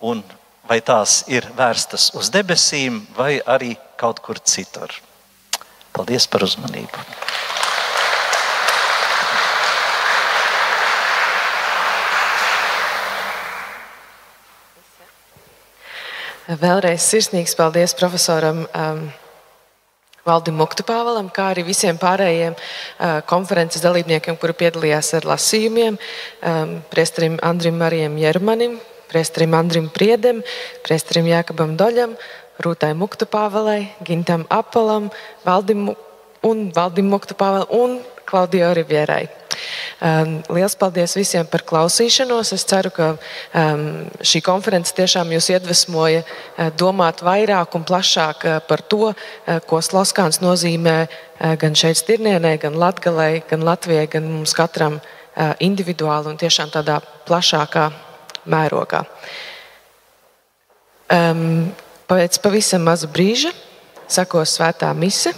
[0.00, 0.24] un
[0.68, 4.90] vai tās ir vērstas uz debesīm, vai arī kaut kur citur.
[5.94, 7.06] Paldies par uzmanību!
[16.48, 19.00] Vēlreiz sirsnīgs paldies profesoram um,
[20.24, 27.36] Valdim Muktupāvalam, kā arī visiem pārējiem uh, konferences dalībniekiem, kuri piedalījās ar lasījumiem, um, priesterim
[27.44, 28.78] Andrim Marijam Jermanim,
[29.12, 30.40] priesterim Andrim Priedem,
[30.88, 32.16] priesterim Jākabam Doļam,
[32.64, 35.10] Rūtai Muktupāvalai, Gintam Apalam,
[35.44, 35.90] Valdim
[36.48, 39.26] un Valdim Muktupāvalam un Klaudijai Rivierai.
[39.98, 42.52] Um, liels paldies visiem par klausīšanos.
[42.54, 43.84] Es ceru, ka um,
[44.22, 49.82] šī konference tiešām jūs iedvesmoja uh, domāt vairāk un plašāk uh, par to, uh, ko
[49.82, 50.98] Sloskāns nozīmē
[51.38, 54.96] gan šeit, Stirnienē, gan Latgalē, gan Latvijai, gan mums katram
[55.62, 56.96] individuāli un tiešām tādā
[57.28, 57.84] plašākā
[58.50, 59.04] mērogā.
[61.14, 61.70] Um,
[62.10, 63.54] pēc pavisam maza brīža
[64.10, 65.30] sakos svētā mise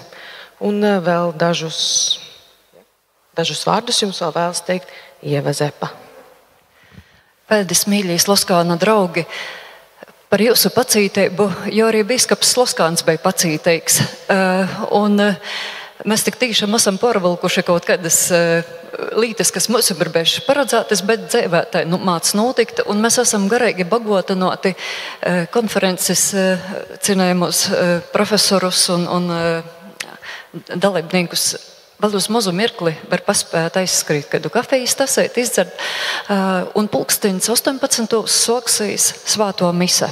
[0.61, 1.81] un vēl dažus
[3.41, 4.93] Dažus vārdus jums vēl vēlas teikt
[5.25, 5.89] Ieva Zepa.
[7.49, 9.25] Paldies, mīļie Sloskāna draugi!
[10.31, 13.97] par jūsu pacītību, jo arī biskups Sloskāns bija pacītīgs.
[14.31, 15.57] Uh, un, uh,
[16.07, 18.61] mēs tik tiešām esam pārvilkuši kaut kādas uh,
[19.19, 22.85] lietas, kas mums ir bijušas paredzētas, bet dzīvē tā nu, mācās notikt.
[22.95, 26.71] Mēs esam garīgi bagātināti uh, konferences uh,
[27.03, 29.29] cienējumus uh, profesorus un, un
[30.71, 31.51] dalībniekus
[32.01, 35.77] vēl uz mazu mirkli var paspēt aizskrīt kādu kafijas tasēt, izdzert.
[36.79, 38.21] Un pulkstenis 18.
[38.27, 40.11] soksīs svāto mise.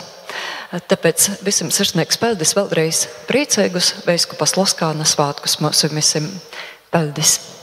[0.68, 6.28] Tāpēc visiem sirsnīgs paldies vēlreiz priecīgus Veiskupas Loskāna svātkus mūsu visiem.
[6.92, 7.57] Paldies!